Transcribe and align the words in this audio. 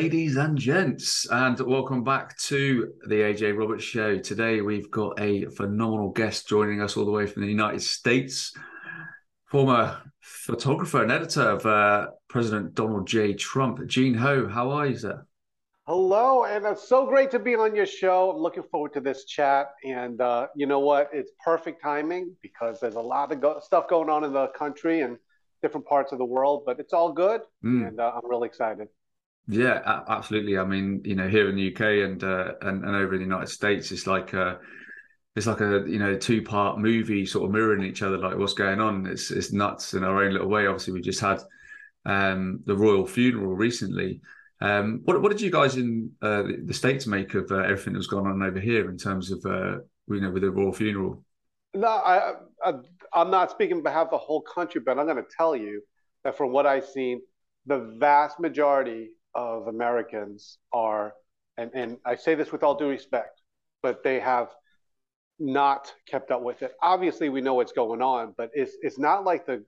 Ladies 0.00 0.36
and 0.36 0.56
gents, 0.56 1.26
and 1.28 1.58
welcome 1.58 2.04
back 2.04 2.38
to 2.42 2.92
the 3.08 3.16
AJ 3.16 3.58
Roberts 3.58 3.82
Show. 3.82 4.16
Today 4.16 4.60
we've 4.60 4.88
got 4.92 5.18
a 5.18 5.46
phenomenal 5.46 6.10
guest 6.10 6.46
joining 6.46 6.80
us 6.80 6.96
all 6.96 7.04
the 7.04 7.10
way 7.10 7.26
from 7.26 7.42
the 7.42 7.48
United 7.48 7.82
States, 7.82 8.56
former 9.46 10.00
photographer 10.20 11.02
and 11.02 11.10
editor 11.10 11.42
of 11.42 11.66
uh, 11.66 12.10
President 12.28 12.74
Donald 12.74 13.08
J. 13.08 13.34
Trump. 13.34 13.84
Gene 13.88 14.14
Ho, 14.14 14.46
how 14.46 14.70
are 14.70 14.86
you, 14.86 14.96
sir? 14.96 15.26
Hello, 15.88 16.44
and 16.44 16.64
it's 16.64 16.88
so 16.88 17.04
great 17.04 17.32
to 17.32 17.40
be 17.40 17.56
on 17.56 17.74
your 17.74 17.84
show. 17.84 18.30
I'm 18.30 18.40
looking 18.40 18.62
forward 18.70 18.92
to 18.92 19.00
this 19.00 19.24
chat. 19.24 19.72
And 19.84 20.20
uh, 20.20 20.46
you 20.54 20.66
know 20.66 20.78
what? 20.78 21.10
It's 21.12 21.32
perfect 21.44 21.82
timing 21.82 22.36
because 22.40 22.78
there's 22.78 22.94
a 22.94 23.00
lot 23.00 23.32
of 23.32 23.40
go- 23.40 23.58
stuff 23.58 23.88
going 23.88 24.10
on 24.10 24.22
in 24.22 24.32
the 24.32 24.46
country 24.56 25.00
and 25.00 25.18
different 25.60 25.86
parts 25.86 26.12
of 26.12 26.18
the 26.18 26.24
world, 26.24 26.62
but 26.64 26.78
it's 26.78 26.92
all 26.92 27.12
good. 27.12 27.40
Mm. 27.64 27.88
And 27.88 28.00
uh, 28.00 28.12
I'm 28.14 28.30
really 28.30 28.46
excited. 28.46 28.86
Yeah, 29.50 30.02
absolutely. 30.08 30.58
I 30.58 30.64
mean, 30.64 31.00
you 31.04 31.14
know, 31.14 31.26
here 31.26 31.48
in 31.48 31.56
the 31.56 31.72
UK 31.74 32.06
and 32.06 32.22
uh, 32.22 32.52
and, 32.60 32.84
and 32.84 32.94
over 32.94 33.14
in 33.14 33.20
the 33.20 33.24
United 33.24 33.48
States, 33.48 33.90
it's 33.90 34.06
like 34.06 34.34
a, 34.34 34.60
it's 35.36 35.46
like 35.46 35.62
a 35.62 35.84
you 35.86 35.98
know 35.98 36.16
two 36.18 36.42
part 36.42 36.78
movie 36.78 37.24
sort 37.24 37.46
of 37.46 37.52
mirroring 37.52 37.82
each 37.82 38.02
other. 38.02 38.18
Like 38.18 38.36
what's 38.36 38.52
going 38.52 38.78
on? 38.78 39.06
It's 39.06 39.30
it's 39.30 39.50
nuts 39.50 39.94
in 39.94 40.04
our 40.04 40.22
own 40.22 40.34
little 40.34 40.48
way. 40.48 40.66
Obviously, 40.66 40.92
we 40.92 41.00
just 41.00 41.20
had 41.20 41.40
um, 42.04 42.60
the 42.66 42.76
royal 42.76 43.06
funeral 43.06 43.56
recently. 43.56 44.20
Um, 44.60 45.00
what 45.04 45.22
what 45.22 45.32
did 45.32 45.40
you 45.40 45.50
guys 45.50 45.76
in 45.76 46.10
uh, 46.20 46.42
the 46.64 46.74
states 46.74 47.06
make 47.06 47.32
of 47.32 47.50
uh, 47.50 47.60
everything 47.60 47.94
that's 47.94 48.06
gone 48.06 48.26
on 48.26 48.42
over 48.42 48.60
here 48.60 48.90
in 48.90 48.98
terms 48.98 49.30
of 49.30 49.42
uh, 49.46 49.78
you 50.08 50.20
know 50.20 50.30
with 50.30 50.42
the 50.42 50.50
royal 50.50 50.74
funeral? 50.74 51.24
No, 51.74 51.88
I, 51.88 52.34
I 52.62 52.74
I'm 53.14 53.30
not 53.30 53.50
speaking 53.50 53.78
on 53.78 53.82
behalf 53.82 54.08
of 54.08 54.10
the 54.10 54.18
whole 54.18 54.42
country, 54.42 54.82
but 54.84 54.98
I'm 54.98 55.06
going 55.06 55.16
to 55.16 55.30
tell 55.34 55.56
you 55.56 55.80
that 56.24 56.36
from 56.36 56.52
what 56.52 56.66
I've 56.66 56.86
seen, 56.86 57.22
the 57.64 57.94
vast 57.98 58.38
majority 58.40 59.12
of 59.34 59.68
Americans 59.68 60.58
are, 60.72 61.14
and, 61.56 61.70
and 61.74 61.98
I 62.04 62.16
say 62.16 62.34
this 62.34 62.52
with 62.52 62.62
all 62.62 62.74
due 62.74 62.88
respect, 62.88 63.40
but 63.82 64.02
they 64.02 64.20
have 64.20 64.48
not 65.38 65.92
kept 66.06 66.30
up 66.30 66.42
with 66.42 66.62
it. 66.62 66.72
Obviously, 66.82 67.28
we 67.28 67.40
know 67.40 67.54
what's 67.54 67.72
going 67.72 68.02
on, 68.02 68.34
but 68.36 68.50
it's 68.54 68.72
it's 68.82 68.98
not 68.98 69.24
like 69.24 69.46
the, 69.46 69.64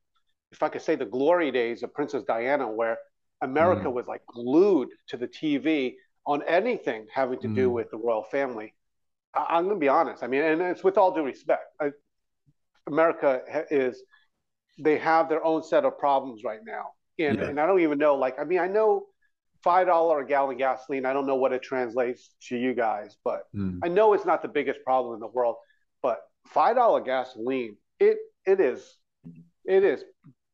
if 0.51 0.63
I 0.63 0.69
could 0.69 0.83
say, 0.83 0.97
the 0.97 1.05
glory 1.05 1.51
days 1.51 1.83
of 1.83 1.95
Princess 1.95 2.25
Diana, 2.25 2.69
where 2.69 2.99
America 3.41 3.87
mm. 3.87 3.93
was 3.93 4.07
like 4.07 4.23
glued 4.27 4.89
to 5.09 5.17
the 5.17 5.29
TV 5.29 5.95
on 6.27 6.43
anything 6.47 7.07
having 7.13 7.41
to 7.41 7.49
mm. 7.49 7.55
do 7.55 7.71
with 7.71 7.91
the 7.91 7.97
royal 7.97 8.25
family. 8.25 8.75
I, 9.35 9.59
am 9.59 9.65
going 9.65 9.77
to 9.77 9.81
be 9.81 9.89
honest. 9.89 10.23
I 10.23 10.27
mean, 10.27 10.43
and 10.43 10.61
it's 10.61 10.85
with 10.85 10.99
all 10.99 11.15
due 11.15 11.23
respect. 11.23 11.63
I, 11.81 11.91
America 12.87 13.43
is, 13.71 14.03
they 14.79 14.99
have 14.99 15.29
their 15.29 15.45
own 15.45 15.63
set 15.63 15.85
of 15.85 15.99
problems 15.99 16.43
right 16.45 16.61
now. 16.65 16.91
And, 17.19 17.39
yeah. 17.39 17.47
and 17.47 17.61
I 17.61 17.67
don't 17.67 17.81
even 17.81 17.99
know, 17.99 18.17
like, 18.17 18.39
I 18.39 18.45
mean, 18.45 18.59
I 18.59 18.67
know 18.67 19.07
five 19.63 19.87
dollar 19.87 20.21
a 20.21 20.27
gallon 20.27 20.57
gasoline. 20.57 21.07
I 21.07 21.13
don't 21.13 21.27
know 21.27 21.37
what 21.37 21.53
it 21.53 21.63
translates 21.63 22.31
to 22.49 22.57
you 22.57 22.75
guys, 22.75 23.17
but 23.25 23.43
mm. 23.55 23.79
I 23.83 23.89
know 23.89 24.13
it's 24.15 24.25
not 24.25 24.43
the 24.43 24.49
biggest 24.49 24.81
problem 24.85 25.15
in 25.15 25.21
the 25.21 25.27
world. 25.27 25.57
But 26.03 26.21
five 26.47 26.77
dollar 26.77 27.01
gasoline, 27.01 27.77
it 27.99 28.19
it 28.47 28.61
is 28.61 28.97
it 29.65 29.85
is 29.85 30.05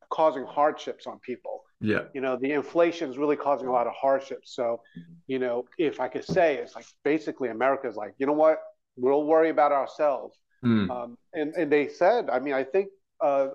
causing 0.09 0.45
hardships 0.45 1.07
on 1.07 1.19
people. 1.19 1.63
Yeah, 1.79 2.03
you 2.13 2.21
know 2.21 2.37
the 2.37 2.51
inflation 2.51 3.09
is 3.09 3.17
really 3.17 3.35
causing 3.35 3.67
a 3.67 3.71
lot 3.71 3.87
of 3.87 3.93
hardships. 3.93 4.55
So, 4.55 4.81
you 5.27 5.39
know, 5.39 5.65
if 5.77 5.99
I 5.99 6.07
could 6.07 6.25
say, 6.25 6.55
it's 6.55 6.75
like 6.75 6.85
basically 7.03 7.49
America's 7.49 7.95
like, 7.95 8.13
you 8.17 8.25
know 8.25 8.33
what, 8.33 8.59
we'll 8.95 9.25
worry 9.25 9.49
about 9.49 9.71
ourselves. 9.71 10.37
Mm. 10.65 10.89
Um, 10.89 11.17
and 11.33 11.53
and 11.55 11.71
they 11.71 11.87
said, 11.87 12.29
I 12.29 12.39
mean, 12.39 12.55
I 12.55 12.63
think 12.63 12.89
uh, 13.21 13.49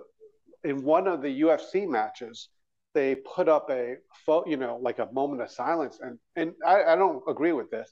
in 0.65 0.85
one 0.85 1.09
of 1.09 1.21
the 1.21 1.43
UFC 1.43 1.89
matches 1.89 2.49
they 2.95 3.15
put 3.15 3.49
up 3.49 3.71
a 3.71 3.97
you 4.47 4.57
know 4.57 4.79
like 4.83 4.99
a 4.99 5.09
moment 5.13 5.43
of 5.43 5.51
silence 5.51 5.99
and 6.01 6.19
and 6.37 6.53
I, 6.67 6.85
I, 6.85 6.97
don't 6.97 7.23
agree 7.29 7.53
with 7.53 7.71
this 7.71 7.91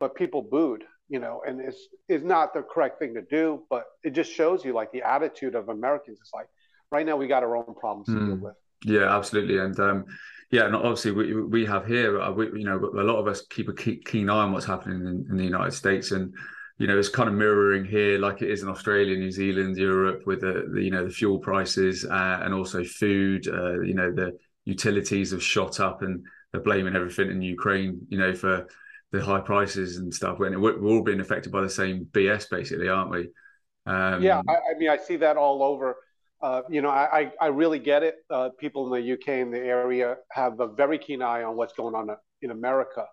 but 0.00 0.14
people 0.14 0.42
booed 0.42 0.84
you 1.08 1.18
know 1.18 1.42
and 1.46 1.60
it's 1.60 1.88
is 2.08 2.22
not 2.22 2.54
the 2.54 2.62
correct 2.62 2.98
thing 2.98 3.14
to 3.14 3.22
do 3.22 3.62
but 3.70 3.84
it 4.02 4.10
just 4.10 4.32
shows 4.32 4.64
you 4.64 4.72
like 4.72 4.92
the 4.92 5.02
attitude 5.02 5.54
of 5.54 5.68
americans 5.68 6.18
it's 6.20 6.32
like 6.32 6.46
right 6.90 7.06
now 7.06 7.16
we 7.16 7.26
got 7.26 7.42
our 7.42 7.56
own 7.56 7.74
problems 7.78 8.08
mm. 8.08 8.14
to 8.14 8.26
deal 8.26 8.36
hmm. 8.36 8.44
with 8.44 8.54
yeah 8.84 9.16
absolutely 9.16 9.58
and 9.58 9.78
um 9.80 10.04
yeah 10.50 10.66
and 10.66 10.74
obviously 10.74 11.10
we 11.10 11.34
we 11.42 11.66
have 11.66 11.86
here 11.86 12.20
uh, 12.20 12.30
we, 12.30 12.46
you 12.46 12.64
know 12.64 12.76
a 12.76 13.02
lot 13.02 13.16
of 13.16 13.26
us 13.26 13.42
keep 13.50 13.68
a 13.68 13.72
keen 13.72 14.30
eye 14.30 14.42
on 14.42 14.52
what's 14.52 14.66
happening 14.66 15.00
in, 15.00 15.26
in 15.30 15.36
the 15.36 15.44
united 15.44 15.72
states 15.72 16.12
and 16.12 16.32
you 16.78 16.86
know, 16.86 16.98
it's 16.98 17.08
kind 17.08 17.28
of 17.28 17.34
mirroring 17.34 17.84
here, 17.84 18.18
like 18.18 18.40
it 18.40 18.50
is 18.50 18.62
in 18.62 18.68
Australia, 18.68 19.16
New 19.16 19.32
Zealand, 19.32 19.76
Europe, 19.76 20.22
with 20.26 20.40
the, 20.40 20.68
the 20.72 20.82
you 20.82 20.90
know 20.90 21.04
the 21.04 21.10
fuel 21.10 21.38
prices 21.38 22.04
uh, 22.04 22.40
and 22.42 22.54
also 22.54 22.84
food. 22.84 23.46
Uh, 23.48 23.80
you 23.80 23.94
know, 23.94 24.12
the 24.12 24.38
utilities 24.64 25.32
have 25.32 25.42
shot 25.42 25.80
up, 25.80 26.02
and 26.02 26.24
they're 26.52 26.60
blaming 26.60 26.94
everything 26.94 27.30
in 27.30 27.42
Ukraine. 27.42 28.00
You 28.08 28.18
know, 28.18 28.32
for 28.32 28.68
the 29.10 29.24
high 29.24 29.40
prices 29.40 29.96
and 29.96 30.12
stuff. 30.12 30.38
We're, 30.38 30.58
we're 30.58 30.84
all 30.84 31.02
being 31.02 31.20
affected 31.20 31.50
by 31.50 31.62
the 31.62 31.70
same 31.70 32.06
BS, 32.12 32.50
basically, 32.50 32.88
aren't 32.88 33.10
we? 33.10 33.28
Um, 33.86 34.22
yeah, 34.22 34.42
I, 34.46 34.52
I, 34.52 34.78
mean, 34.78 34.90
I 34.90 34.98
see 34.98 35.16
that 35.16 35.36
all 35.36 35.62
over. 35.62 35.96
Uh, 36.40 36.62
you 36.68 36.82
know, 36.82 36.90
I, 36.90 37.32
I 37.40 37.46
really 37.46 37.78
get 37.78 38.02
it. 38.02 38.16
Uh, 38.30 38.50
people 38.60 38.94
in 38.94 39.02
the 39.02 39.12
UK 39.14 39.28
and 39.40 39.52
the 39.52 39.58
area 39.58 40.16
have 40.30 40.60
a 40.60 40.68
very 40.68 40.98
keen 40.98 41.22
eye 41.22 41.42
on 41.42 41.56
what's 41.56 41.72
going 41.72 41.94
on 41.94 42.10
in 42.42 42.50
America. 42.50 43.06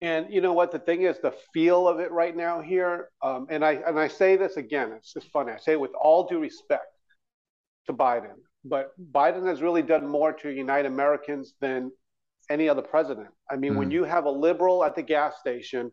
And 0.00 0.32
you 0.32 0.40
know 0.40 0.52
what? 0.52 0.70
The 0.70 0.78
thing 0.78 1.02
is, 1.02 1.18
the 1.18 1.34
feel 1.52 1.88
of 1.88 1.98
it 1.98 2.12
right 2.12 2.36
now 2.36 2.60
here, 2.60 3.08
um, 3.20 3.46
and 3.50 3.64
I 3.64 3.72
and 3.86 3.98
I 3.98 4.06
say 4.06 4.36
this 4.36 4.56
again. 4.56 4.92
It's 4.92 5.12
just 5.12 5.28
funny. 5.30 5.52
I 5.52 5.58
say 5.58 5.72
it 5.72 5.80
with 5.80 5.94
all 6.00 6.28
due 6.28 6.38
respect 6.38 6.86
to 7.86 7.92
Biden, 7.92 8.36
but 8.64 8.92
Biden 9.12 9.46
has 9.48 9.60
really 9.60 9.82
done 9.82 10.06
more 10.06 10.32
to 10.34 10.50
unite 10.50 10.86
Americans 10.86 11.54
than 11.60 11.90
any 12.48 12.68
other 12.68 12.82
president. 12.82 13.28
I 13.50 13.56
mean, 13.56 13.74
mm. 13.74 13.78
when 13.78 13.90
you 13.90 14.04
have 14.04 14.24
a 14.24 14.30
liberal 14.30 14.84
at 14.84 14.94
the 14.94 15.02
gas 15.02 15.40
station 15.40 15.90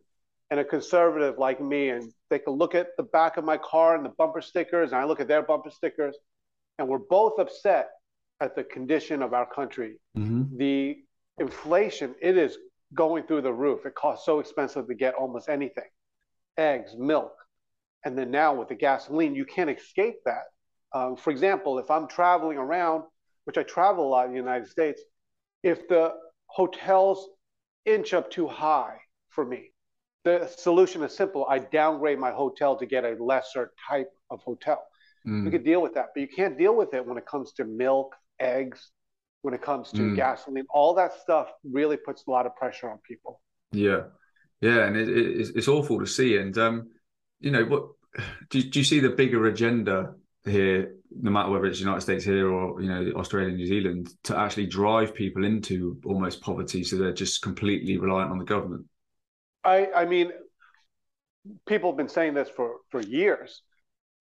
and 0.52 0.60
a 0.60 0.64
conservative 0.64 1.40
like 1.40 1.60
me, 1.60 1.90
and 1.90 2.12
they 2.30 2.38
can 2.38 2.54
look 2.54 2.76
at 2.76 2.90
the 2.98 3.04
back 3.04 3.38
of 3.38 3.44
my 3.44 3.58
car 3.58 3.96
and 3.96 4.06
the 4.06 4.14
bumper 4.18 4.42
stickers, 4.42 4.92
and 4.92 5.02
I 5.02 5.06
look 5.06 5.20
at 5.20 5.28
their 5.28 5.42
bumper 5.42 5.72
stickers, 5.72 6.16
and 6.78 6.88
we're 6.88 7.00
both 7.00 7.40
upset 7.40 7.90
at 8.40 8.56
the 8.56 8.64
condition 8.64 9.24
of 9.24 9.34
our 9.34 9.48
country. 9.48 10.00
Mm-hmm. 10.16 10.58
The 10.58 10.98
inflation, 11.40 12.14
it 12.22 12.38
is 12.38 12.58
going 12.96 13.24
through 13.24 13.42
the 13.42 13.54
roof. 13.54 13.86
It 13.86 13.96
costs 13.96 14.26
so 14.26 14.40
expensive 14.40 14.88
to 14.88 14.96
get 14.96 15.14
almost 15.14 15.50
anything 15.50 15.90
eggs, 16.58 16.96
milk. 16.98 17.34
And 18.06 18.18
then 18.18 18.32
now 18.32 18.54
with 18.54 18.70
the 18.70 18.76
gasoline, 18.76 19.36
you 19.36 19.46
can't 19.46 19.70
escape 19.70 20.16
that. 20.26 20.44
Um, 20.94 21.16
for 21.18 21.32
example, 21.32 21.80
if 21.80 21.92
I'm 21.92 22.08
traveling 22.08 22.58
around, 22.58 23.04
which 23.46 23.58
I 23.58 23.64
travel 23.64 24.08
a 24.08 24.10
lot 24.10 24.26
in 24.28 24.32
the 24.32 24.38
United 24.38 24.68
States, 24.68 25.02
if 25.64 25.88
the 25.88 26.14
hotels 26.48 27.28
inch 27.86 28.14
up 28.14 28.32
too 28.32 28.48
high 28.48 28.98
for 29.30 29.46
me, 29.46 29.72
the 30.24 30.48
solution 30.58 31.04
is 31.04 31.16
simple. 31.16 31.46
I 31.50 31.60
downgrade 31.60 32.20
my 32.20 32.32
hotel 32.32 32.78
to 32.78 32.86
get 32.86 33.04
a 33.04 33.22
lesser 33.24 33.72
type 33.88 34.12
of 34.30 34.42
hotel. 34.42 34.84
Mm. 35.28 35.46
We 35.46 35.52
could 35.52 35.66
deal 35.66 35.82
with 35.82 35.94
that, 35.96 36.08
but 36.14 36.22
you 36.22 36.28
can't 36.28 36.58
deal 36.58 36.76
with 36.76 36.94
it 36.94 37.06
when 37.06 37.18
it 37.18 37.26
comes 37.26 37.54
to 37.54 37.66
milk, 37.66 38.16
eggs, 38.40 38.92
when 39.46 39.54
it 39.54 39.62
comes 39.62 39.92
to 39.92 40.02
mm. 40.02 40.16
gasoline. 40.16 40.66
All 40.72 40.96
that 40.96 41.14
stuff 41.22 41.50
really 41.64 41.98
puts 41.98 42.24
a 42.28 42.32
lot 42.32 42.48
of 42.48 42.56
pressure 42.56 42.90
on 42.90 42.98
people. 43.08 43.42
Yeah, 43.72 44.06
yeah, 44.60 44.86
and 44.86 44.98
it, 44.98 45.08
it, 45.08 45.52
it's 45.56 45.68
awful 45.68 46.00
to 46.00 46.08
see. 46.08 46.38
And 46.38 46.58
um, 46.58 46.90
you 47.40 47.52
know, 47.52 47.64
what 47.66 47.84
do, 48.50 48.64
do 48.64 48.80
you 48.80 48.84
see 48.84 49.00
the 49.00 49.10
bigger 49.10 49.46
agenda 49.46 50.16
here? 50.46 50.96
No 51.12 51.30
matter 51.30 51.52
whether 51.52 51.66
it's 51.66 51.78
the 51.78 51.86
United 51.86 52.02
States 52.02 52.26
here 52.26 52.50
or 52.50 52.82
you 52.82 52.90
know 52.90 53.12
Australia, 53.20 53.54
New 53.54 53.68
Zealand, 53.68 54.10
to 54.24 54.36
actually 54.36 54.66
drive 54.66 55.14
people 55.14 55.46
into 55.46 56.02
almost 56.06 56.42
poverty, 56.42 56.84
so 56.84 56.96
they're 56.96 57.14
just 57.14 57.44
completely 57.44 57.98
reliant 58.00 58.32
on 58.32 58.40
the 58.40 58.46
government. 58.46 58.86
I, 59.64 59.90
I 59.96 60.06
mean, 60.06 60.32
people 61.68 61.92
have 61.92 61.98
been 61.98 62.10
saying 62.10 62.34
this 62.34 62.50
for 62.50 62.78
for 62.90 63.00
years, 63.00 63.62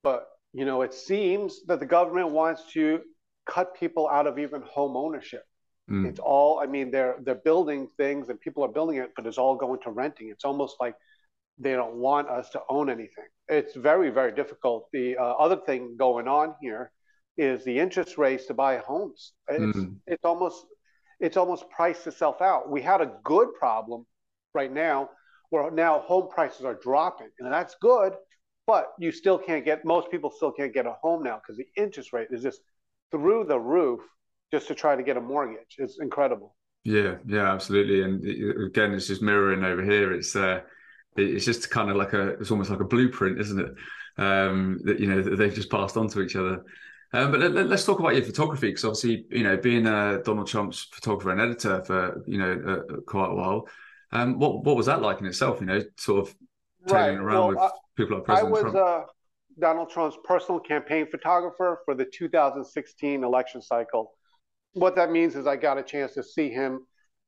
but 0.02 0.26
you 0.52 0.66
know, 0.66 0.82
it 0.82 0.92
seems 0.92 1.64
that 1.64 1.80
the 1.80 1.86
government 1.86 2.28
wants 2.28 2.62
to 2.74 3.00
cut 3.46 3.74
people 3.74 4.08
out 4.08 4.26
of 4.26 4.38
even 4.38 4.62
home 4.62 4.96
ownership. 4.96 5.44
Mm. 5.90 6.06
It's 6.06 6.20
all, 6.20 6.60
I 6.60 6.66
mean, 6.66 6.90
they're 6.90 7.16
they're 7.22 7.34
building 7.34 7.88
things 7.96 8.28
and 8.28 8.40
people 8.40 8.64
are 8.64 8.68
building 8.68 8.96
it, 8.96 9.12
but 9.16 9.26
it's 9.26 9.38
all 9.38 9.56
going 9.56 9.80
to 9.82 9.90
renting. 9.90 10.30
It's 10.30 10.44
almost 10.44 10.76
like 10.80 10.94
they 11.58 11.72
don't 11.72 11.96
want 11.96 12.28
us 12.28 12.48
to 12.50 12.62
own 12.68 12.88
anything. 12.90 13.26
It's 13.48 13.76
very, 13.76 14.10
very 14.10 14.32
difficult. 14.32 14.88
The 14.92 15.16
uh, 15.16 15.22
other 15.22 15.56
thing 15.56 15.96
going 15.98 16.26
on 16.26 16.54
here 16.60 16.90
is 17.36 17.64
the 17.64 17.78
interest 17.78 18.16
rates 18.16 18.46
to 18.46 18.54
buy 18.54 18.78
homes. 18.78 19.32
It's, 19.48 19.76
mm. 19.76 19.96
it's 20.06 20.24
almost 20.24 20.66
it's 21.20 21.36
almost 21.36 21.68
priced 21.70 22.06
itself 22.06 22.40
out. 22.42 22.70
We 22.70 22.82
had 22.82 23.00
a 23.00 23.12
good 23.22 23.48
problem 23.54 24.06
right 24.54 24.72
now 24.72 25.10
where 25.50 25.70
now 25.70 26.00
home 26.00 26.28
prices 26.28 26.64
are 26.64 26.74
dropping, 26.74 27.28
and 27.38 27.52
that's 27.52 27.76
good, 27.80 28.14
but 28.66 28.92
you 28.98 29.12
still 29.12 29.38
can't 29.38 29.64
get 29.64 29.84
most 29.84 30.10
people 30.10 30.30
still 30.30 30.52
can't 30.52 30.72
get 30.72 30.86
a 30.86 30.96
home 31.02 31.22
now 31.22 31.36
because 31.36 31.56
the 31.56 31.66
interest 31.76 32.12
rate 32.12 32.28
is 32.30 32.42
just 32.42 32.60
through 33.10 33.44
the 33.48 33.58
roof 33.58 34.00
just 34.52 34.68
to 34.68 34.74
try 34.74 34.96
to 34.96 35.02
get 35.02 35.16
a 35.16 35.20
mortgage. 35.20 35.76
It's 35.78 35.98
incredible. 36.00 36.54
Yeah, 36.84 37.16
yeah, 37.26 37.52
absolutely. 37.52 38.02
And 38.02 38.66
again, 38.66 38.92
it's 38.92 39.06
just 39.06 39.22
mirroring 39.22 39.64
over 39.64 39.82
here. 39.82 40.12
It's 40.12 40.36
uh, 40.36 40.60
it's 41.16 41.44
just 41.44 41.70
kind 41.70 41.90
of 41.90 41.96
like 41.96 42.12
a, 42.12 42.30
it's 42.40 42.50
almost 42.50 42.70
like 42.70 42.80
a 42.80 42.84
blueprint, 42.84 43.40
isn't 43.40 43.60
it? 43.60 43.74
Um, 44.16 44.80
that 44.84 45.00
you 45.00 45.06
know 45.06 45.22
they've 45.22 45.54
just 45.54 45.70
passed 45.70 45.96
on 45.96 46.08
to 46.08 46.22
each 46.22 46.36
other. 46.36 46.64
Um, 47.12 47.30
but 47.30 47.40
let, 47.40 47.70
us 47.70 47.86
talk 47.86 48.00
about 48.00 48.16
your 48.16 48.24
photography 48.24 48.68
because 48.68 48.84
obviously, 48.84 49.24
you 49.30 49.44
know, 49.44 49.56
being 49.56 49.86
uh, 49.86 50.18
Donald 50.24 50.48
Trump's 50.48 50.88
photographer 50.92 51.30
and 51.30 51.40
editor 51.40 51.84
for 51.84 52.22
you 52.26 52.38
know 52.38 52.52
uh, 52.66 52.96
quite 53.06 53.30
a 53.30 53.34
while, 53.34 53.68
um, 54.12 54.38
what 54.38 54.64
what 54.64 54.76
was 54.76 54.86
that 54.86 55.00
like 55.00 55.20
in 55.20 55.26
itself? 55.26 55.60
You 55.60 55.66
know, 55.66 55.80
sort 55.96 56.26
of 56.28 56.34
right. 56.88 57.10
around 57.14 57.38
well, 57.38 57.48
with 57.48 57.58
uh, 57.58 57.70
people 57.96 58.16
like 58.16 58.26
President 58.26 58.48
I 58.48 58.62
was 58.62 58.72
Trump. 58.72 58.76
Uh, 58.76 59.12
Donald 59.58 59.90
Trump's 59.90 60.16
personal 60.24 60.60
campaign 60.60 61.06
photographer 61.10 61.80
for 61.84 61.94
the 61.94 62.04
2016 62.04 63.22
election 63.22 63.62
cycle. 63.62 64.12
What 64.72 64.96
that 64.96 65.10
means 65.10 65.36
is 65.36 65.46
I 65.46 65.56
got 65.56 65.78
a 65.78 65.82
chance 65.82 66.14
to 66.14 66.22
see 66.22 66.50
him 66.50 66.86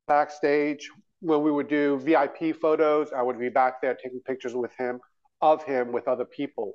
backstage 0.08 0.90
when 1.20 1.43
we 1.43 1.50
would 1.50 1.69
do 1.69 1.99
VIP 1.99 2.56
photos. 2.61 3.12
I 3.12 3.23
would 3.23 3.38
be 3.38 3.49
back 3.49 3.81
there 3.81 3.94
taking 3.94 4.20
pictures 4.20 4.55
with 4.55 4.73
him, 4.76 5.00
of 5.40 5.62
him 5.64 5.93
with 5.93 6.08
other 6.08 6.25
people. 6.25 6.75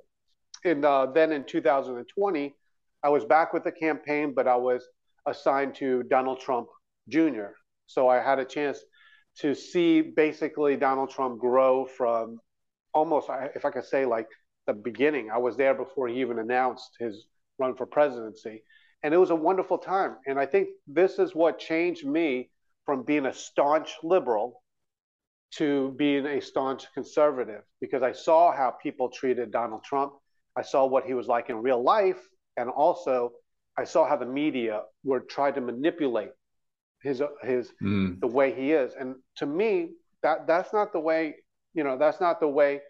And 0.64 0.86
uh, 0.86 1.08
then 1.08 1.32
in 1.32 1.44
2020, 1.44 2.56
I 3.04 3.10
was 3.10 3.26
back 3.26 3.52
with 3.52 3.64
the 3.64 3.72
campaign, 3.72 4.34
but 4.36 4.48
I 4.48 4.56
was 4.56 4.88
assigned 5.26 5.76
to 5.76 6.04
Donald 6.04 6.40
Trump 6.40 6.68
Jr. 7.10 7.54
So 7.88 8.08
I 8.08 8.22
had 8.22 8.40
a 8.40 8.46
chance 8.46 8.80
to 9.40 9.54
see 9.56 10.02
basically 10.02 10.76
Donald 10.76 11.10
Trump 11.10 11.40
grow 11.40 11.86
from 11.86 12.40
almost, 12.94 13.30
if 13.56 13.66
I 13.66 13.72
could 13.72 13.86
say, 13.86 14.06
like 14.06 14.28
the 14.76 14.82
beginning. 14.82 15.30
I 15.32 15.38
was 15.38 15.58
there 15.58 15.74
before 15.74 16.08
he 16.08 16.22
even 16.22 16.40
announced 16.40 16.92
his 17.00 17.26
run 17.58 17.76
for 17.76 17.86
presidency. 17.86 18.64
And 19.04 19.14
it 19.14 19.18
was 19.18 19.32
a 19.32 19.36
wonderful 19.36 19.78
time. 19.78 20.18
And 20.28 20.40
I 20.40 20.46
think 20.46 20.70
this 20.88 21.20
is 21.20 21.34
what 21.34 21.60
changed 21.60 22.06
me 22.06 22.50
from 22.86 23.04
being 23.04 23.26
a 23.26 23.34
staunch 23.34 23.96
liberal 24.04 24.62
to 25.56 25.94
being 25.98 26.26
a 26.26 26.40
staunch 26.42 26.86
conservative 26.94 27.62
because 27.82 28.04
I 28.04 28.12
saw 28.12 28.56
how 28.56 28.72
people 28.72 29.10
treated 29.10 29.52
Donald 29.52 29.84
Trump. 29.84 30.14
I 30.56 30.62
saw 30.62 30.86
what 30.86 31.06
he 31.06 31.14
was 31.14 31.28
like 31.28 31.50
in 31.50 31.58
real 31.58 31.84
life. 31.84 32.22
And 32.58 32.70
also, 32.70 33.32
I 33.78 33.84
saw 33.84 34.08
how 34.08 34.18
the 34.18 34.26
media 34.26 34.84
were 35.04 35.22
trying 35.22 35.54
to 35.56 35.62
manipulate 35.62 36.30
his 37.02 37.22
his 37.42 37.72
mm. 37.82 38.20
the 38.20 38.28
way 38.28 38.54
he 38.54 38.74
is. 38.74 38.94
And 39.00 39.16
to 39.38 39.46
me, 39.46 39.92
that 40.22 40.48
that's 40.48 40.74
not 40.74 40.94
the 40.94 41.00
way, 41.00 41.36
you 41.74 41.84
know, 41.84 41.98
that's 41.98 42.22
not 42.22 42.40
the 42.40 42.48
way 42.48 42.82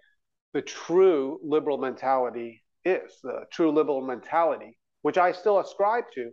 the 0.53 0.61
true 0.61 1.39
liberal 1.43 1.77
mentality 1.77 2.63
is. 2.83 3.19
The 3.23 3.45
true 3.51 3.71
liberal 3.71 4.01
mentality, 4.01 4.77
which 5.01 5.17
I 5.17 5.31
still 5.31 5.59
ascribe 5.59 6.05
to, 6.15 6.31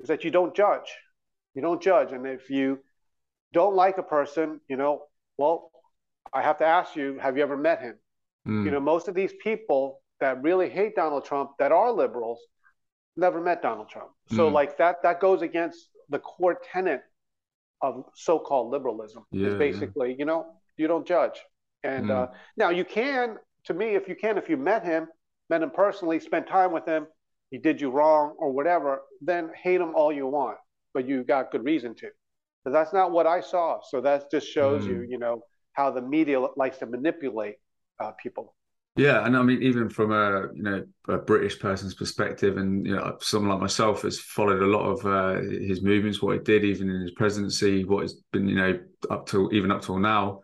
is 0.00 0.08
that 0.08 0.24
you 0.24 0.30
don't 0.30 0.54
judge. 0.54 0.92
You 1.54 1.62
don't 1.62 1.82
judge. 1.82 2.12
And 2.12 2.26
if 2.26 2.50
you 2.50 2.80
don't 3.52 3.74
like 3.74 3.98
a 3.98 4.02
person, 4.02 4.60
you 4.68 4.76
know, 4.76 5.02
well, 5.38 5.70
I 6.32 6.42
have 6.42 6.58
to 6.58 6.66
ask 6.66 6.94
you, 6.94 7.18
have 7.20 7.36
you 7.36 7.42
ever 7.42 7.56
met 7.56 7.80
him? 7.80 7.94
Mm. 8.46 8.64
You 8.64 8.70
know, 8.70 8.80
most 8.80 9.08
of 9.08 9.14
these 9.14 9.32
people 9.42 10.02
that 10.20 10.42
really 10.42 10.68
hate 10.68 10.94
Donald 10.94 11.24
Trump 11.24 11.52
that 11.58 11.72
are 11.72 11.92
liberals 11.92 12.40
never 13.16 13.40
met 13.40 13.62
Donald 13.62 13.88
Trump. 13.88 14.10
So 14.30 14.48
mm. 14.48 14.52
like 14.52 14.78
that 14.78 15.02
that 15.02 15.20
goes 15.20 15.42
against 15.42 15.88
the 16.08 16.18
core 16.18 16.58
tenet 16.72 17.02
of 17.80 18.04
so-called 18.14 18.70
liberalism. 18.70 19.24
Yeah, 19.30 19.48
is 19.48 19.54
basically, 19.54 20.10
yeah. 20.10 20.16
you 20.18 20.24
know, 20.24 20.46
you 20.76 20.86
don't 20.86 21.06
judge. 21.06 21.40
And 21.84 22.06
mm. 22.06 22.10
uh, 22.10 22.26
now 22.56 22.70
you 22.70 22.84
can, 22.84 23.36
to 23.64 23.74
me, 23.74 23.94
if 23.94 24.08
you 24.08 24.16
can, 24.16 24.38
if 24.38 24.48
you 24.48 24.56
met 24.56 24.84
him, 24.84 25.08
met 25.50 25.62
him 25.62 25.70
personally, 25.70 26.20
spent 26.20 26.46
time 26.46 26.72
with 26.72 26.86
him, 26.86 27.06
he 27.50 27.58
did 27.58 27.80
you 27.80 27.90
wrong 27.90 28.34
or 28.38 28.52
whatever, 28.52 29.02
then 29.20 29.50
hate 29.60 29.80
him 29.80 29.94
all 29.94 30.12
you 30.12 30.26
want, 30.26 30.58
but 30.92 31.08
you 31.08 31.24
got 31.24 31.50
good 31.50 31.64
reason 31.64 31.94
to. 31.96 32.08
But 32.64 32.72
that's 32.72 32.92
not 32.92 33.12
what 33.12 33.26
I 33.26 33.40
saw. 33.40 33.80
So 33.88 34.00
that 34.02 34.30
just 34.30 34.46
shows 34.46 34.84
mm. 34.84 34.88
you, 34.88 35.06
you 35.08 35.18
know, 35.18 35.42
how 35.72 35.90
the 35.90 36.02
media 36.02 36.40
likes 36.56 36.78
to 36.78 36.86
manipulate 36.86 37.56
uh, 38.00 38.12
people. 38.22 38.54
Yeah, 38.96 39.24
and 39.24 39.36
I 39.36 39.42
mean, 39.42 39.62
even 39.62 39.88
from 39.88 40.10
a 40.10 40.48
you 40.52 40.62
know 40.62 40.84
a 41.06 41.18
British 41.18 41.60
person's 41.60 41.94
perspective, 41.94 42.56
and 42.56 42.84
you 42.84 42.96
know, 42.96 43.16
someone 43.20 43.50
like 43.50 43.60
myself 43.60 44.02
has 44.02 44.18
followed 44.18 44.60
a 44.60 44.66
lot 44.66 44.86
of 44.86 45.06
uh, 45.06 45.40
his 45.40 45.82
movements, 45.82 46.20
what 46.20 46.36
he 46.36 46.42
did, 46.42 46.64
even 46.64 46.90
in 46.90 47.02
his 47.02 47.12
presidency, 47.12 47.84
what 47.84 48.02
has 48.02 48.14
been 48.32 48.48
you 48.48 48.56
know 48.56 48.78
up 49.08 49.26
to 49.26 49.48
even 49.52 49.70
up 49.70 49.82
till 49.82 50.00
now. 50.00 50.40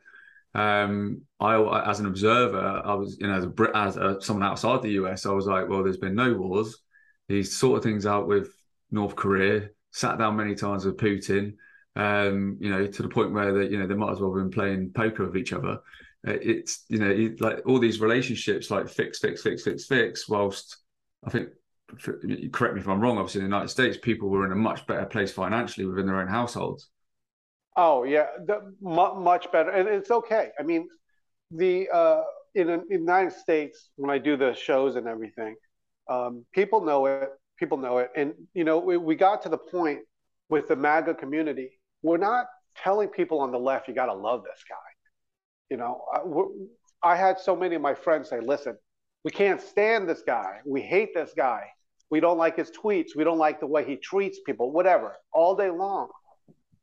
Um, 0.54 1.22
I, 1.40 1.90
as 1.90 2.00
an 2.00 2.06
observer, 2.06 2.82
I 2.84 2.94
was, 2.94 3.16
you 3.20 3.26
know, 3.26 3.34
as, 3.34 3.44
a 3.44 3.76
as 3.76 3.96
a, 3.96 4.20
someone 4.20 4.46
outside 4.46 4.82
the 4.82 4.92
US, 4.92 5.26
I 5.26 5.32
was 5.32 5.46
like, 5.46 5.68
well, 5.68 5.82
there's 5.82 5.96
been 5.96 6.14
no 6.14 6.32
wars. 6.34 6.78
He's 7.28 7.56
sorted 7.56 7.82
things 7.82 8.06
out 8.06 8.28
with 8.28 8.50
North 8.90 9.16
Korea, 9.16 9.70
sat 9.92 10.18
down 10.18 10.36
many 10.36 10.54
times 10.54 10.84
with 10.84 10.96
Putin, 10.96 11.54
um, 11.96 12.56
you 12.60 12.70
know, 12.70 12.86
to 12.86 13.02
the 13.02 13.08
point 13.08 13.32
where 13.32 13.52
they, 13.52 13.70
you 13.70 13.78
know, 13.78 13.86
they 13.86 13.94
might 13.94 14.12
as 14.12 14.20
well 14.20 14.34
have 14.34 14.42
been 14.42 14.50
playing 14.50 14.92
poker 14.94 15.26
with 15.26 15.36
each 15.36 15.52
other. 15.52 15.78
Uh, 16.26 16.32
it's, 16.40 16.84
you 16.88 16.98
know, 16.98 17.34
like 17.40 17.60
all 17.66 17.78
these 17.78 18.00
relationships, 18.00 18.70
like 18.70 18.88
fix, 18.88 19.18
fix, 19.18 19.42
fix, 19.42 19.62
fix, 19.62 19.86
fix. 19.86 20.28
Whilst 20.28 20.78
I 21.24 21.30
think, 21.30 21.48
correct 22.52 22.74
me 22.74 22.80
if 22.80 22.88
I'm 22.88 23.00
wrong. 23.00 23.18
Obviously, 23.18 23.40
in 23.40 23.48
the 23.48 23.54
United 23.54 23.68
States, 23.68 23.98
people 24.00 24.28
were 24.28 24.46
in 24.46 24.52
a 24.52 24.56
much 24.56 24.86
better 24.86 25.06
place 25.06 25.32
financially 25.32 25.86
within 25.86 26.06
their 26.06 26.20
own 26.20 26.28
households. 26.28 26.88
Oh 27.76 28.04
yeah, 28.04 28.26
the, 28.46 28.72
much 28.80 29.50
better, 29.50 29.70
and 29.70 29.88
it's 29.88 30.10
okay. 30.10 30.50
I 30.58 30.62
mean, 30.62 30.88
the 31.50 31.88
uh, 31.92 32.22
in, 32.54 32.68
in 32.70 32.84
the 32.88 32.94
United 32.94 33.32
States 33.32 33.90
when 33.96 34.10
I 34.10 34.18
do 34.18 34.36
the 34.36 34.54
shows 34.54 34.94
and 34.94 35.08
everything, 35.08 35.56
um, 36.08 36.44
people 36.52 36.84
know 36.84 37.06
it. 37.06 37.30
People 37.58 37.78
know 37.78 37.98
it, 37.98 38.10
and 38.16 38.32
you 38.54 38.62
know 38.64 38.78
we, 38.78 38.96
we 38.96 39.16
got 39.16 39.42
to 39.42 39.48
the 39.48 39.58
point 39.58 40.00
with 40.50 40.68
the 40.68 40.76
MAGA 40.76 41.14
community. 41.14 41.70
We're 42.02 42.16
not 42.18 42.46
telling 42.76 43.08
people 43.08 43.40
on 43.40 43.50
the 43.50 43.58
left 43.58 43.88
you 43.88 43.94
got 43.94 44.06
to 44.06 44.14
love 44.14 44.44
this 44.44 44.62
guy. 44.68 44.76
You 45.70 45.76
know, 45.78 46.04
I, 47.02 47.12
I 47.12 47.16
had 47.16 47.40
so 47.40 47.56
many 47.56 47.74
of 47.74 47.82
my 47.82 47.94
friends 47.94 48.28
say, 48.28 48.38
"Listen, 48.38 48.76
we 49.24 49.32
can't 49.32 49.60
stand 49.60 50.08
this 50.08 50.22
guy. 50.24 50.60
We 50.64 50.80
hate 50.80 51.12
this 51.12 51.32
guy. 51.36 51.64
We 52.10 52.20
don't 52.20 52.38
like 52.38 52.56
his 52.56 52.70
tweets. 52.70 53.16
We 53.16 53.24
don't 53.24 53.38
like 53.38 53.58
the 53.58 53.66
way 53.66 53.84
he 53.84 53.96
treats 53.96 54.38
people. 54.46 54.70
Whatever, 54.70 55.16
all 55.32 55.56
day 55.56 55.70
long." 55.70 56.08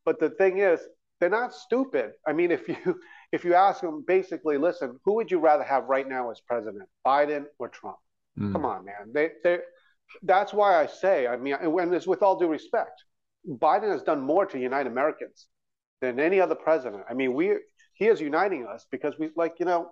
But 0.06 0.19
the 0.19 0.30
thing 0.31 0.57
is, 0.57 0.80
they're 1.19 1.30
not 1.30 1.53
stupid. 1.53 2.12
I 2.27 2.33
mean, 2.33 2.51
if 2.51 2.68
you 2.68 2.77
if 3.31 3.45
you 3.45 3.53
ask 3.53 3.81
them 3.81 4.03
basically, 4.06 4.57
listen, 4.57 5.00
who 5.06 5.13
would 5.15 5.31
you 5.31 5.39
rather 5.39 5.63
have 5.63 5.86
right 5.86 6.07
now 6.07 6.31
as 6.31 6.42
president, 6.42 6.89
Biden 7.06 7.45
or 7.59 7.69
Trump? 7.69 7.98
Mm. 8.39 8.53
Come 8.53 8.65
on, 8.65 8.86
man. 8.86 9.12
They 9.13 9.30
they 9.44 9.59
that's 10.24 10.53
why 10.53 10.81
I 10.81 10.88
say, 10.88 11.27
I 11.27 11.38
mean, 11.38 11.53
and 11.53 11.93
it's 11.93 12.08
with 12.08 12.22
all 12.22 12.38
due 12.38 12.48
respect, 12.48 13.03
Biden 13.48 13.91
has 13.91 14.03
done 14.03 14.22
more 14.22 14.46
to 14.46 14.60
unite 14.60 14.88
Americans 14.88 15.48
than 16.01 16.20
any 16.20 16.39
other 16.39 16.55
president. 16.55 17.03
I 17.10 17.13
mean, 17.13 17.34
we 17.34 17.58
he 17.93 18.08
is 18.08 18.20
uniting 18.20 18.65
us 18.65 18.86
because 18.91 19.13
we 19.20 19.29
like, 19.36 19.55
you 19.60 19.65
know, 19.65 19.91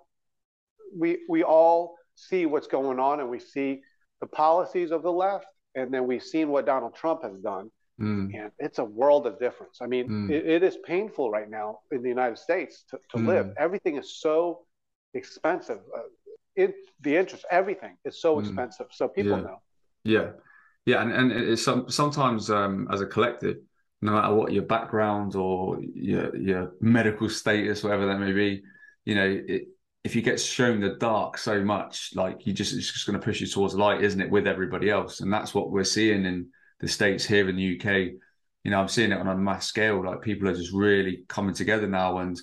we 0.98 1.20
we 1.30 1.44
all 1.44 1.96
see 2.16 2.46
what's 2.46 2.68
going 2.68 3.00
on 3.00 3.20
and 3.20 3.30
we 3.30 3.40
see 3.40 3.82
the 4.20 4.28
policies 4.28 4.92
of 4.92 5.04
the 5.04 5.12
left, 5.12 5.48
and 5.76 5.94
then 5.94 6.08
we've 6.08 6.24
seen 6.24 6.50
what 6.50 6.66
Donald 6.66 6.96
Trump 6.96 7.24
has 7.24 7.38
done. 7.40 7.72
Mm. 8.00 8.34
And 8.34 8.52
it's 8.60 8.80
a 8.80 8.84
world 8.84 9.28
of 9.28 9.40
difference. 9.40 9.80
I 9.82 9.88
mean, 9.88 10.08
mm. 10.08 10.30
it, 10.32 10.46
it 10.46 10.64
is 10.64 10.78
painful 10.86 11.30
right 11.30 11.50
now 11.50 11.80
in 11.92 12.02
the 12.02 12.10
United 12.10 12.38
States 12.38 12.86
to, 12.90 13.00
to 13.12 13.18
mm. 13.18 13.28
live. 13.28 13.54
Everything 13.58 13.98
is 13.98 14.20
so 14.20 14.62
expensive. 15.14 15.80
Uh, 15.96 16.02
it, 16.56 16.76
the 17.02 17.16
interest, 17.16 17.46
everything 17.52 17.98
is 18.06 18.22
so 18.22 18.38
mm. 18.38 18.40
expensive. 18.42 18.88
So 18.92 19.08
people 19.08 19.38
yeah. 19.38 19.42
know. 19.42 19.62
Yeah. 20.04 20.28
Yeah. 20.86 21.02
And, 21.02 21.12
and 21.12 21.32
it's 21.32 21.64
some, 21.64 21.90
sometimes 21.90 22.50
um, 22.50 22.88
as 22.92 23.02
a 23.02 23.06
collective, 23.06 23.58
no 24.02 24.14
matter 24.14 24.34
what 24.34 24.54
your 24.54 24.64
background 24.64 25.36
or 25.36 25.80
your, 25.82 26.36
your 26.36 26.72
medical 26.80 27.30
status, 27.30 27.84
whatever 27.84 28.06
that 28.08 28.20
may 28.20 28.32
be, 28.32 28.64
you 29.04 29.16
know, 29.16 29.42
it, 29.46 29.68
if 30.06 30.16
you 30.16 30.22
get 30.22 30.40
shown 30.40 30.80
the 30.80 30.96
dark 30.96 31.38
so 31.38 31.62
much, 31.62 32.12
like 32.16 32.48
you 32.48 32.54
just, 32.54 32.74
it's 32.74 32.92
just 32.94 33.06
going 33.06 33.20
to 33.20 33.24
push 33.24 33.42
you 33.42 33.48
towards 33.48 33.76
light, 33.76 34.02
isn't 34.02 34.22
it, 34.22 34.32
with 34.32 34.48
everybody 34.48 34.90
else? 34.90 35.20
And 35.20 35.32
that's 35.32 35.54
what 35.54 35.72
we're 35.72 35.84
seeing 35.84 36.26
in, 36.26 36.48
the 36.80 36.88
states 36.88 37.26
here 37.26 37.50
in 37.50 37.56
the 37.56 37.80
UK. 37.80 38.14
You 38.64 38.72
know, 38.72 38.80
I'm 38.80 38.88
seeing 38.88 39.12
it 39.12 39.18
on 39.18 39.28
a 39.28 39.36
mass 39.36 39.68
scale. 39.68 40.04
Like 40.04 40.22
people 40.22 40.48
are 40.48 40.56
just 40.56 40.74
really 40.74 41.24
coming 41.28 41.56
together 41.56 41.88
now, 41.88 42.20
and 42.20 42.40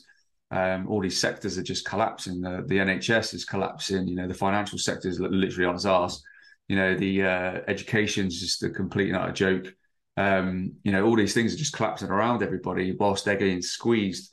um, 0.50 0.88
all 0.88 1.00
these 1.00 1.20
sectors 1.20 1.58
are 1.58 1.62
just 1.62 1.86
collapsing. 1.86 2.40
The, 2.40 2.64
the 2.66 2.78
NHS 2.78 3.34
is 3.34 3.44
collapsing. 3.44 4.06
You 4.06 4.16
know, 4.16 4.28
the 4.28 4.34
financial 4.34 4.78
sector 4.78 5.08
is 5.08 5.20
literally 5.20 5.66
on 5.66 5.74
its 5.74 5.86
ass. 5.86 6.22
You 6.68 6.76
know, 6.76 6.96
the 6.96 7.22
uh, 7.22 7.60
education 7.68 8.26
is 8.26 8.40
just 8.40 8.62
a 8.62 8.70
complete 8.70 9.08
and 9.08 9.16
utter 9.16 9.32
joke. 9.32 9.74
Um, 10.16 10.72
you 10.82 10.92
know, 10.92 11.04
all 11.04 11.16
these 11.16 11.34
things 11.34 11.52
are 11.54 11.58
just 11.58 11.74
collapsing 11.74 12.08
around 12.08 12.42
everybody 12.42 12.92
whilst 12.92 13.24
they're 13.24 13.36
getting 13.36 13.62
squeezed. 13.62 14.32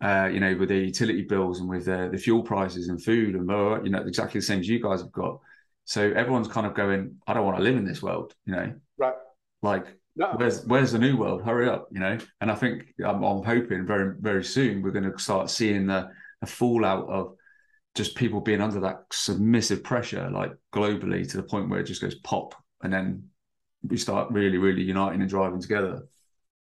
Uh, 0.00 0.28
you 0.30 0.38
know, 0.38 0.54
with 0.56 0.68
the 0.68 0.76
utility 0.76 1.22
bills 1.22 1.60
and 1.60 1.68
with 1.68 1.88
uh, 1.88 2.08
the 2.08 2.18
fuel 2.18 2.42
prices 2.42 2.88
and 2.88 3.02
food 3.02 3.34
and 3.34 3.46
blah, 3.46 3.80
you 3.80 3.88
know, 3.88 4.00
exactly 4.00 4.38
the 4.38 4.44
same 4.44 4.60
as 4.60 4.68
you 4.68 4.82
guys 4.82 5.00
have 5.00 5.12
got. 5.12 5.40
So 5.84 6.02
everyone's 6.02 6.48
kind 6.48 6.66
of 6.66 6.74
going, 6.74 7.16
I 7.26 7.32
don't 7.32 7.46
want 7.46 7.56
to 7.56 7.62
live 7.62 7.76
in 7.76 7.86
this 7.86 8.02
world, 8.02 8.34
you 8.44 8.54
know. 8.54 8.74
Right. 8.98 9.14
Like, 9.64 9.86
no. 10.14 10.34
where's 10.36 10.64
where's 10.66 10.92
the 10.92 10.98
new 10.98 11.16
world? 11.16 11.42
Hurry 11.42 11.68
up, 11.68 11.88
you 11.90 11.98
know. 11.98 12.18
And 12.40 12.50
I 12.50 12.54
think 12.54 12.84
I'm, 13.04 13.24
I'm 13.24 13.42
hoping 13.42 13.86
very 13.86 14.14
very 14.20 14.44
soon 14.44 14.82
we're 14.82 14.90
going 14.90 15.10
to 15.10 15.18
start 15.18 15.50
seeing 15.50 15.86
the, 15.86 16.10
the 16.40 16.46
fallout 16.46 17.08
of 17.08 17.34
just 17.94 18.14
people 18.14 18.40
being 18.40 18.60
under 18.60 18.80
that 18.80 19.04
submissive 19.12 19.82
pressure, 19.82 20.30
like 20.30 20.52
globally, 20.72 21.28
to 21.30 21.36
the 21.36 21.42
point 21.42 21.70
where 21.70 21.80
it 21.80 21.84
just 21.84 22.02
goes 22.02 22.16
pop, 22.16 22.54
and 22.82 22.92
then 22.92 23.24
we 23.82 23.96
start 23.96 24.30
really 24.30 24.58
really 24.58 24.82
uniting 24.82 25.20
and 25.20 25.30
driving 25.30 25.60
together. 25.60 26.02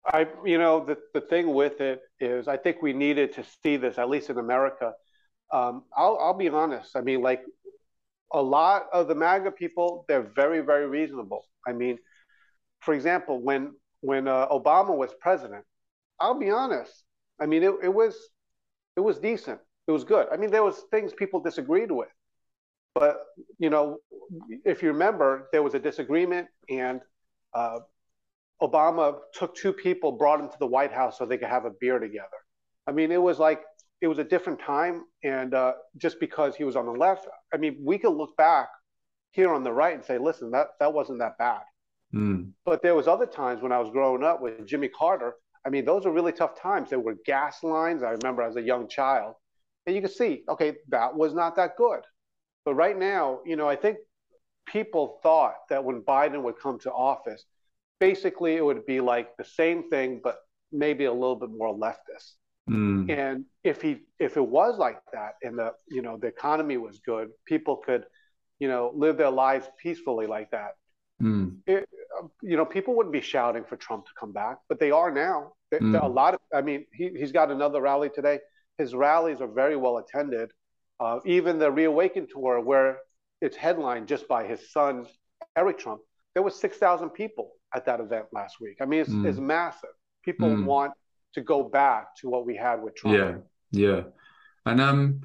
I, 0.06 0.26
you 0.46 0.58
know, 0.58 0.86
the 0.86 0.98
the 1.14 1.22
thing 1.22 1.54
with 1.54 1.82
it 1.82 2.02
is, 2.20 2.48
I 2.48 2.58
think 2.58 2.82
we 2.82 2.94
needed 2.94 3.34
to 3.34 3.44
see 3.64 3.78
this, 3.78 3.98
at 3.98 4.10
least 4.10 4.30
in 4.30 4.38
America. 4.38 4.94
Um, 5.52 5.84
I'll 5.96 6.18
I'll 6.22 6.38
be 6.38 6.50
honest. 6.50 6.96
I 6.96 7.02
mean, 7.02 7.22
like 7.22 7.42
a 8.34 8.42
lot 8.42 8.88
of 8.94 9.08
the 9.08 9.16
MAGA 9.16 9.52
people, 9.52 10.06
they're 10.08 10.30
very, 10.36 10.62
very 10.62 10.88
reasonable. 10.88 11.46
I 11.66 11.74
mean, 11.74 11.98
for 12.80 12.94
example, 12.94 13.42
when 13.42 13.74
when 14.02 14.28
uh, 14.28 14.48
Obama 14.50 14.96
was 14.96 15.14
president, 15.20 15.66
I'll 16.20 16.40
be 16.40 16.50
honest. 16.50 17.04
I 17.40 17.46
mean, 17.46 17.64
it, 17.64 17.74
it 17.84 17.94
was 17.94 18.16
it 18.96 19.02
was 19.02 19.20
decent. 19.20 19.60
It 19.88 19.92
was 19.92 20.04
good. 20.04 20.28
I 20.32 20.38
mean, 20.38 20.52
there 20.52 20.64
was 20.64 20.84
things 20.92 21.14
people 21.14 21.40
disagreed 21.40 21.92
with, 21.92 22.10
but 22.94 23.20
you 23.60 23.70
know, 23.70 23.98
if 24.66 24.82
you 24.82 24.90
remember, 24.90 25.48
there 25.52 25.64
was 25.64 25.74
a 25.74 25.80
disagreement, 25.80 26.48
and 26.70 27.02
uh, 27.54 27.80
Obama 28.62 29.20
took 29.34 29.56
two 29.56 29.72
people, 29.72 30.12
brought 30.12 30.40
them 30.40 30.50
to 30.50 30.58
the 30.60 30.66
White 30.66 30.92
House 30.92 31.18
so 31.18 31.26
they 31.26 31.38
could 31.38 31.48
have 31.48 31.66
a 31.66 31.72
beer 31.80 32.00
together. 32.00 32.28
I 32.88 32.92
mean, 32.92 33.12
it 33.12 33.22
was 33.22 33.40
like 33.40 33.62
it 34.02 34.08
was 34.08 34.20
a 34.20 34.24
different 34.24 34.60
time, 34.60 35.04
and 35.24 35.54
uh, 35.54 35.74
just 35.98 36.20
because 36.20 36.56
he 36.56 36.64
was 36.64 36.76
on 36.76 36.86
the 36.86 36.92
left, 36.92 37.28
I 37.54 37.58
mean, 37.58 37.78
we 37.84 37.98
could 37.98 38.14
look 38.14 38.36
back 38.38 38.70
here 39.32 39.54
on 39.54 39.64
the 39.64 39.72
right 39.72 39.96
and 39.96 40.04
say, 40.04 40.18
listen, 40.18 40.52
that 40.52 40.68
that 40.80 40.94
wasn't 40.94 41.20
that 41.20 41.38
bad. 41.38 41.62
Mm. 42.14 42.52
But 42.66 42.82
there 42.82 42.96
was 42.96 43.08
other 43.08 43.26
times 43.26 43.62
when 43.62 43.72
I 43.72 43.80
was 43.80 43.90
growing 43.92 44.24
up 44.24 44.42
with 44.42 44.66
Jimmy 44.66 44.88
Carter. 44.88 45.36
I 45.66 45.70
mean, 45.70 45.86
those 45.86 46.06
were 46.06 46.12
really 46.12 46.32
tough 46.32 46.60
times. 46.60 46.90
There 46.90 47.00
were 47.00 47.16
gas 47.26 47.64
lines. 47.64 48.04
I 48.04 48.12
remember 48.12 48.42
as 48.42 48.56
a 48.56 48.62
young 48.62 48.88
child, 48.88 49.36
and 49.86 49.96
you 49.96 50.02
can 50.02 50.12
see, 50.12 50.44
okay, 50.48 50.76
that 50.90 51.16
was 51.16 51.34
not 51.34 51.56
that 51.58 51.76
good. 51.78 52.02
But 52.64 52.76
right 52.76 52.98
now, 52.98 53.40
you 53.46 53.56
know, 53.56 53.68
I 53.68 53.76
think 53.76 53.98
people 54.66 55.20
thought 55.24 55.56
that 55.70 55.84
when 55.84 56.02
Biden 56.02 56.42
would 56.44 56.60
come 56.60 56.80
to 56.80 56.92
office, 56.92 57.46
basically 58.00 58.56
it 58.56 58.64
would 58.64 58.86
be 58.86 59.00
like 59.00 59.36
the 59.38 59.44
same 59.44 59.90
thing, 59.90 60.22
but 60.24 60.40
maybe 60.72 61.06
a 61.06 61.14
little 61.14 61.36
bit 61.36 61.50
more 61.50 61.74
leftist. 61.76 62.34
Mm. 62.70 63.10
And 63.10 63.46
if 63.64 63.82
he 63.82 64.02
if 64.20 64.36
it 64.36 64.46
was 64.46 64.78
like 64.78 65.00
that 65.14 65.36
and 65.42 65.58
the 65.58 65.72
you 65.90 66.02
know 66.02 66.18
the 66.18 66.28
economy 66.28 66.76
was 66.76 67.00
good, 67.00 67.30
people 67.46 67.78
could 67.78 68.04
you 68.60 68.68
know 68.68 68.92
live 68.94 69.18
their 69.18 69.32
lives 69.32 69.70
peacefully 69.82 70.28
like 70.28 70.52
that. 70.52 70.72
Mm. 71.22 71.60
It, 71.66 71.88
you 72.42 72.58
know, 72.58 72.66
people 72.66 72.96
wouldn't 72.96 73.14
be 73.14 73.22
shouting 73.22 73.64
for 73.64 73.76
Trump 73.76 74.06
to 74.06 74.12
come 74.20 74.32
back, 74.32 74.58
but 74.70 74.80
they 74.80 74.92
are 74.92 75.12
now. 75.12 75.54
They, 75.72 75.80
mm. 75.80 76.02
A 76.02 76.08
lot 76.08 76.34
of, 76.34 76.40
I 76.54 76.62
mean, 76.62 76.86
he, 76.94 77.10
he's 77.10 77.32
got 77.32 77.52
another 77.52 77.82
rally 77.82 78.10
today. 78.10 78.40
His 78.78 78.94
rallies 78.94 79.42
are 79.42 79.48
very 79.48 79.76
well 79.76 79.98
attended. 79.98 80.52
Uh, 81.00 81.20
even 81.26 81.60
the 81.60 81.72
Reawaken 81.72 82.28
tour, 82.32 82.60
where 82.60 83.00
it's 83.42 83.56
headlined 83.56 84.08
just 84.08 84.28
by 84.28 84.46
his 84.46 84.72
son, 84.72 85.06
Eric 85.56 85.80
Trump, 85.80 86.02
there 86.34 86.44
was 86.44 86.60
6,000 86.60 87.10
people 87.10 87.52
at 87.76 87.86
that 87.86 88.00
event 88.00 88.26
last 88.32 88.60
week. 88.60 88.78
I 88.82 88.86
mean, 88.86 89.02
it's, 89.02 89.10
mm. 89.10 89.26
it's 89.26 89.40
massive. 89.40 89.90
People 90.24 90.50
mm. 90.50 90.66
want 90.66 90.94
to 91.34 91.42
go 91.42 91.64
back 91.64 92.16
to 92.22 92.30
what 92.30 92.46
we 92.46 92.56
had 92.56 92.82
with 92.82 92.96
Trump. 92.96 93.44
Yeah, 93.72 93.88
yeah. 93.90 94.02
And 94.66 94.82
um, 94.82 95.22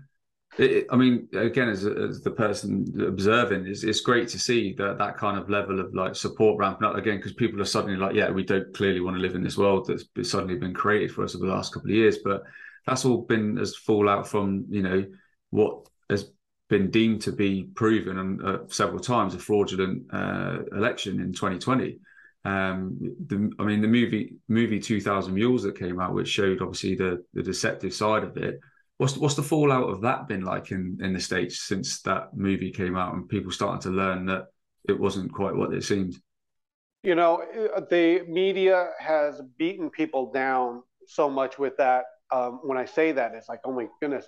it, 0.58 0.86
I 0.90 0.96
mean, 0.96 1.28
again, 1.34 1.68
as, 1.68 1.86
as 1.86 2.20
the 2.20 2.30
person 2.30 2.92
observing, 3.06 3.66
it's, 3.66 3.84
it's 3.84 4.00
great 4.00 4.28
to 4.28 4.38
see 4.38 4.74
that 4.74 4.98
that 4.98 5.16
kind 5.16 5.38
of 5.38 5.48
level 5.48 5.80
of 5.80 5.94
like 5.94 6.14
support 6.14 6.58
ramping 6.58 6.86
up 6.86 6.96
again 6.96 7.16
because 7.16 7.32
people 7.32 7.60
are 7.60 7.66
suddenly 7.66 7.96
like, 7.96 8.14
yeah, 8.14 8.30
we 8.30 8.44
don't 8.44 8.72
clearly 8.74 9.00
want 9.00 9.16
to 9.16 9.22
live 9.22 9.34
in 9.34 9.42
this 9.42 9.56
world 9.56 9.86
that's 9.86 10.30
suddenly 10.30 10.56
been 10.56 10.74
created 10.74 11.10
for 11.10 11.24
us 11.24 11.34
over 11.34 11.46
the 11.46 11.52
last 11.52 11.72
couple 11.72 11.90
of 11.90 11.96
years, 11.96 12.18
but 12.22 12.42
that's 12.86 13.04
all 13.04 13.22
been 13.22 13.58
as 13.58 13.76
fallout 13.76 14.26
from 14.26 14.66
you 14.68 14.82
know 14.82 15.06
what 15.50 15.86
has 16.10 16.30
been 16.68 16.90
deemed 16.90 17.22
to 17.22 17.32
be 17.32 17.64
proven 17.74 18.18
and 18.18 18.42
uh, 18.44 18.58
several 18.68 19.00
times 19.00 19.34
a 19.34 19.38
fraudulent 19.38 20.02
uh, 20.12 20.58
election 20.72 21.20
in 21.20 21.32
2020. 21.32 21.98
Um, 22.44 22.98
the, 23.26 23.52
I 23.58 23.64
mean, 23.64 23.80
the 23.80 23.88
movie 23.88 24.34
movie 24.48 24.80
2000 24.80 25.32
Mules 25.32 25.62
that 25.62 25.78
came 25.78 26.00
out, 26.00 26.12
which 26.14 26.28
showed 26.28 26.60
obviously 26.60 26.94
the 26.94 27.24
the 27.32 27.42
deceptive 27.42 27.94
side 27.94 28.24
of 28.24 28.36
it 28.36 28.60
What's 29.02 29.16
what's 29.16 29.34
the 29.34 29.42
fallout 29.42 29.90
of 29.90 30.00
that 30.02 30.28
been 30.28 30.42
like 30.42 30.70
in 30.70 30.96
in 31.02 31.12
the 31.12 31.18
states 31.18 31.62
since 31.66 32.02
that 32.02 32.36
movie 32.36 32.70
came 32.70 32.96
out 32.96 33.14
and 33.14 33.28
people 33.28 33.50
starting 33.50 33.80
to 33.80 33.90
learn 33.90 34.26
that 34.26 34.44
it 34.88 34.96
wasn't 34.96 35.32
quite 35.32 35.56
what 35.56 35.74
it 35.74 35.82
seemed? 35.82 36.14
You 37.02 37.16
know, 37.16 37.42
the 37.90 38.24
media 38.28 38.90
has 39.00 39.42
beaten 39.58 39.90
people 39.90 40.30
down 40.30 40.84
so 41.08 41.28
much 41.28 41.58
with 41.58 41.76
that. 41.78 42.04
Um, 42.30 42.60
when 42.62 42.78
I 42.78 42.84
say 42.84 43.10
that, 43.10 43.34
it's 43.34 43.48
like, 43.48 43.58
oh 43.64 43.72
my 43.72 43.88
goodness, 44.00 44.26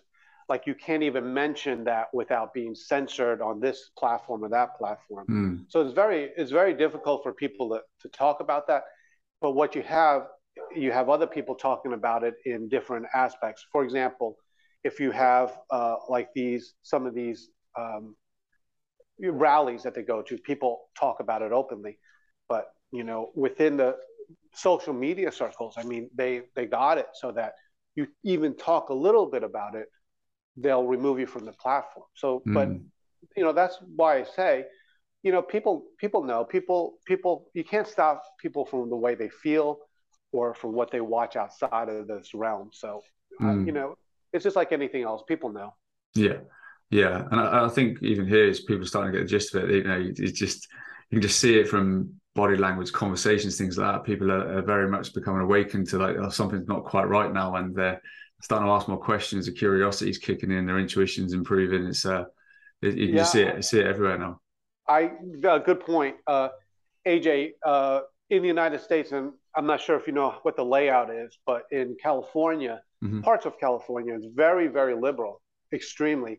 like 0.49 0.67
you 0.67 0.75
can't 0.75 1.05
even 1.05 1.33
mention 1.33 1.85
that 1.85 2.09
without 2.13 2.53
being 2.53 2.75
censored 2.75 3.41
on 3.41 3.61
this 3.61 3.93
platform 3.97 4.43
or 4.43 4.49
that 4.49 4.77
platform. 4.77 5.27
Mm. 5.31 5.65
So 5.69 5.83
it's 5.83 5.95
very 5.95 6.31
it's 6.37 6.51
very 6.51 6.75
difficult 6.75 7.23
for 7.23 7.33
people 7.33 7.69
to, 7.69 7.81
to 8.01 8.09
talk 8.09 8.41
about 8.41 8.67
that. 8.67 8.83
But 9.41 9.53
what 9.53 9.77
you 9.77 9.83
have, 9.83 10.23
you 10.75 10.91
have 10.91 11.09
other 11.11 11.29
people 11.29 11.55
talking 11.55 11.93
about 11.93 12.25
it 12.25 12.35
in 12.45 12.69
different 12.69 13.07
aspects. 13.15 13.65
For 13.71 13.85
example, 13.85 14.37
if 14.85 15.01
you 15.01 15.11
have 15.11 15.59
uh, 15.71 15.97
like 16.09 16.29
these 16.35 16.75
some 16.83 17.07
of 17.07 17.15
these 17.15 17.49
um, 17.79 18.15
rallies 19.21 19.83
that 19.83 19.95
they 19.95 20.03
go 20.03 20.23
to, 20.23 20.39
people 20.39 20.83
talk 20.99 21.21
about 21.21 21.43
it 21.43 21.53
openly. 21.53 21.99
But 22.49 22.67
you 22.93 23.05
know, 23.05 23.31
within 23.35 23.77
the 23.77 23.97
social 24.55 24.93
media 24.93 25.33
circles, 25.33 25.75
I 25.77 25.83
mean, 25.83 26.11
they 26.15 26.43
they 26.55 26.67
got 26.67 26.99
it 26.99 27.09
so 27.15 27.33
that 27.33 27.55
you 27.97 28.07
even 28.25 28.55
talk 28.57 28.91
a 28.91 28.95
little 28.95 29.27
bit 29.27 29.43
about 29.43 29.75
it, 29.75 29.89
they'll 30.57 30.85
remove 30.85 31.19
you 31.19 31.27
from 31.27 31.45
the 31.45 31.53
platform. 31.53 32.07
So, 32.15 32.43
mm. 32.47 32.55
but 32.55 32.69
you 33.37 33.43
know, 33.43 33.53
that's 33.53 33.79
why 33.97 34.19
I 34.19 34.25
say, 34.25 34.65
you 35.23 35.33
know, 35.33 35.43
people 35.43 35.85
people 35.99 36.23
know 36.23 36.45
people 36.45 36.99
people 37.07 37.51
you 37.55 37.65
can't 37.65 37.89
stop 37.89 38.23
people 38.39 38.67
from 38.67 38.91
the 38.91 38.97
way 38.97 39.15
they 39.15 39.31
feel 39.31 39.79
or 40.33 40.53
from 40.55 40.73
what 40.73 40.91
they 40.91 41.01
watch 41.01 41.37
outside 41.37 41.89
of 41.89 42.07
this 42.07 42.35
realm. 42.35 42.71
So, 42.73 43.03
mm. 43.41 43.49
uh, 43.49 43.65
you 43.65 43.73
know, 43.73 43.97
it's 44.35 44.45
just 44.45 44.57
like 44.57 44.73
anything 44.73 45.05
else. 45.05 45.23
People 45.27 45.51
know. 45.51 45.75
Yeah, 46.15 46.39
yeah, 46.91 47.27
and 47.31 47.41
I, 47.41 47.67
I 47.67 47.69
think 47.69 48.03
even 48.03 48.27
here 48.27 48.47
is 48.47 48.61
people 48.61 48.85
starting 48.85 49.13
to 49.13 49.19
get 49.19 49.25
the 49.25 49.31
gist 49.31 49.55
of 49.55 49.71
it. 49.71 49.75
You 49.75 49.85
know, 49.85 50.13
it's 50.17 50.39
just 50.39 50.69
you 51.11 51.17
can 51.17 51.23
just 51.23 51.41
see 51.41 51.59
it 51.59 51.69
from 51.69 52.15
body 52.35 52.57
language, 52.57 52.93
conversations, 52.93 53.57
things 53.57 53.79
like 53.79 53.93
that. 53.93 54.05
People 54.05 54.31
are, 54.31 54.59
are 54.59 54.63
very 54.63 54.89
much 54.89 55.15
becoming 55.15 55.43
awakened 55.43 55.89
to 55.89 55.99
like 55.99 56.17
oh, 56.17 56.29
something's 56.29 56.69
not 56.69 56.85
quite 56.85 57.09
right 57.09 57.33
now, 57.33 57.55
and 57.57 57.75
they're 57.75 58.01
starting 58.43 58.67
to 58.67 58.73
ask 58.73 58.89
more 58.89 58.99
questions. 58.99 59.47
The 59.47 59.53
curiosity's 59.53 60.19
kicking 60.19 60.51
in, 60.51 60.67
their 60.67 60.79
intuition's 60.79 61.33
improving. 61.33 61.87
It's 61.87 62.05
uh, 62.05 62.25
it, 62.83 62.95
you 62.95 63.07
can 63.07 63.17
yeah. 63.17 63.23
just 63.23 63.33
see 63.33 63.43
it, 63.43 63.57
you 63.57 63.63
see 63.63 63.81
it 63.81 63.87
everywhere 63.87 64.19
now. 64.19 64.41
I 64.87 65.13
uh, 65.45 65.59
good 65.59 65.81
point, 65.81 66.17
uh, 66.27 66.49
AJ. 67.07 67.53
Uh, 67.65 68.01
in 68.31 68.43
the 68.43 68.49
United 68.49 68.81
States, 68.81 69.13
and 69.13 69.33
I'm 69.55 69.67
not 69.67 69.81
sure 69.81 69.97
if 69.97 70.07
you 70.07 70.13
know 70.13 70.37
what 70.43 70.57
the 70.57 70.65
layout 70.65 71.11
is, 71.11 71.39
but 71.47 71.65
in 71.71 71.97
California, 72.03 72.81
mm-hmm. 73.05 73.21
parts 73.21 73.47
of 73.47 73.59
California, 73.59 74.15
it's 74.15 74.27
very, 74.35 74.69
very 74.69 74.95
liberal, 74.95 75.41
extremely. 75.73 76.39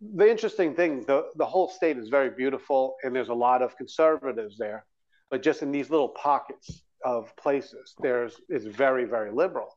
The 0.00 0.30
interesting 0.30 0.74
thing, 0.74 1.04
the, 1.06 1.26
the 1.36 1.46
whole 1.46 1.68
state 1.68 1.96
is 1.96 2.08
very 2.08 2.30
beautiful, 2.30 2.96
and 3.02 3.14
there's 3.14 3.30
a 3.30 3.34
lot 3.34 3.62
of 3.62 3.76
conservatives 3.76 4.56
there, 4.58 4.84
but 5.30 5.42
just 5.42 5.62
in 5.62 5.72
these 5.72 5.90
little 5.90 6.10
pockets 6.10 6.82
of 7.04 7.34
places, 7.36 7.94
there's 8.00 8.34
it's 8.48 8.66
very, 8.66 9.04
very 9.04 9.30
liberal. 9.32 9.68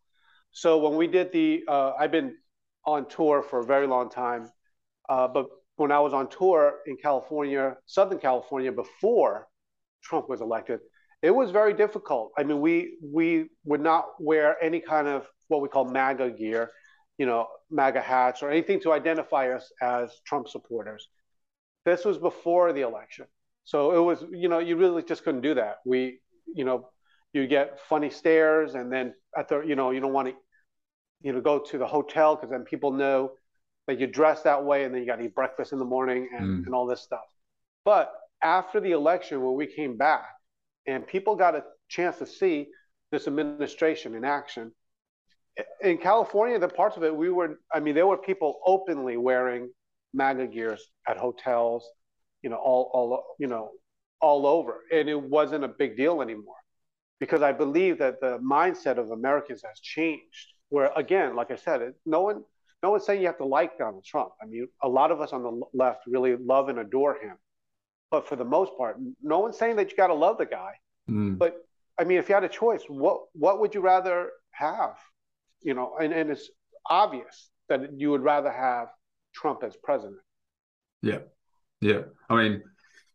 So 0.51 0.77
when 0.77 0.96
we 0.98 1.07
did 1.07 1.31
the, 1.31 1.63
uh, 1.67 1.91
I've 2.00 2.12
been 2.12 2.36
on 2.86 3.07
tour 3.07 3.41
for 3.41 3.60
a 3.60 3.65
very 3.65 3.88
long 3.88 4.10
time, 4.10 4.50
uh, 5.10 5.27
but 5.27 5.46
when 5.75 5.91
I 5.91 6.00
was 6.00 6.13
on 6.13 6.29
tour 6.29 6.79
in 6.88 6.98
California, 6.98 7.77
Southern 7.86 8.19
California, 8.19 8.72
before 8.72 9.48
Trump 10.03 10.29
was 10.29 10.41
elected, 10.41 10.79
it 11.22 11.31
was 11.31 11.51
very 11.51 11.74
difficult. 11.74 12.31
I 12.38 12.43
mean, 12.43 12.60
we 12.62 12.98
we 13.03 13.50
would 13.65 13.81
not 13.81 14.05
wear 14.19 14.55
any 14.62 14.79
kind 14.79 15.07
of 15.07 15.27
what 15.48 15.62
we 15.62 15.70
call 15.70 15.86
MAGA 15.86 16.32
gear, 16.32 16.72
you 17.18 17.25
know, 17.25 17.48
MAGA 17.70 18.01
hats 18.01 18.44
or 18.44 18.50
anything 18.50 18.80
to 18.82 18.92
identify 18.92 19.50
us 19.50 19.72
as 19.82 20.12
Trump 20.25 20.48
supporters. 20.48 21.08
This 21.86 22.06
was 22.06 22.18
before 22.18 22.74
the 22.74 22.82
election, 22.82 23.25
so 23.63 23.96
it 23.98 24.01
was 24.01 24.25
you 24.32 24.50
know 24.50 24.60
you 24.60 24.75
really 24.75 25.04
just 25.04 25.24
couldn't 25.24 25.42
do 25.42 25.54
that. 25.56 25.77
We 25.86 26.20
you 26.54 26.66
know 26.66 26.89
you 27.34 27.48
get 27.48 27.80
funny 27.80 28.10
stares, 28.10 28.75
and 28.75 28.92
then 28.92 29.13
at 29.38 29.48
the 29.48 29.62
you 29.62 29.75
know 29.75 29.92
you 29.92 30.01
don't 30.01 30.13
want 30.13 30.27
to 30.27 30.34
you 31.22 31.32
know 31.32 31.39
go 31.39 31.60
to 31.60 31.77
the 31.77 31.88
hotel 31.88 32.36
because 32.36 32.50
then 32.50 32.63
people 32.63 32.92
know 32.92 33.32
that 33.88 34.00
you 34.00 34.08
dress 34.08 34.42
that 34.42 34.66
way, 34.66 34.84
and 34.84 34.94
then 34.94 35.01
you 35.01 35.08
got 35.08 35.16
to 35.16 35.24
eat 35.24 35.36
breakfast 35.36 35.72
in 35.72 35.80
the 35.80 35.86
morning 35.86 36.27
and, 36.38 36.46
mm. 36.46 36.66
and 36.66 36.75
all 36.75 36.86
this 36.86 37.01
stuff. 37.01 37.24
But 37.86 38.12
after 38.44 38.82
the 38.82 38.92
election, 38.92 39.42
when 39.42 39.56
we 39.56 39.66
came 39.66 39.96
back 39.96 40.25
and 40.88 41.06
people 41.06 41.36
got 41.36 41.56
a 41.56 41.63
chance 41.89 42.18
to 42.18 42.25
see 42.25 42.68
this 43.12 43.27
administration 43.27 44.16
in 44.16 44.24
action. 44.24 44.72
In 45.81 45.97
California, 45.97 46.59
the 46.59 46.67
parts 46.67 46.97
of 46.97 47.03
it 47.03 47.15
we 47.15 47.29
were, 47.29 47.59
I 47.73 47.79
mean, 47.79 47.95
there 47.95 48.07
were 48.07 48.17
people 48.17 48.59
openly 48.65 49.17
wearing 49.17 49.69
MAGA 50.13 50.47
gears 50.47 50.89
at 51.07 51.17
hotels, 51.17 51.87
you 52.41 52.49
know, 52.49 52.57
all, 52.57 52.91
all, 52.93 53.23
you 53.39 53.47
know, 53.47 53.71
all 54.21 54.45
over, 54.45 54.81
and 54.91 55.07
it 55.09 55.21
wasn't 55.21 55.63
a 55.63 55.67
big 55.67 55.95
deal 55.95 56.21
anymore, 56.21 56.55
because 57.19 57.41
I 57.41 57.51
believe 57.51 57.99
that 57.99 58.19
the 58.19 58.39
mindset 58.39 58.97
of 58.97 59.11
Americans 59.11 59.61
has 59.67 59.79
changed. 59.79 60.53
Where 60.69 60.91
again, 60.95 61.35
like 61.35 61.49
I 61.49 61.55
said, 61.55 61.93
no 62.05 62.21
one, 62.21 62.43
no 62.83 62.91
one's 62.91 63.05
saying 63.05 63.21
you 63.21 63.27
have 63.27 63.37
to 63.37 63.45
like 63.45 63.77
Donald 63.77 64.03
Trump. 64.03 64.31
I 64.41 64.45
mean, 64.45 64.67
a 64.83 64.89
lot 64.89 65.11
of 65.11 65.21
us 65.21 65.31
on 65.31 65.43
the 65.43 65.61
left 65.73 66.01
really 66.07 66.35
love 66.35 66.67
and 66.69 66.79
adore 66.79 67.13
him, 67.13 67.37
but 68.11 68.27
for 68.27 68.35
the 68.35 68.43
most 68.43 68.71
part, 68.77 68.97
no 69.21 69.39
one's 69.39 69.57
saying 69.57 69.77
that 69.77 69.91
you 69.91 69.95
got 69.95 70.07
to 70.07 70.13
love 70.13 70.37
the 70.37 70.45
guy. 70.45 70.73
Mm. 71.09 71.37
But 71.37 71.55
I 71.97 72.03
mean, 72.03 72.17
if 72.17 72.27
you 72.27 72.35
had 72.35 72.43
a 72.43 72.49
choice, 72.49 72.83
what 72.87 73.21
what 73.33 73.59
would 73.59 73.73
you 73.73 73.81
rather 73.81 74.31
have? 74.51 74.97
You 75.61 75.73
know, 75.73 75.95
and, 75.99 76.13
and 76.13 76.29
it's 76.29 76.49
obvious 76.89 77.49
that 77.69 77.93
you 77.97 78.11
would 78.11 78.23
rather 78.23 78.51
have 78.51 78.87
Trump 79.33 79.63
as 79.63 79.75
president. 79.83 80.19
Yeah, 81.01 81.19
Yeah, 81.81 82.01
I 82.29 82.35
mean, 82.35 82.63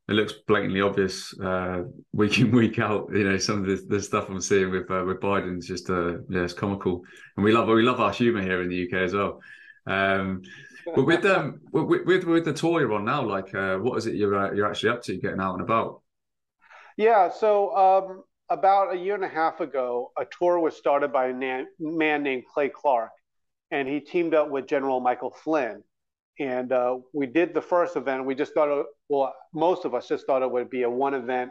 it 0.08 0.12
looks 0.12 0.34
blatantly 0.46 0.80
obvious 0.80 1.38
uh, 1.40 1.84
week 2.12 2.38
in 2.38 2.50
week 2.50 2.78
out. 2.78 3.08
You 3.12 3.24
know, 3.24 3.38
some 3.38 3.60
of 3.60 3.66
the, 3.66 3.84
the 3.88 4.02
stuff 4.02 4.28
I'm 4.28 4.40
seeing 4.40 4.70
with 4.70 4.90
uh, 4.90 5.04
with 5.06 5.20
Biden's 5.20 5.66
just 5.66 5.88
uh, 5.90 6.18
yeah, 6.28 6.42
it's 6.42 6.52
comical, 6.52 7.02
and 7.36 7.44
we 7.44 7.52
love 7.52 7.68
we 7.68 7.82
love 7.82 8.00
our 8.00 8.12
humour 8.12 8.42
here 8.42 8.62
in 8.62 8.68
the 8.68 8.86
UK 8.86 9.02
as 9.02 9.14
well. 9.14 9.40
Um, 9.86 10.42
but 10.84 11.06
with 11.06 11.24
um 11.24 11.60
with, 11.72 12.04
with, 12.06 12.24
with 12.24 12.44
the 12.44 12.52
tour 12.52 12.80
you're 12.80 12.92
on 12.92 13.04
now, 13.04 13.22
like 13.22 13.54
uh, 13.54 13.76
what 13.76 13.96
is 13.96 14.06
it 14.06 14.14
you're 14.14 14.36
uh, 14.36 14.52
you're 14.52 14.68
actually 14.68 14.90
up 14.90 15.02
to, 15.04 15.16
getting 15.16 15.40
out 15.40 15.54
and 15.54 15.62
about? 15.62 16.02
Yeah, 16.96 17.30
so 17.30 17.74
um, 17.74 18.22
about 18.52 18.94
a 18.94 18.98
year 18.98 19.14
and 19.14 19.24
a 19.24 19.28
half 19.28 19.60
ago, 19.60 20.12
a 20.18 20.26
tour 20.38 20.58
was 20.58 20.76
started 20.76 21.12
by 21.12 21.28
a 21.28 21.34
man, 21.34 21.66
named 21.78 22.44
Clay 22.52 22.68
Clark, 22.68 23.10
and 23.70 23.88
he 23.88 24.00
teamed 24.00 24.34
up 24.34 24.50
with 24.50 24.66
General 24.66 25.00
Michael 25.00 25.30
Flynn. 25.30 25.82
And 26.38 26.70
uh, 26.70 26.98
we 27.14 27.26
did 27.26 27.54
the 27.54 27.62
first 27.62 27.96
event. 27.96 28.26
We 28.26 28.34
just 28.34 28.52
thought, 28.52 28.68
it, 28.68 28.86
well, 29.08 29.34
most 29.54 29.84
of 29.84 29.94
us 29.94 30.06
just 30.06 30.26
thought 30.26 30.42
it 30.42 30.50
would 30.50 30.68
be 30.68 30.82
a 30.82 30.90
one 30.90 31.14
event, 31.14 31.50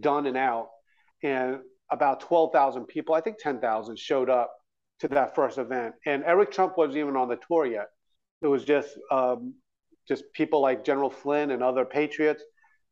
done 0.00 0.26
and 0.26 0.36
out. 0.36 0.68
And 1.22 1.58
about 1.90 2.20
12,000 2.20 2.86
people, 2.86 3.14
I 3.14 3.20
think 3.20 3.38
10,000, 3.38 3.96
showed 3.96 4.28
up 4.28 4.52
to 5.00 5.08
that 5.08 5.34
first 5.36 5.58
event. 5.58 5.94
And 6.04 6.24
Eric 6.24 6.50
Trump 6.50 6.76
wasn't 6.76 6.98
even 6.98 7.16
on 7.16 7.28
the 7.28 7.38
tour 7.48 7.64
yet. 7.64 7.86
It 8.40 8.48
was 8.48 8.64
just 8.64 8.88
um, 9.12 9.54
just 10.08 10.24
people 10.32 10.60
like 10.60 10.84
General 10.84 11.10
Flynn 11.10 11.52
and 11.52 11.62
other 11.62 11.84
patriots, 11.84 12.42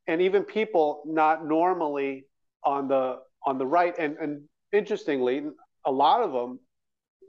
and 0.07 0.23
even 0.23 0.45
people 0.45 1.03
not 1.07 1.45
normally 1.45 2.27
on 2.65 2.89
the 2.89 3.19
on 3.47 3.59
the 3.59 3.67
right. 3.67 3.95
And, 3.99 4.17
and 4.19 4.43
interestingly, 4.73 5.43
a 5.85 5.91
lot 5.91 6.23
of 6.23 6.33
them, 6.33 6.61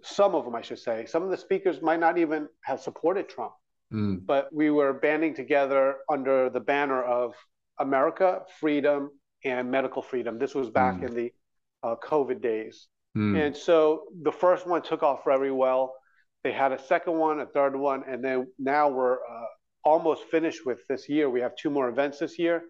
some 0.04 0.36
of 0.36 0.46
them, 0.46 0.56
I 0.56 0.62
should 0.62 0.80
say, 0.80 1.06
some 1.06 1.24
of 1.24 1.30
the 1.30 1.38
speakers 1.38 1.82
might 1.82 2.00
not 2.00 2.18
even 2.18 2.48
have 2.64 2.82
supported 2.82 3.30
Trump. 3.30 3.54
Mm. 3.94 4.26
But 4.26 4.54
we 4.54 4.72
were 4.72 4.94
banding 4.94 5.34
together 5.34 5.98
under 6.10 6.50
the 6.50 6.60
banner 6.60 7.04
of 7.04 7.34
America, 7.80 8.42
freedom, 8.60 9.10
and 9.44 9.70
medical 9.70 10.02
freedom. 10.02 10.38
This 10.40 10.56
was 10.56 10.70
back 10.70 10.96
mm. 10.96 11.08
in 11.08 11.16
the 11.16 11.34
uh, 11.84 11.96
COVID 12.04 12.42
days. 12.42 12.88
Mm. 13.18 13.48
And 13.48 13.58
so 13.58 14.04
the 14.22 14.32
first 14.32 14.66
one 14.68 14.82
took 14.82 15.04
off 15.04 15.24
very 15.26 15.52
well. 15.52 15.94
They 16.44 16.52
had 16.52 16.72
a 16.72 16.82
second 16.82 17.14
one, 17.14 17.40
a 17.42 17.46
third 17.46 17.76
one, 17.76 18.04
and 18.08 18.24
then 18.24 18.48
now 18.58 18.90
we're 18.90 19.16
uh, 19.16 19.46
almost 19.84 20.24
finished 20.32 20.66
with 20.66 20.80
this 20.88 21.10
year. 21.10 21.30
We 21.30 21.42
have 21.42 21.56
two 21.56 21.70
more 21.70 21.90
events 21.90 22.20
this 22.20 22.40
year. 22.40 22.64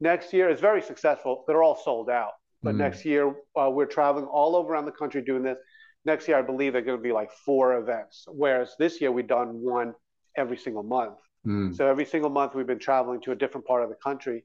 Next 0.00 0.32
year 0.32 0.48
is 0.48 0.60
very 0.60 0.82
successful. 0.82 1.44
They're 1.46 1.62
all 1.62 1.76
sold 1.76 2.08
out. 2.08 2.32
But 2.62 2.74
mm. 2.74 2.78
next 2.78 3.04
year, 3.04 3.34
uh, 3.56 3.70
we're 3.70 3.86
traveling 3.86 4.26
all 4.26 4.56
over 4.56 4.72
around 4.72 4.86
the 4.86 4.92
country 4.92 5.22
doing 5.22 5.42
this. 5.42 5.58
Next 6.04 6.28
year, 6.28 6.38
I 6.38 6.42
believe 6.42 6.72
they're 6.72 6.82
going 6.82 6.98
to 6.98 7.02
be 7.02 7.12
like 7.12 7.30
four 7.44 7.78
events, 7.78 8.24
whereas 8.28 8.74
this 8.78 9.00
year 9.00 9.12
we've 9.12 9.26
done 9.26 9.48
one 9.60 9.94
every 10.36 10.56
single 10.56 10.82
month. 10.82 11.18
Mm. 11.46 11.74
So 11.76 11.86
every 11.86 12.06
single 12.06 12.30
month 12.30 12.54
we've 12.54 12.66
been 12.66 12.78
traveling 12.78 13.20
to 13.22 13.32
a 13.32 13.36
different 13.36 13.66
part 13.66 13.82
of 13.82 13.90
the 13.90 13.96
country, 13.96 14.44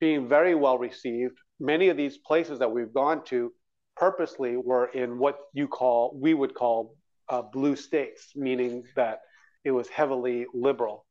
being 0.00 0.28
very 0.28 0.54
well 0.54 0.78
received. 0.78 1.38
Many 1.60 1.88
of 1.88 1.96
these 1.96 2.18
places 2.18 2.58
that 2.58 2.70
we've 2.70 2.92
gone 2.92 3.24
to 3.26 3.52
purposely 3.96 4.56
were 4.56 4.86
in 4.86 5.18
what 5.18 5.38
you 5.52 5.68
call, 5.68 6.16
we 6.20 6.34
would 6.34 6.54
call 6.54 6.96
uh, 7.28 7.42
blue 7.42 7.76
states, 7.76 8.32
meaning 8.34 8.84
that 8.94 9.20
it 9.64 9.70
was 9.70 9.88
heavily 9.88 10.46
liberal. 10.54 11.06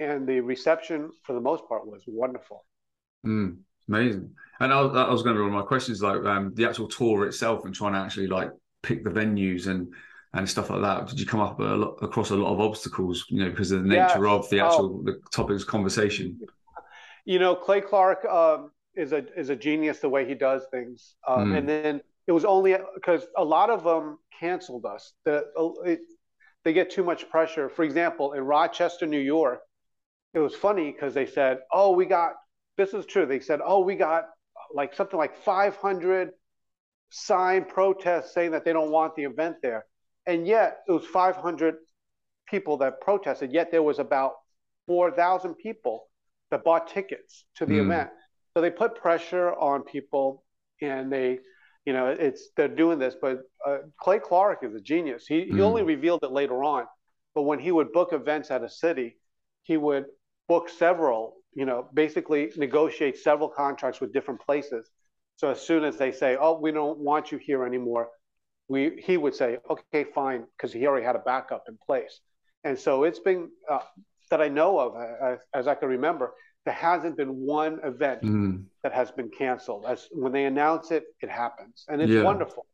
And 0.00 0.26
the 0.26 0.40
reception, 0.40 1.10
for 1.24 1.32
the 1.32 1.40
most 1.40 1.66
part, 1.68 1.86
was 1.86 2.02
wonderful. 2.06 2.64
Mm, 3.26 3.58
amazing. 3.88 4.34
And 4.60 4.72
I, 4.72 4.80
I 4.80 5.10
was 5.10 5.22
going 5.22 5.36
to 5.36 5.40
be 5.40 5.44
one 5.44 5.54
of 5.54 5.60
my 5.60 5.66
questions, 5.66 6.02
like 6.02 6.24
um, 6.24 6.52
the 6.54 6.66
actual 6.66 6.88
tour 6.88 7.26
itself, 7.26 7.64
and 7.64 7.74
trying 7.74 7.92
to 7.92 8.00
actually 8.00 8.26
like 8.26 8.50
pick 8.82 9.04
the 9.04 9.10
venues 9.10 9.66
and 9.66 9.92
and 10.34 10.48
stuff 10.48 10.70
like 10.70 10.82
that. 10.82 11.08
Did 11.08 11.20
you 11.20 11.26
come 11.26 11.40
up 11.40 11.58
a 11.58 11.62
lot, 11.62 11.98
across 12.02 12.30
a 12.30 12.36
lot 12.36 12.52
of 12.52 12.60
obstacles, 12.60 13.24
you 13.28 13.42
know, 13.42 13.50
because 13.50 13.70
of 13.70 13.82
the 13.82 13.88
nature 13.88 14.24
yes. 14.24 14.44
of 14.44 14.50
the 14.50 14.60
actual 14.60 15.00
oh. 15.00 15.02
the 15.04 15.20
topics 15.30 15.64
conversation? 15.64 16.38
You 17.24 17.38
know, 17.38 17.54
Clay 17.54 17.80
Clark 17.80 18.24
um, 18.24 18.70
is 18.94 19.12
a 19.12 19.24
is 19.38 19.48
a 19.50 19.56
genius 19.56 20.00
the 20.00 20.08
way 20.08 20.26
he 20.26 20.34
does 20.34 20.62
things, 20.70 21.14
um, 21.26 21.52
mm. 21.52 21.58
and 21.58 21.68
then 21.68 22.00
it 22.26 22.32
was 22.32 22.44
only 22.44 22.76
because 22.94 23.26
a 23.36 23.44
lot 23.44 23.70
of 23.70 23.84
them 23.84 24.18
canceled 24.38 24.84
us. 24.84 25.12
The, 25.24 25.46
it, 25.84 26.00
they 26.64 26.72
get 26.72 26.90
too 26.90 27.04
much 27.04 27.28
pressure. 27.30 27.68
For 27.68 27.84
example, 27.84 28.32
in 28.32 28.42
Rochester, 28.42 29.06
New 29.06 29.20
York, 29.20 29.60
it 30.34 30.40
was 30.40 30.54
funny 30.54 30.90
because 30.92 31.14
they 31.14 31.26
said, 31.26 31.60
"Oh, 31.72 31.92
we 31.92 32.04
got 32.04 32.34
this 32.78 32.94
is 32.94 33.04
true." 33.04 33.26
They 33.26 33.40
said, 33.40 33.60
"Oh, 33.62 33.80
we 33.80 33.94
got 33.94 34.24
like 34.74 34.94
something 34.94 35.18
like 35.18 35.36
500 35.36 36.30
signed 37.10 37.68
protests 37.68 38.32
saying 38.32 38.52
that 38.52 38.64
they 38.64 38.72
don't 38.72 38.90
want 38.90 39.14
the 39.16 39.24
event 39.24 39.56
there," 39.62 39.84
and 40.26 40.46
yet 40.46 40.78
it 40.88 40.92
was 40.92 41.04
500 41.04 41.76
people 42.48 42.78
that 42.78 43.02
protested. 43.02 43.52
Yet 43.52 43.70
there 43.70 43.82
was 43.82 43.98
about 43.98 44.32
4,000 44.86 45.54
people 45.56 46.08
that 46.50 46.64
bought 46.64 46.88
tickets 46.88 47.44
to 47.56 47.66
the 47.66 47.74
mm. 47.74 47.84
event. 47.84 48.08
So 48.54 48.62
they 48.62 48.70
put 48.70 48.94
pressure 48.94 49.52
on 49.52 49.82
people, 49.82 50.42
and 50.80 51.12
they 51.12 51.40
you 51.88 51.94
know, 51.94 52.08
it's 52.08 52.50
they're 52.54 52.68
doing 52.68 52.98
this, 52.98 53.16
but 53.18 53.38
uh, 53.66 53.78
Clay 53.98 54.18
Clark 54.18 54.58
is 54.62 54.74
a 54.74 54.80
genius. 54.80 55.26
He 55.26 55.44
he 55.44 55.52
mm. 55.52 55.60
only 55.60 55.82
revealed 55.82 56.22
it 56.22 56.30
later 56.30 56.62
on, 56.62 56.84
but 57.34 57.44
when 57.44 57.58
he 57.58 57.72
would 57.72 57.92
book 57.92 58.12
events 58.12 58.50
at 58.50 58.62
a 58.62 58.68
city, 58.68 59.16
he 59.62 59.78
would 59.78 60.04
book 60.48 60.68
several. 60.68 61.36
You 61.58 61.66
know, 61.66 61.88
basically 61.92 62.42
negotiate 62.56 63.16
several 63.18 63.48
contracts 63.48 64.00
with 64.00 64.12
different 64.12 64.40
places. 64.48 64.84
So 65.40 65.50
as 65.50 65.60
soon 65.60 65.82
as 65.84 65.96
they 66.02 66.12
say, 66.12 66.36
"Oh, 66.44 66.54
we 66.64 66.70
don't 66.70 66.98
want 66.98 67.32
you 67.32 67.38
here 67.48 67.64
anymore," 67.70 68.04
we 68.68 68.80
he 69.08 69.16
would 69.16 69.34
say, 69.34 69.58
"Okay, 69.74 70.04
fine," 70.04 70.40
because 70.56 70.72
he 70.72 70.86
already 70.86 71.06
had 71.10 71.16
a 71.16 71.24
backup 71.32 71.64
in 71.68 71.76
place. 71.88 72.14
And 72.62 72.78
so 72.78 72.92
it's 73.04 73.22
been 73.30 73.50
uh, 73.68 73.86
that 74.30 74.40
I 74.40 74.48
know 74.48 74.78
of, 74.78 74.90
as, 75.30 75.38
as 75.54 75.66
I 75.66 75.74
can 75.74 75.88
remember, 75.88 76.26
there 76.64 76.74
hasn't 76.74 77.16
been 77.16 77.34
one 77.60 77.80
event 77.82 78.22
mm. 78.22 78.64
that 78.82 78.92
has 78.92 79.10
been 79.10 79.30
canceled. 79.30 79.84
As 79.88 80.08
when 80.12 80.32
they 80.32 80.44
announce 80.44 80.92
it, 80.92 81.04
it 81.22 81.30
happens, 81.30 81.84
and 81.88 82.00
it's 82.02 82.12
yeah. 82.12 82.22
wonderful. 82.22 82.66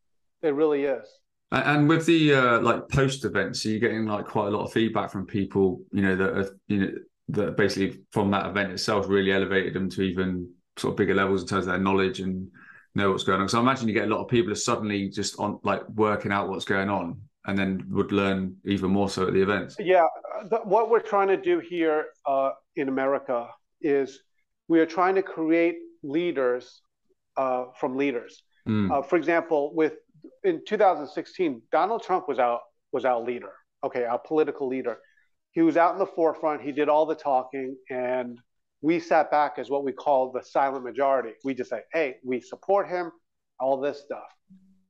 It 0.42 0.54
really 0.54 0.84
is. 0.84 1.06
And 1.52 1.88
with 1.88 2.04
the 2.04 2.34
uh, 2.34 2.60
like 2.60 2.88
post 2.88 3.24
events, 3.24 3.64
are 3.64 3.70
you're 3.70 3.80
getting 3.80 4.06
like 4.06 4.26
quite 4.26 4.48
a 4.48 4.50
lot 4.50 4.64
of 4.64 4.72
feedback 4.72 5.10
from 5.10 5.24
people, 5.26 5.80
you 5.92 6.02
know, 6.02 6.16
that 6.16 6.38
are, 6.38 6.50
you 6.66 6.78
know 6.80 6.92
that 7.28 7.56
basically 7.56 8.00
from 8.12 8.30
that 8.30 8.46
event 8.46 8.72
itself 8.72 9.08
really 9.08 9.32
elevated 9.32 9.74
them 9.74 9.88
to 9.90 10.02
even 10.02 10.50
sort 10.76 10.92
of 10.92 10.96
bigger 10.96 11.14
levels 11.14 11.42
in 11.42 11.48
terms 11.48 11.66
of 11.66 11.72
their 11.72 11.78
knowledge 11.78 12.20
and 12.20 12.48
know 12.94 13.10
what's 13.10 13.24
going 13.24 13.40
on. 13.40 13.48
So 13.48 13.58
I 13.58 13.62
imagine 13.62 13.88
you 13.88 13.94
get 13.94 14.08
a 14.08 14.14
lot 14.14 14.22
of 14.22 14.28
people 14.28 14.52
are 14.52 14.56
suddenly 14.56 15.08
just 15.08 15.38
on 15.38 15.58
like 15.62 15.88
working 15.90 16.32
out 16.32 16.48
what's 16.48 16.64
going 16.64 16.88
on 16.88 17.20
and 17.46 17.58
then 17.58 17.84
would 17.90 18.12
learn 18.12 18.56
even 18.64 18.90
more 18.90 19.08
so 19.08 19.26
at 19.26 19.34
the 19.34 19.42
events. 19.42 19.76
Yeah, 19.78 20.06
the, 20.50 20.58
what 20.58 20.90
we're 20.90 21.00
trying 21.00 21.28
to 21.28 21.36
do 21.36 21.58
here 21.58 22.06
uh, 22.26 22.50
in 22.76 22.88
America 22.88 23.48
is 23.80 24.20
we 24.68 24.80
are 24.80 24.86
trying 24.86 25.14
to 25.16 25.22
create 25.22 25.76
leaders 26.02 26.80
uh, 27.36 27.66
from 27.78 27.96
leaders. 27.96 28.42
Mm. 28.68 28.90
Uh, 28.90 29.02
for 29.02 29.16
example, 29.16 29.74
with 29.74 29.94
in 30.42 30.62
2016, 30.66 31.62
Donald 31.70 32.02
Trump 32.02 32.28
was 32.28 32.38
our 32.38 32.60
was 32.92 33.04
our 33.04 33.20
leader. 33.20 33.52
Okay, 33.82 34.04
our 34.04 34.18
political 34.18 34.68
leader. 34.68 34.98
He 35.54 35.62
was 35.62 35.76
out 35.76 35.94
in 35.94 35.98
the 35.98 36.06
forefront. 36.06 36.62
He 36.62 36.72
did 36.72 36.88
all 36.88 37.06
the 37.06 37.14
talking, 37.14 37.76
and 37.90 38.38
we 38.82 39.00
sat 39.00 39.30
back 39.30 39.54
as 39.58 39.70
what 39.70 39.84
we 39.84 39.92
call 39.92 40.30
the 40.30 40.42
silent 40.42 40.84
majority. 40.84 41.32
We 41.44 41.54
just 41.54 41.70
say, 41.70 41.82
"Hey, 41.92 42.16
we 42.24 42.40
support 42.40 42.88
him." 42.88 43.10
All 43.58 43.80
this 43.80 44.00
stuff. 44.00 44.28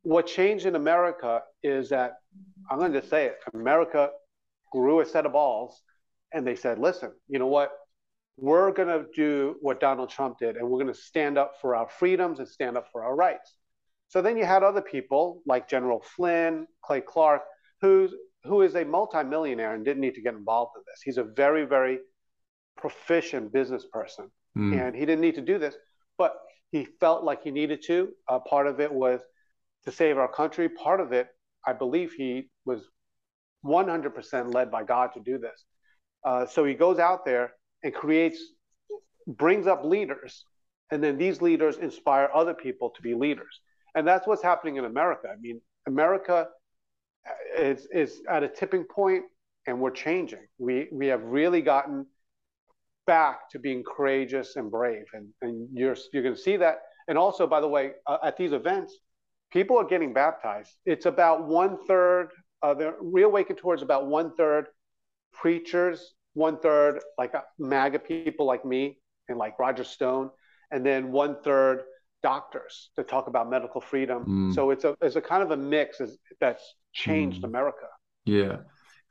What 0.02 0.26
changed 0.26 0.66
in 0.66 0.74
America 0.74 1.42
is 1.62 1.90
that 1.90 2.14
I'm 2.70 2.78
going 2.78 2.92
to 2.94 3.06
say 3.06 3.26
it. 3.26 3.38
America 3.52 4.10
grew 4.72 5.00
a 5.00 5.06
set 5.06 5.26
of 5.26 5.32
balls, 5.32 5.82
and 6.32 6.46
they 6.46 6.56
said, 6.56 6.78
"Listen, 6.78 7.12
you 7.28 7.38
know 7.38 7.46
what? 7.46 7.72
we're 8.36 8.72
going 8.72 8.88
to 8.88 9.06
do 9.14 9.56
what 9.60 9.80
Donald 9.80 10.10
Trump 10.10 10.38
did, 10.38 10.56
and 10.56 10.68
we're 10.68 10.82
going 10.82 10.92
to 10.92 10.98
stand 10.98 11.38
up 11.38 11.54
for 11.60 11.76
our 11.76 11.88
freedoms 11.88 12.38
and 12.38 12.48
stand 12.48 12.76
up 12.76 12.88
for 12.90 13.04
our 13.04 13.14
rights. 13.14 13.54
So 14.08 14.22
then 14.22 14.36
you 14.36 14.44
had 14.44 14.62
other 14.62 14.82
people 14.82 15.42
like 15.46 15.68
General 15.68 16.02
Flynn, 16.16 16.66
Clay 16.82 17.00
Clark, 17.00 17.42
who's 17.80 18.12
who 18.44 18.62
is 18.62 18.74
a 18.74 18.84
multimillionaire 18.84 19.74
and 19.74 19.84
didn't 19.84 20.00
need 20.00 20.14
to 20.14 20.22
get 20.22 20.34
involved 20.34 20.72
in 20.76 20.82
this. 20.86 21.00
He's 21.02 21.16
a 21.16 21.24
very, 21.24 21.64
very 21.64 21.98
proficient 22.76 23.52
business 23.52 23.86
person, 23.90 24.30
mm. 24.56 24.78
and 24.78 24.94
he 24.94 25.06
didn't 25.06 25.20
need 25.20 25.36
to 25.36 25.40
do 25.40 25.58
this, 25.58 25.74
but 26.18 26.34
he 26.70 26.86
felt 27.00 27.24
like 27.24 27.42
he 27.42 27.50
needed 27.50 27.82
to. 27.86 28.08
Uh, 28.28 28.38
part 28.40 28.66
of 28.66 28.80
it 28.80 28.92
was 28.92 29.20
to 29.84 29.92
save 29.92 30.18
our 30.18 30.28
country. 30.28 30.68
Part 30.68 31.00
of 31.00 31.12
it, 31.12 31.28
I 31.66 31.72
believe, 31.72 32.12
he 32.12 32.50
was 32.64 32.82
100% 33.64 34.54
led 34.54 34.70
by 34.70 34.84
God 34.84 35.10
to 35.14 35.20
do 35.20 35.38
this. 35.38 35.64
Uh, 36.24 36.46
so 36.46 36.64
he 36.64 36.74
goes 36.74 36.98
out 36.98 37.24
there 37.24 37.52
and 37.82 37.94
creates, 37.94 38.38
brings 39.26 39.66
up 39.66 39.84
leaders. 39.84 40.44
And 40.90 41.02
then 41.02 41.16
these 41.16 41.40
leaders 41.40 41.76
inspire 41.76 42.28
other 42.34 42.54
people 42.54 42.90
to 42.90 43.02
be 43.02 43.14
leaders. 43.14 43.60
And 43.94 44.06
that's 44.06 44.26
what's 44.26 44.42
happening 44.42 44.76
in 44.76 44.84
America. 44.84 45.28
I 45.32 45.36
mean, 45.40 45.60
America 45.86 46.48
is, 47.56 47.86
is 47.92 48.22
at 48.28 48.42
a 48.42 48.48
tipping 48.48 48.84
point 48.84 49.24
and 49.66 49.80
we're 49.80 49.90
changing. 49.90 50.46
We, 50.58 50.88
we 50.92 51.06
have 51.08 51.22
really 51.22 51.62
gotten 51.62 52.06
back 53.06 53.50
to 53.50 53.58
being 53.58 53.82
courageous 53.84 54.56
and 54.56 54.70
brave. 54.70 55.04
And, 55.12 55.28
and 55.42 55.68
you're, 55.72 55.96
you're 56.12 56.22
going 56.22 56.34
to 56.34 56.40
see 56.40 56.56
that. 56.58 56.78
And 57.08 57.18
also, 57.18 57.46
by 57.46 57.60
the 57.60 57.68
way, 57.68 57.92
uh, 58.06 58.18
at 58.24 58.36
these 58.36 58.52
events, 58.52 58.98
people 59.52 59.78
are 59.78 59.84
getting 59.84 60.12
baptized. 60.12 60.70
It's 60.86 61.06
about 61.06 61.46
one 61.46 61.78
third, 61.86 62.30
uh, 62.62 62.74
the 62.74 62.94
Reawaken 63.00 63.56
towards 63.56 63.82
about 63.82 64.06
one 64.06 64.34
third 64.36 64.66
preachers 65.32 66.14
one 66.34 66.58
third 66.58 67.00
like 67.16 67.34
uh, 67.34 67.40
MAGA 67.58 68.00
people 68.00 68.44
like 68.46 68.64
me 68.64 68.98
and 69.28 69.38
like 69.38 69.58
Roger 69.58 69.84
Stone, 69.84 70.30
and 70.70 70.84
then 70.84 71.10
one 71.10 71.40
third 71.42 71.82
doctors 72.22 72.90
to 72.96 73.04
talk 73.04 73.28
about 73.28 73.48
medical 73.48 73.80
freedom. 73.80 74.24
Mm. 74.24 74.54
So 74.54 74.70
it's 74.70 74.84
a 74.84 74.94
it's 75.00 75.16
a 75.16 75.20
kind 75.20 75.42
of 75.42 75.52
a 75.52 75.56
mix 75.56 76.00
that's 76.40 76.74
changed 76.94 77.42
mm. 77.42 77.44
America. 77.44 77.86
Yeah. 78.24 78.58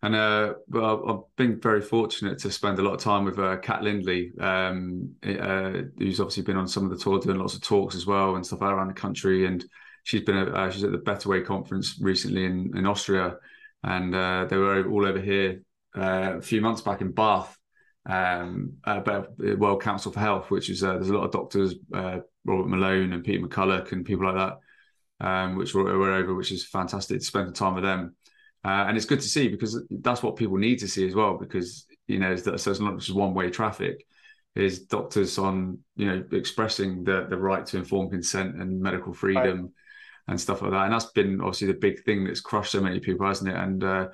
And 0.01 0.15
uh, 0.15 0.55
well, 0.67 1.03
I've 1.07 1.35
been 1.37 1.61
very 1.61 1.81
fortunate 1.81 2.37
to 2.39 2.51
spend 2.51 2.77
a 2.77 2.81
lot 2.81 2.93
of 2.93 2.99
time 2.99 3.23
with 3.23 3.39
uh, 3.39 3.55
Kat 3.57 3.83
Lindley, 3.83 4.33
um, 4.37 5.15
uh, 5.25 5.83
who's 5.97 6.19
obviously 6.19 6.43
been 6.43 6.57
on 6.57 6.67
some 6.67 6.83
of 6.83 6.89
the 6.89 6.97
tour, 6.97 7.19
doing 7.19 7.37
lots 7.37 7.53
of 7.53 7.61
talks 7.61 7.95
as 7.95 8.05
well 8.05 8.35
and 8.35 8.45
stuff 8.45 8.61
around 8.61 8.89
the 8.89 8.93
country. 8.93 9.45
And 9.45 9.63
she's 10.03 10.23
been 10.23 10.35
uh, 10.35 10.69
she's 10.69 10.83
at 10.83 10.91
the 10.91 10.97
Better 10.97 11.29
Way 11.29 11.41
conference 11.41 11.97
recently 12.01 12.43
in 12.43 12.75
in 12.75 12.85
Austria, 12.85 13.37
and 13.83 14.13
uh, 14.13 14.45
they 14.49 14.57
were 14.57 14.85
all 14.89 15.05
over 15.05 15.21
here 15.21 15.61
uh, 15.95 16.33
a 16.37 16.41
few 16.41 16.59
months 16.59 16.81
back 16.81 16.99
in 16.99 17.13
Bath, 17.13 17.57
um, 18.05 18.73
about 18.83 19.39
World 19.39 19.81
Council 19.81 20.11
for 20.11 20.19
Health, 20.19 20.51
which 20.51 20.69
is 20.69 20.81
there's 20.81 21.09
a 21.09 21.13
lot 21.13 21.23
of 21.23 21.31
doctors, 21.31 21.75
Robert 21.93 22.67
Malone 22.67 23.13
and 23.13 23.23
Peter 23.23 23.47
McCullough 23.47 23.89
and 23.93 24.03
people 24.03 24.25
like 24.25 24.35
that, 24.35 24.57
um, 25.23 25.55
which 25.55 25.73
were, 25.73 25.97
were 25.97 26.11
over, 26.11 26.35
which 26.35 26.51
is 26.51 26.65
fantastic 26.65 27.19
to 27.19 27.25
spend 27.25 27.47
the 27.47 27.53
time 27.53 27.75
with 27.75 27.83
them. 27.83 28.15
Uh, 28.65 28.85
and 28.87 28.95
it's 28.95 29.05
good 29.05 29.21
to 29.21 29.27
see 29.27 29.47
because 29.47 29.81
that's 30.01 30.21
what 30.21 30.35
people 30.35 30.57
need 30.57 30.79
to 30.79 30.87
see 30.87 31.07
as 31.07 31.15
well. 31.15 31.37
Because 31.37 31.85
you 32.07 32.19
know, 32.19 32.35
so 32.35 32.53
it's 32.53 32.79
not 32.79 32.99
just 32.99 33.15
one 33.15 33.33
way 33.33 33.49
traffic. 33.49 34.05
Is 34.55 34.81
doctors 34.81 35.39
on 35.39 35.79
you 35.95 36.05
know 36.05 36.23
expressing 36.31 37.03
the 37.03 37.25
the 37.27 37.37
right 37.37 37.65
to 37.65 37.77
informed 37.77 38.11
consent 38.11 38.55
and 38.61 38.79
medical 38.79 39.11
freedom 39.11 39.61
right. 39.61 39.69
and 40.27 40.39
stuff 40.39 40.61
like 40.61 40.71
that. 40.71 40.83
And 40.83 40.93
that's 40.93 41.11
been 41.11 41.41
obviously 41.41 41.67
the 41.67 41.73
big 41.73 42.03
thing 42.03 42.23
that's 42.23 42.39
crushed 42.39 42.73
so 42.73 42.81
many 42.81 42.99
people, 42.99 43.25
hasn't 43.25 43.49
it? 43.49 43.55
And 43.55 43.83
uh, 43.83 44.09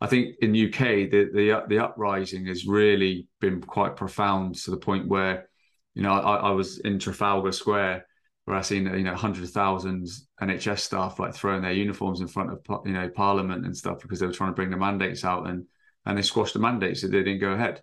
I 0.00 0.06
think 0.06 0.36
in 0.40 0.50
UK 0.52 1.10
the 1.10 1.28
the 1.34 1.64
the 1.68 1.78
uprising 1.78 2.46
has 2.46 2.66
really 2.66 3.28
been 3.40 3.60
quite 3.60 3.96
profound 3.96 4.54
to 4.64 4.70
the 4.70 4.78
point 4.78 5.08
where 5.08 5.50
you 5.94 6.02
know 6.02 6.12
I, 6.12 6.36
I 6.36 6.50
was 6.52 6.78
in 6.78 6.98
Trafalgar 6.98 7.52
Square 7.52 8.06
where 8.44 8.56
I've 8.56 8.66
seen 8.66 8.86
you 8.86 9.04
know 9.04 9.14
hundreds 9.14 9.48
of 9.48 9.54
thousands 9.54 10.26
NHS 10.40 10.80
staff 10.80 11.18
like 11.18 11.34
throwing 11.34 11.62
their 11.62 11.72
uniforms 11.72 12.20
in 12.20 12.26
front 12.26 12.50
of 12.50 12.60
you 12.84 12.92
know 12.92 13.08
Parliament 13.08 13.64
and 13.64 13.76
stuff 13.76 14.00
because 14.00 14.20
they 14.20 14.26
were 14.26 14.32
trying 14.32 14.50
to 14.50 14.56
bring 14.56 14.70
the 14.70 14.76
mandates 14.76 15.24
out 15.24 15.46
and 15.48 15.66
and 16.06 16.18
they 16.18 16.22
squashed 16.22 16.54
the 16.54 16.58
mandates 16.58 17.00
so 17.00 17.06
they 17.06 17.22
didn't 17.22 17.40
go 17.40 17.52
ahead. 17.52 17.82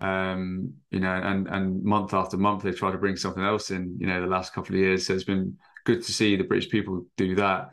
Um, 0.00 0.74
you 0.90 1.00
know, 1.00 1.12
and 1.12 1.46
and 1.46 1.84
month 1.84 2.14
after 2.14 2.36
month 2.36 2.62
they 2.62 2.72
try 2.72 2.90
to 2.90 2.98
bring 2.98 3.16
something 3.16 3.44
else 3.44 3.70
in. 3.70 3.96
You 4.00 4.06
know, 4.06 4.20
the 4.20 4.26
last 4.26 4.54
couple 4.54 4.74
of 4.74 4.80
years, 4.80 5.06
so 5.06 5.14
it's 5.14 5.24
been 5.24 5.56
good 5.84 6.02
to 6.02 6.12
see 6.12 6.36
the 6.36 6.44
British 6.44 6.70
people 6.70 7.06
do 7.16 7.34
that. 7.36 7.70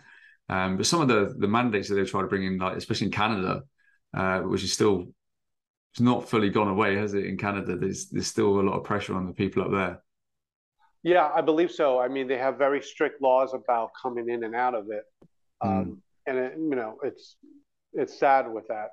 Um, 0.49 0.77
but 0.77 0.85
some 0.85 1.01
of 1.01 1.07
the 1.07 1.33
the 1.37 1.47
mandates 1.47 1.89
that 1.89 1.95
they 1.95 2.03
try 2.03 2.21
to 2.21 2.27
bring 2.27 2.43
in, 2.43 2.57
like 2.57 2.77
especially 2.77 3.07
in 3.07 3.13
Canada, 3.13 3.63
uh, 4.13 4.39
which 4.41 4.63
is 4.63 4.73
still 4.73 5.05
it's 5.93 6.01
not 6.01 6.29
fully 6.29 6.49
gone 6.49 6.67
away, 6.67 6.95
has 6.95 7.13
it? 7.13 7.25
In 7.25 7.37
Canada, 7.37 7.75
there's 7.75 8.09
there's 8.09 8.27
still 8.27 8.59
a 8.59 8.61
lot 8.61 8.77
of 8.77 8.83
pressure 8.83 9.15
on 9.15 9.25
the 9.25 9.33
people 9.33 9.63
up 9.63 9.71
there. 9.71 10.03
Yeah, 11.03 11.29
I 11.33 11.41
believe 11.41 11.71
so. 11.71 11.99
I 11.99 12.07
mean, 12.07 12.27
they 12.27 12.37
have 12.37 12.57
very 12.57 12.81
strict 12.81 13.21
laws 13.21 13.53
about 13.53 13.91
coming 14.01 14.29
in 14.29 14.43
and 14.43 14.55
out 14.55 14.75
of 14.75 14.89
it, 14.89 15.03
mm. 15.63 15.67
um, 15.67 16.01
and 16.25 16.37
it, 16.37 16.53
you 16.57 16.75
know, 16.75 16.97
it's 17.03 17.37
it's 17.93 18.19
sad 18.19 18.51
with 18.51 18.67
that. 18.67 18.89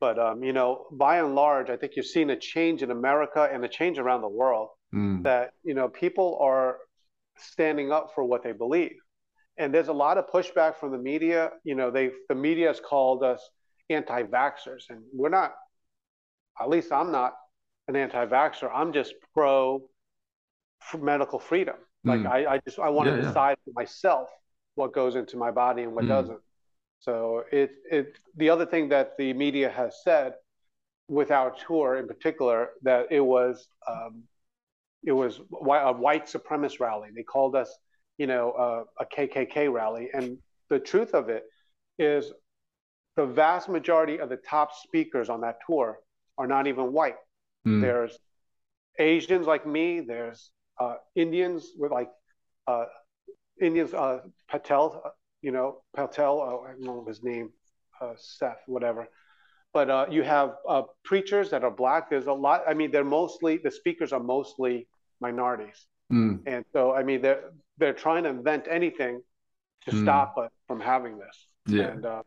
But 0.00 0.18
um, 0.18 0.42
you 0.42 0.52
know, 0.52 0.86
by 0.90 1.18
and 1.18 1.34
large, 1.34 1.70
I 1.70 1.76
think 1.76 1.92
you've 1.94 2.06
seen 2.06 2.30
a 2.30 2.36
change 2.36 2.82
in 2.82 2.90
America 2.90 3.48
and 3.52 3.64
a 3.64 3.68
change 3.68 3.98
around 3.98 4.22
the 4.22 4.28
world. 4.28 4.70
Mm. 4.94 5.22
That 5.22 5.52
you 5.62 5.74
know, 5.74 5.88
people 5.88 6.38
are 6.40 6.78
standing 7.38 7.92
up 7.92 8.10
for 8.14 8.24
what 8.24 8.42
they 8.42 8.52
believe, 8.52 8.96
and 9.56 9.72
there's 9.72 9.88
a 9.88 9.92
lot 9.92 10.18
of 10.18 10.26
pushback 10.26 10.76
from 10.76 10.90
the 10.90 10.98
media. 10.98 11.50
You 11.64 11.74
know, 11.74 11.90
they 11.90 12.10
the 12.28 12.34
media 12.34 12.68
has 12.68 12.80
called 12.80 13.22
us 13.22 13.40
anti-vaxxers, 13.90 14.90
and 14.90 15.02
we're 15.14 15.28
not. 15.28 15.52
At 16.60 16.68
least 16.68 16.92
I'm 16.92 17.12
not 17.12 17.34
an 17.88 17.96
anti-vaxxer. 17.96 18.70
I'm 18.74 18.92
just 18.92 19.14
pro 19.34 19.82
medical 20.98 21.38
freedom. 21.38 21.76
Like 22.04 22.20
mm. 22.20 22.26
I, 22.26 22.54
I 22.54 22.58
just 22.58 22.78
I 22.78 22.88
want 22.88 23.08
yeah, 23.08 23.16
to 23.16 23.22
decide 23.22 23.56
yeah. 23.58 23.72
for 23.72 23.80
myself 23.80 24.28
what 24.74 24.92
goes 24.92 25.14
into 25.14 25.36
my 25.36 25.50
body 25.50 25.82
and 25.82 25.94
what 25.94 26.04
mm. 26.04 26.08
doesn't. 26.08 26.40
So 27.00 27.44
it 27.52 27.72
it 27.90 28.18
the 28.36 28.50
other 28.50 28.66
thing 28.66 28.88
that 28.90 29.16
the 29.18 29.32
media 29.32 29.70
has 29.70 30.02
said 30.02 30.34
with 31.08 31.30
our 31.30 31.54
tour 31.66 31.96
in 31.98 32.06
particular 32.06 32.70
that 32.82 33.06
it 33.10 33.20
was 33.20 33.68
um, 33.88 34.22
it 35.04 35.12
was 35.12 35.40
a 35.50 35.92
white 35.92 36.26
supremacist 36.26 36.80
rally. 36.80 37.10
They 37.14 37.22
called 37.22 37.56
us, 37.56 37.76
you 38.18 38.26
know, 38.26 38.52
uh, 38.52 38.84
a 39.00 39.06
KKK 39.06 39.72
rally, 39.72 40.10
and 40.14 40.38
the 40.70 40.78
truth 40.78 41.14
of 41.14 41.28
it 41.28 41.44
is 41.98 42.32
the 43.16 43.26
vast 43.26 43.68
majority 43.68 44.18
of 44.18 44.28
the 44.28 44.36
top 44.36 44.74
speakers 44.74 45.28
on 45.28 45.40
that 45.42 45.58
tour 45.66 45.98
are 46.38 46.46
not 46.46 46.66
even 46.66 46.92
white. 46.92 47.16
Mm. 47.66 47.80
There's 47.80 48.18
Asians 48.98 49.46
like 49.46 49.66
me. 49.66 50.00
There's 50.00 50.50
uh, 50.78 50.96
Indians 51.14 51.70
with 51.76 51.92
like 51.92 52.10
uh, 52.66 52.84
Indians, 53.60 53.94
uh, 53.94 54.20
Patel, 54.48 55.02
uh, 55.04 55.10
you 55.40 55.52
know, 55.52 55.82
Patel, 55.94 56.40
uh, 56.40 56.68
I 56.68 56.72
don't 56.72 56.82
know 56.82 57.04
his 57.06 57.22
name, 57.22 57.50
uh, 58.00 58.12
Seth, 58.16 58.62
whatever. 58.66 59.08
But 59.72 59.90
uh, 59.90 60.06
you 60.10 60.22
have 60.22 60.56
uh, 60.68 60.82
preachers 61.04 61.50
that 61.50 61.64
are 61.64 61.70
black. 61.70 62.10
There's 62.10 62.26
a 62.26 62.32
lot. 62.32 62.62
I 62.68 62.74
mean, 62.74 62.90
they're 62.90 63.04
mostly 63.04 63.56
the 63.56 63.70
speakers 63.70 64.12
are 64.12 64.20
mostly 64.20 64.86
minorities, 65.20 65.86
mm. 66.12 66.40
and 66.46 66.62
so 66.74 66.92
I 66.92 67.02
mean 67.02 67.22
they're 67.22 67.52
they're 67.78 67.94
trying 67.94 68.24
to 68.24 68.28
invent 68.28 68.66
anything 68.68 69.22
to 69.86 69.90
mm. 69.90 70.02
stop 70.02 70.36
us 70.36 70.50
from 70.68 70.78
having 70.78 71.16
this. 71.18 71.46
Yeah, 71.66 71.84
and 71.84 72.04
uh, 72.04 72.22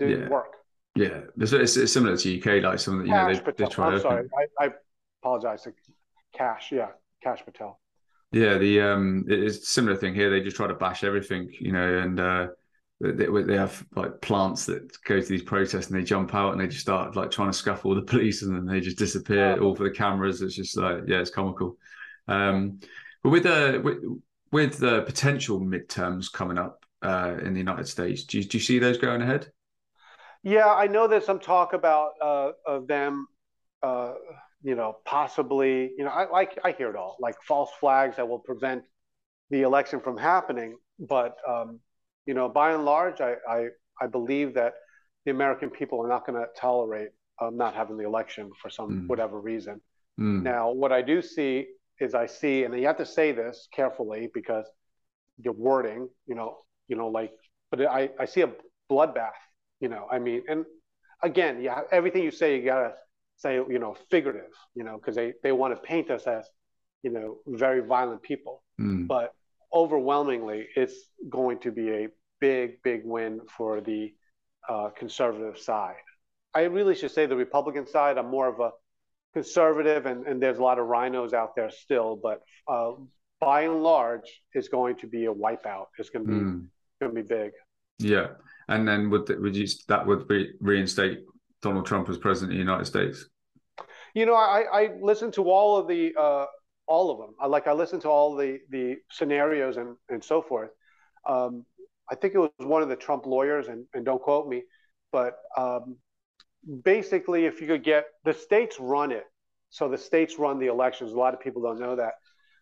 it 0.00 0.04
didn't 0.06 0.22
yeah. 0.22 0.28
work. 0.30 0.54
Yeah, 0.96 1.20
it's, 1.38 1.52
it's, 1.52 1.92
similar 1.92 2.16
to 2.16 2.38
UK, 2.40 2.62
like 2.62 2.78
some 2.78 2.94
of 2.94 3.00
the, 3.00 3.06
you 3.06 3.12
Kash 3.12 3.36
know 3.36 3.42
they, 3.44 3.64
they 3.64 3.70
try. 3.70 3.92
I'm 3.92 4.00
sorry, 4.00 4.28
I, 4.58 4.64
I 4.64 4.70
apologize. 5.22 5.68
Kash, 6.32 6.72
yeah, 6.72 6.88
Kash 7.22 7.44
Patel. 7.44 7.80
Yeah, 8.32 8.58
the 8.58 8.80
um, 8.80 9.24
it's 9.28 9.58
a 9.58 9.60
similar 9.62 9.96
thing 9.96 10.14
here. 10.14 10.30
They 10.30 10.40
just 10.40 10.56
try 10.56 10.68
to 10.68 10.74
bash 10.74 11.02
everything, 11.02 11.52
you 11.58 11.72
know, 11.72 11.98
and 11.98 12.20
uh, 12.20 12.46
they, 13.00 13.26
they 13.26 13.56
have 13.56 13.84
like 13.96 14.20
plants 14.20 14.66
that 14.66 14.96
go 15.04 15.20
to 15.20 15.26
these 15.26 15.42
protests 15.42 15.88
and 15.88 15.98
they 15.98 16.04
jump 16.04 16.34
out 16.34 16.52
and 16.52 16.60
they 16.60 16.68
just 16.68 16.82
start 16.82 17.16
like 17.16 17.30
trying 17.30 17.50
to 17.50 17.56
scuffle 17.56 17.94
the 17.94 18.02
police 18.12 18.42
and 18.42 18.54
then 18.54 18.66
they 18.66 18.80
just 18.80 18.98
disappear 18.98 19.56
oh. 19.58 19.64
all 19.64 19.74
for 19.74 19.84
the 19.84 19.90
cameras. 19.90 20.42
It's 20.42 20.54
just 20.54 20.76
like 20.76 21.02
yeah, 21.06 21.20
it's 21.20 21.30
comical. 21.30 21.76
Um, 22.28 22.78
but 23.22 23.30
with 23.30 23.44
the 23.44 23.80
with, 23.82 23.98
with 24.52 24.78
the 24.78 25.02
potential 25.02 25.60
midterms 25.60 26.32
coming 26.32 26.58
up 26.58 26.84
uh, 27.02 27.36
in 27.42 27.52
the 27.52 27.58
United 27.58 27.88
States, 27.88 28.24
do 28.24 28.38
you, 28.38 28.44
do 28.44 28.58
you 28.58 28.62
see 28.62 28.78
those 28.78 28.98
going 28.98 29.22
ahead? 29.22 29.50
Yeah, 30.42 30.68
I 30.68 30.86
know 30.86 31.08
there's 31.08 31.26
some 31.26 31.40
talk 31.40 31.72
about 31.72 32.12
uh, 32.22 32.52
of 32.66 32.86
them 32.86 33.26
uh, 33.82 34.14
you 34.62 34.74
know, 34.74 34.98
possibly, 35.04 35.92
you 35.96 36.04
know, 36.04 36.10
I 36.10 36.30
like 36.30 36.58
I 36.64 36.72
hear 36.72 36.90
it 36.90 36.96
all, 36.96 37.16
like 37.20 37.36
false 37.46 37.70
flags 37.80 38.16
that 38.16 38.28
will 38.28 38.38
prevent 38.38 38.82
the 39.50 39.62
election 39.62 40.00
from 40.00 40.16
happening. 40.16 40.76
But 40.98 41.36
um, 41.48 41.80
you 42.26 42.34
know, 42.34 42.48
by 42.48 42.72
and 42.72 42.84
large, 42.84 43.20
I, 43.20 43.34
I 43.48 43.66
I 44.00 44.06
believe 44.06 44.54
that 44.54 44.74
the 45.24 45.30
American 45.30 45.70
people 45.70 46.00
are 46.04 46.08
not 46.08 46.26
going 46.26 46.40
to 46.40 46.46
tolerate 46.56 47.10
um, 47.40 47.56
not 47.56 47.74
having 47.74 47.96
the 47.96 48.04
election 48.04 48.50
for 48.60 48.70
some 48.70 48.90
mm. 48.90 49.08
whatever 49.08 49.40
reason. 49.40 49.80
Mm. 50.18 50.42
Now, 50.42 50.70
what 50.70 50.92
I 50.92 51.02
do 51.02 51.22
see 51.22 51.66
is 51.98 52.14
I 52.14 52.26
see, 52.26 52.64
and 52.64 52.74
you 52.78 52.86
have 52.86 52.98
to 52.98 53.06
say 53.06 53.32
this 53.32 53.68
carefully 53.74 54.28
because 54.32 54.66
your 55.38 55.54
wording, 55.54 56.08
you 56.26 56.34
know, 56.34 56.58
you 56.88 56.96
know, 56.96 57.08
like, 57.08 57.32
but 57.70 57.80
I 57.86 58.10
I 58.18 58.26
see 58.26 58.42
a 58.42 58.50
bloodbath. 58.90 59.30
You 59.80 59.88
know, 59.88 60.06
I 60.10 60.18
mean, 60.18 60.42
and 60.48 60.66
again, 61.22 61.62
yeah, 61.62 61.80
everything 61.90 62.22
you 62.22 62.30
say, 62.30 62.56
you 62.56 62.64
gotta 62.64 62.92
say, 63.40 63.54
you 63.54 63.78
know, 63.78 63.96
figurative, 64.10 64.52
you 64.74 64.84
know, 64.84 64.96
because 64.96 65.16
they, 65.16 65.32
they 65.42 65.52
want 65.52 65.74
to 65.74 65.80
paint 65.80 66.10
us 66.10 66.26
as, 66.26 66.46
you 67.02 67.10
know, 67.10 67.38
very 67.46 67.80
violent 67.80 68.22
people. 68.22 68.62
Mm. 68.80 69.06
But 69.06 69.32
overwhelmingly, 69.72 70.68
it's 70.76 70.94
going 71.28 71.58
to 71.60 71.72
be 71.72 71.90
a 71.90 72.08
big, 72.40 72.82
big 72.82 73.02
win 73.04 73.40
for 73.56 73.80
the 73.80 74.12
uh, 74.68 74.90
conservative 74.90 75.58
side. 75.58 75.94
I 76.54 76.62
really 76.64 76.94
should 76.94 77.12
say 77.12 77.26
the 77.26 77.36
Republican 77.36 77.86
side. 77.86 78.18
I'm 78.18 78.30
more 78.30 78.48
of 78.48 78.60
a 78.60 78.70
conservative, 79.32 80.06
and, 80.06 80.26
and 80.26 80.42
there's 80.42 80.58
a 80.58 80.62
lot 80.62 80.78
of 80.78 80.86
RINOs 80.86 81.32
out 81.32 81.54
there 81.56 81.70
still, 81.70 82.18
but 82.22 82.42
uh, 82.68 82.92
by 83.40 83.62
and 83.62 83.82
large, 83.82 84.42
it's 84.52 84.68
going 84.68 84.96
to 84.96 85.06
be 85.06 85.26
a 85.26 85.32
wipeout. 85.32 85.86
It's 85.98 86.10
going 86.10 86.26
to 86.26 86.30
be 86.30 86.38
mm. 86.38 86.66
going 87.00 87.14
to 87.14 87.22
be 87.22 87.26
big. 87.26 87.52
Yeah, 87.98 88.28
and 88.68 88.86
then 88.86 89.08
would 89.10 89.28
would 89.40 89.56
you 89.56 89.66
that 89.88 90.06
would 90.06 90.26
be 90.26 90.52
reinstate 90.60 91.20
Donald 91.62 91.86
Trump 91.86 92.08
as 92.08 92.18
president 92.18 92.52
of 92.52 92.56
the 92.56 92.60
United 92.60 92.86
States? 92.86 93.28
You 94.14 94.26
know, 94.26 94.34
I, 94.34 94.64
I 94.72 94.90
listened 95.00 95.34
to 95.34 95.48
all 95.50 95.76
of 95.76 95.86
the 95.86 96.12
uh, 96.18 96.46
all 96.86 97.10
of 97.10 97.18
them. 97.18 97.34
I 97.40 97.46
like 97.46 97.66
I 97.66 97.72
listened 97.72 98.02
to 98.02 98.08
all 98.08 98.34
the 98.34 98.58
the 98.70 98.96
scenarios 99.10 99.76
and 99.76 99.96
and 100.08 100.22
so 100.22 100.42
forth. 100.42 100.70
Um, 101.28 101.64
I 102.10 102.16
think 102.16 102.34
it 102.34 102.38
was 102.38 102.50
one 102.58 102.82
of 102.82 102.88
the 102.88 102.96
Trump 102.96 103.24
lawyers, 103.24 103.68
and, 103.68 103.86
and 103.94 104.04
don't 104.04 104.20
quote 104.20 104.48
me, 104.48 104.64
but 105.12 105.34
um, 105.56 105.96
basically, 106.82 107.46
if 107.46 107.60
you 107.60 107.68
could 107.68 107.84
get 107.84 108.06
the 108.24 108.34
states 108.34 108.78
run 108.80 109.12
it, 109.12 109.24
so 109.68 109.88
the 109.88 109.98
states 109.98 110.38
run 110.38 110.58
the 110.58 110.66
elections. 110.66 111.12
A 111.12 111.16
lot 111.16 111.34
of 111.34 111.40
people 111.40 111.62
don't 111.62 111.78
know 111.78 111.94
that. 111.96 112.14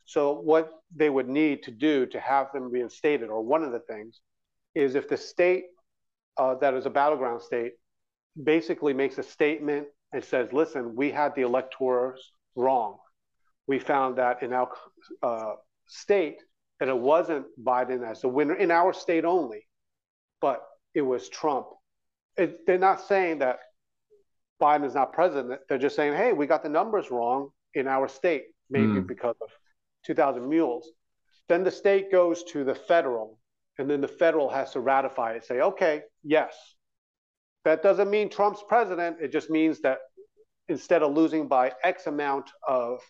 So 0.05 0.41
what 0.41 0.71
they 0.95 1.09
would 1.09 1.29
need 1.29 1.63
to 1.65 1.71
do 1.71 2.07
to 2.07 2.21
have 2.21 2.53
them 2.53 2.71
reinstated, 2.71 3.31
or 3.31 3.43
one 3.43 3.63
of 3.63 3.73
the 3.73 3.81
things, 3.81 4.21
is 4.75 4.95
if 4.95 5.09
the 5.09 5.17
state 5.17 5.65
uh, 6.37 6.55
that 6.57 6.75
is 6.75 6.87
a 6.87 6.91
battleground 6.91 7.41
state 7.43 7.73
basically 8.43 8.93
makes 8.93 9.19
a 9.19 9.23
statement 9.23 9.87
and 10.13 10.25
says, 10.25 10.53
listen, 10.53 10.95
we 10.95 11.11
had 11.11 11.35
the 11.35 11.43
electors 11.43 12.33
wrong. 12.57 12.99
We 13.67 13.79
found 13.79 14.17
that 14.17 14.43
in 14.43 14.53
our 14.53 14.71
uh, 15.23 15.53
state 15.87 16.43
that 16.81 16.89
it 16.89 16.99
wasn't 16.99 17.47
Biden 17.63 18.09
as 18.09 18.23
the 18.23 18.29
winner 18.29 18.55
in 18.55 18.71
our 18.71 18.93
state 18.93 19.25
only, 19.25 19.67
but 20.41 20.63
it 20.95 21.03
was 21.03 21.29
Trump. 21.29 21.67
It, 22.37 22.67
they're 22.67 22.79
not 22.79 23.01
saying 23.01 23.41
that 23.41 23.59
Biden 24.61 24.85
is 24.85 24.95
not 24.95 25.13
president. 25.13 25.61
They're 25.69 25.79
just 25.79 25.97
saying, 25.97 26.15
hey, 26.15 26.33
we 26.33 26.47
got 26.47 26.63
the 26.63 26.69
numbers 26.69 27.11
wrong 27.11 27.51
in 27.75 27.87
our 27.87 28.09
state, 28.09 28.45
maybe 28.71 28.87
mm. 28.87 29.07
because 29.07 29.37
of 29.41 29.49
2,000 30.05 30.49
mules. 30.49 30.91
Then 31.49 31.65
the 31.65 31.71
state 31.71 32.11
goes 32.11 32.45
to 32.45 32.65
the 32.65 32.75
federal, 32.75 33.39
and 33.79 33.89
then 33.89 34.01
the 34.01 34.09
federal 34.09 34.49
has 34.49 34.73
to 34.73 34.81
ratify 34.81 35.33
it, 35.33 35.45
say, 35.45 35.61
okay, 35.61 36.03
yes. 36.23 36.55
That 37.69 37.83
doesn't 37.83 38.09
mean 38.09 38.31
Trump's 38.31 38.65
president. 38.67 39.19
It 39.21 39.31
just 39.31 39.51
means 39.51 39.81
that 39.83 39.99
instead 40.71 41.03
of 41.03 41.13
losing 41.13 41.49
by 41.49 41.73
X 41.85 42.07
amount 42.07 42.51
of 42.67 43.03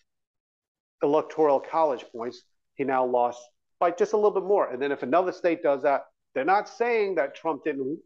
electoral 1.01 1.61
college 1.61 2.05
points, 2.11 2.42
he 2.75 2.83
now 2.83 3.07
lost 3.07 3.40
by 3.79 3.92
just 3.92 4.14
a 4.14 4.16
little 4.16 4.33
bit 4.33 4.42
more. 4.42 4.68
And 4.73 4.83
then 4.83 4.90
if 4.90 5.05
another 5.05 5.31
state 5.31 5.62
does 5.62 5.85
that, 5.85 6.07
they're 6.35 6.44
not 6.44 6.68
saying 6.68 7.14
that 7.14 7.37
Trump 7.37 7.62
didn't, 7.62 8.01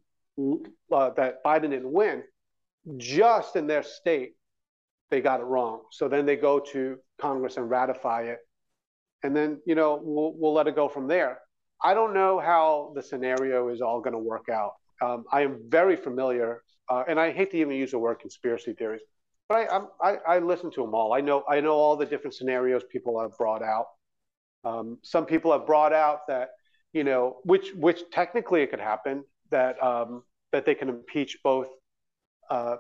uh, 0.93 1.09
that 1.17 1.43
Biden 1.43 1.71
didn't 1.71 1.91
win. 1.91 2.23
Just 2.99 3.57
in 3.57 3.67
their 3.67 3.83
state, 3.83 4.33
they 5.11 5.23
got 5.23 5.41
it 5.41 5.45
wrong. 5.45 5.81
So 5.91 6.07
then 6.07 6.27
they 6.27 6.37
go 6.37 6.61
to 6.73 6.99
Congress 7.19 7.57
and 7.57 7.71
ratify 7.71 8.25
it, 8.25 8.41
and 9.23 9.35
then 9.35 9.62
you 9.65 9.75
know 9.75 9.99
we'll, 10.03 10.35
we'll 10.37 10.53
let 10.53 10.67
it 10.67 10.77
go 10.77 10.87
from 10.87 11.09
there. 11.09 11.38
I 11.83 11.95
don't 11.95 12.12
know 12.12 12.38
how 12.38 12.93
the 12.95 13.03
scenario 13.03 13.71
is 13.71 13.81
all 13.81 14.03
going 14.03 14.12
to 14.12 14.19
work 14.19 14.51
out. 14.51 14.73
Um, 15.03 15.25
I 15.33 15.43
am 15.43 15.61
very 15.69 15.97
familiar, 15.97 16.62
uh, 16.88 17.03
and 17.09 17.19
I 17.19 17.33
hate 17.33 17.51
to 17.51 17.57
even 17.59 17.75
use 17.75 17.91
the 17.91 17.99
word 17.99 18.21
conspiracy 18.21 18.73
theories, 18.73 19.03
but 19.49 19.69
I, 19.71 19.81
I, 20.01 20.17
I 20.37 20.38
listen 20.38 20.71
to 20.73 20.83
them 20.83 20.95
all. 20.95 21.12
I 21.12 21.21
know 21.21 21.43
I 21.49 21.61
know 21.61 21.73
all 21.73 21.97
the 21.97 22.07
different 22.07 22.35
scenarios 22.35 22.83
people 22.91 23.21
have 23.21 23.37
brought 23.37 23.62
out. 23.62 23.87
Um, 24.65 24.99
some 25.03 25.27
people 25.27 25.51
have 25.53 25.67
brought 25.67 25.93
out 25.93 26.29
that 26.29 26.51
you 26.93 27.03
know 27.03 27.38
which 27.45 27.73
which 27.75 28.03
technically 28.12 28.62
it 28.62 28.71
could 28.71 28.81
happen 28.81 29.25
that 29.51 29.83
um, 29.83 30.23
that 30.53 30.65
they 30.65 30.75
can 30.75 30.88
impeach 30.88 31.38
both 31.43 31.67
uh, 32.49 32.77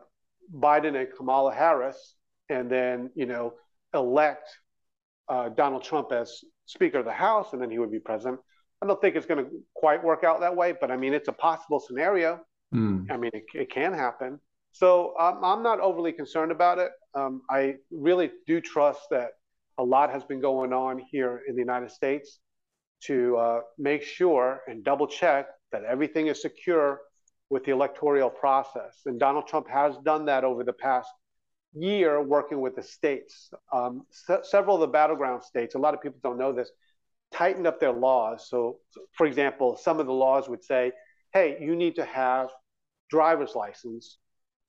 Biden 0.54 0.96
and 0.96 1.08
Kamala 1.16 1.52
Harris 1.52 2.14
and 2.48 2.70
then 2.70 3.10
you 3.16 3.26
know 3.26 3.54
elect 3.94 4.48
uh, 5.28 5.48
Donald 5.48 5.82
Trump 5.82 6.12
as 6.12 6.44
Speaker 6.66 6.98
of 6.98 7.04
the 7.04 7.12
House, 7.12 7.52
and 7.52 7.60
then 7.60 7.70
he 7.70 7.78
would 7.78 7.90
be 7.90 7.98
president. 7.98 8.40
I 8.82 8.86
don't 8.86 9.00
think 9.00 9.14
it's 9.14 9.26
going 9.26 9.44
to 9.44 9.50
quite 9.74 10.02
work 10.02 10.24
out 10.24 10.40
that 10.40 10.56
way, 10.56 10.74
but 10.78 10.90
I 10.90 10.96
mean, 10.96 11.14
it's 11.14 11.28
a 11.28 11.32
possible 11.32 11.78
scenario. 11.78 12.40
Mm. 12.74 13.08
I 13.10 13.16
mean, 13.16 13.30
it, 13.32 13.44
it, 13.54 13.70
can 13.70 13.92
happen. 13.92 14.40
So 14.72 15.14
um, 15.20 15.38
I'm 15.44 15.62
not 15.62 15.78
overly 15.78 16.12
concerned 16.12 16.50
about 16.50 16.78
it. 16.78 16.90
Um, 17.14 17.42
I 17.48 17.76
really 17.92 18.32
do 18.46 18.60
trust 18.60 19.02
that 19.10 19.30
a 19.78 19.84
lot 19.84 20.10
has 20.10 20.24
been 20.24 20.40
going 20.40 20.72
on 20.72 20.98
here 20.98 21.42
in 21.46 21.54
the 21.54 21.60
United 21.60 21.92
States 21.92 22.40
to 23.04 23.36
uh, 23.36 23.60
make 23.78 24.02
sure 24.02 24.62
and 24.66 24.82
double 24.82 25.06
check 25.06 25.46
that 25.70 25.84
everything 25.84 26.26
is 26.26 26.42
secure 26.42 27.00
with 27.50 27.64
the 27.64 27.70
electoral 27.70 28.30
process. 28.30 29.02
And 29.06 29.20
Donald 29.20 29.46
Trump 29.46 29.68
has 29.68 29.96
done 30.04 30.24
that 30.24 30.42
over 30.42 30.64
the 30.64 30.72
past 30.72 31.08
year 31.74 32.20
working 32.20 32.60
with 32.60 32.74
the 32.74 32.82
states. 32.82 33.50
Um, 33.72 34.06
several 34.42 34.76
of 34.76 34.80
the 34.80 34.88
battleground 34.88 35.42
states, 35.42 35.74
a 35.74 35.78
lot 35.78 35.94
of 35.94 36.02
people 36.02 36.18
don't 36.22 36.38
know 36.38 36.52
this, 36.52 36.70
tightened 37.32 37.66
up 37.66 37.80
their 37.80 37.92
laws. 37.92 38.48
So, 38.48 38.78
for 39.16 39.26
example, 39.26 39.76
some 39.76 40.00
of 40.00 40.06
the 40.06 40.12
laws 40.12 40.48
would 40.48 40.64
say, 40.64 40.92
hey, 41.32 41.56
you 41.60 41.76
need 41.76 41.96
to 41.96 42.04
have 42.04 42.50
driver's 43.10 43.54
license 43.54 44.18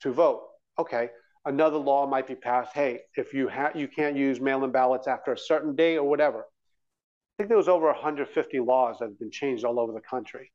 to 0.01 0.11
vote. 0.11 0.43
Okay. 0.79 1.09
Another 1.45 1.77
law 1.77 2.07
might 2.07 2.27
be 2.27 2.35
passed. 2.35 2.71
Hey, 2.73 3.01
if 3.15 3.33
you 3.33 3.47
have, 3.49 3.75
you 3.75 3.87
can't 3.87 4.15
use 4.15 4.39
mail-in 4.39 4.71
ballots 4.71 5.07
after 5.07 5.33
a 5.33 5.37
certain 5.37 5.75
day 5.75 5.97
or 5.97 6.07
whatever. 6.07 6.39
I 6.39 7.33
think 7.37 7.49
there 7.49 7.57
was 7.57 7.67
over 7.67 7.87
150 7.87 8.59
laws 8.59 8.97
that 8.99 9.05
have 9.05 9.19
been 9.19 9.31
changed 9.31 9.65
all 9.65 9.79
over 9.79 9.91
the 9.91 10.01
country. 10.01 10.51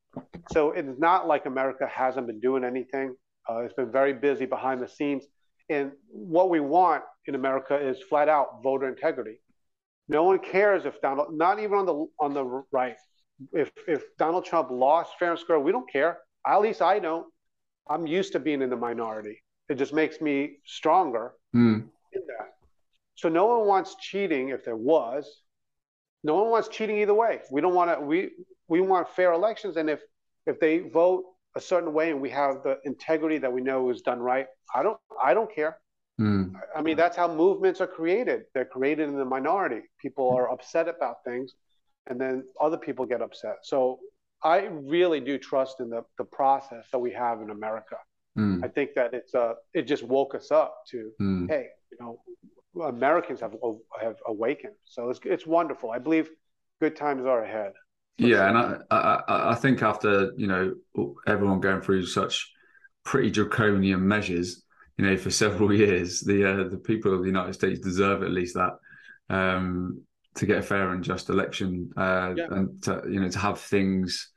So 0.52 0.70
it's 0.70 0.98
not 0.98 1.26
like 1.26 1.44
America 1.44 1.86
hasn't 1.86 2.26
been 2.26 2.40
doing 2.40 2.64
anything. 2.64 3.14
Uh, 3.48 3.58
it's 3.60 3.74
been 3.74 3.90
very 3.90 4.14
busy 4.14 4.46
behind 4.46 4.80
the 4.80 4.88
scenes. 4.88 5.24
And 5.68 5.92
what 6.08 6.48
we 6.48 6.60
want 6.60 7.02
in 7.26 7.34
America 7.34 7.76
is 7.76 8.00
flat 8.08 8.28
out 8.28 8.62
voter 8.62 8.88
integrity. 8.88 9.40
No 10.08 10.24
one 10.24 10.38
cares 10.38 10.86
if 10.86 11.00
Donald, 11.00 11.36
not 11.36 11.58
even 11.58 11.78
on 11.78 11.86
the 11.86 12.06
on 12.18 12.34
the 12.34 12.44
right, 12.72 12.96
if 13.52 13.70
if 13.86 14.04
Donald 14.18 14.44
Trump 14.44 14.70
lost 14.70 15.12
fair 15.18 15.32
and 15.32 15.38
square, 15.38 15.60
we 15.60 15.72
don't 15.72 15.90
care. 15.90 16.18
At 16.46 16.60
least 16.60 16.80
I 16.80 16.98
don't. 16.98 17.26
I'm 17.88 18.06
used 18.06 18.32
to 18.32 18.38
being 18.38 18.62
in 18.62 18.70
the 18.70 18.76
minority. 18.76 19.42
It 19.68 19.76
just 19.76 19.92
makes 19.92 20.20
me 20.20 20.58
stronger 20.64 21.32
mm. 21.54 21.82
in 22.12 22.22
that. 22.26 22.48
So 23.16 23.28
no 23.28 23.46
one 23.46 23.66
wants 23.66 23.96
cheating 24.00 24.50
if 24.50 24.64
there 24.64 24.76
was. 24.76 25.42
No 26.24 26.36
one 26.36 26.50
wants 26.50 26.68
cheating 26.68 26.98
either 26.98 27.14
way. 27.14 27.40
We 27.50 27.60
don't 27.60 27.74
want 27.74 27.98
to. 27.98 28.04
We 28.04 28.30
we 28.68 28.80
want 28.80 29.08
fair 29.10 29.32
elections, 29.32 29.76
and 29.76 29.90
if 29.90 30.00
if 30.46 30.58
they 30.58 30.78
vote 30.78 31.24
a 31.54 31.60
certain 31.60 31.92
way 31.92 32.10
and 32.10 32.20
we 32.20 32.30
have 32.30 32.62
the 32.62 32.78
integrity 32.84 33.38
that 33.38 33.52
we 33.52 33.60
know 33.60 33.90
is 33.90 34.00
done 34.02 34.20
right, 34.20 34.46
I 34.74 34.82
don't 34.82 34.98
I 35.22 35.34
don't 35.34 35.52
care. 35.54 35.78
Mm. 36.20 36.52
I 36.74 36.82
mean, 36.82 36.96
that's 36.96 37.16
how 37.16 37.32
movements 37.32 37.80
are 37.80 37.86
created. 37.86 38.42
They're 38.52 38.64
created 38.64 39.08
in 39.08 39.16
the 39.16 39.24
minority. 39.24 39.82
People 40.00 40.30
are 40.30 40.50
upset 40.50 40.88
about 40.88 41.24
things, 41.24 41.54
and 42.08 42.20
then 42.20 42.44
other 42.60 42.76
people 42.76 43.06
get 43.06 43.22
upset. 43.22 43.58
So 43.62 44.00
I 44.42 44.66
really 44.66 45.20
do 45.20 45.38
trust 45.38 45.80
in 45.80 45.90
the, 45.90 46.02
the 46.16 46.24
process 46.24 46.86
that 46.92 46.98
we 46.98 47.12
have 47.12 47.40
in 47.40 47.50
America. 47.50 47.96
Mm. 48.36 48.64
I 48.64 48.68
think 48.68 48.90
that 48.94 49.14
it's 49.14 49.34
uh, 49.34 49.54
it 49.74 49.82
just 49.82 50.02
woke 50.02 50.34
us 50.34 50.50
up 50.50 50.74
to 50.90 51.10
mm. 51.20 51.48
hey, 51.48 51.66
you 51.90 51.98
know, 52.00 52.20
Americans 52.84 53.40
have 53.40 53.54
have 54.00 54.16
awakened. 54.26 54.74
So 54.84 55.10
it's 55.10 55.20
it's 55.24 55.46
wonderful. 55.46 55.90
I 55.90 55.98
believe 55.98 56.30
good 56.80 56.96
times 56.96 57.26
are 57.26 57.42
ahead. 57.42 57.72
Yeah, 58.16 58.48
and 58.48 58.58
I, 58.58 58.78
I 58.90 59.50
I 59.52 59.54
think 59.54 59.82
after 59.82 60.32
you 60.36 60.46
know 60.46 60.74
everyone 61.26 61.60
going 61.60 61.80
through 61.80 62.06
such 62.06 62.52
pretty 63.04 63.30
draconian 63.30 64.06
measures, 64.06 64.64
you 64.98 65.06
know, 65.06 65.16
for 65.16 65.30
several 65.30 65.72
years, 65.84 66.20
the 66.20 66.44
uh, 66.44 66.68
the 66.68 66.78
people 66.78 67.14
of 67.14 67.20
the 67.20 67.26
United 67.26 67.54
States 67.54 67.80
deserve 67.80 68.22
at 68.22 68.30
least 68.30 68.54
that 68.54 68.72
um, 69.30 70.02
to 70.34 70.46
get 70.46 70.58
a 70.58 70.62
fair 70.62 70.90
and 70.90 71.02
just 71.02 71.30
election, 71.30 71.90
uh, 71.96 72.34
yeah. 72.36 72.46
and 72.50 72.82
to, 72.82 73.02
you 73.08 73.20
know 73.20 73.28
to 73.28 73.38
have 73.38 73.60
things 73.60 74.30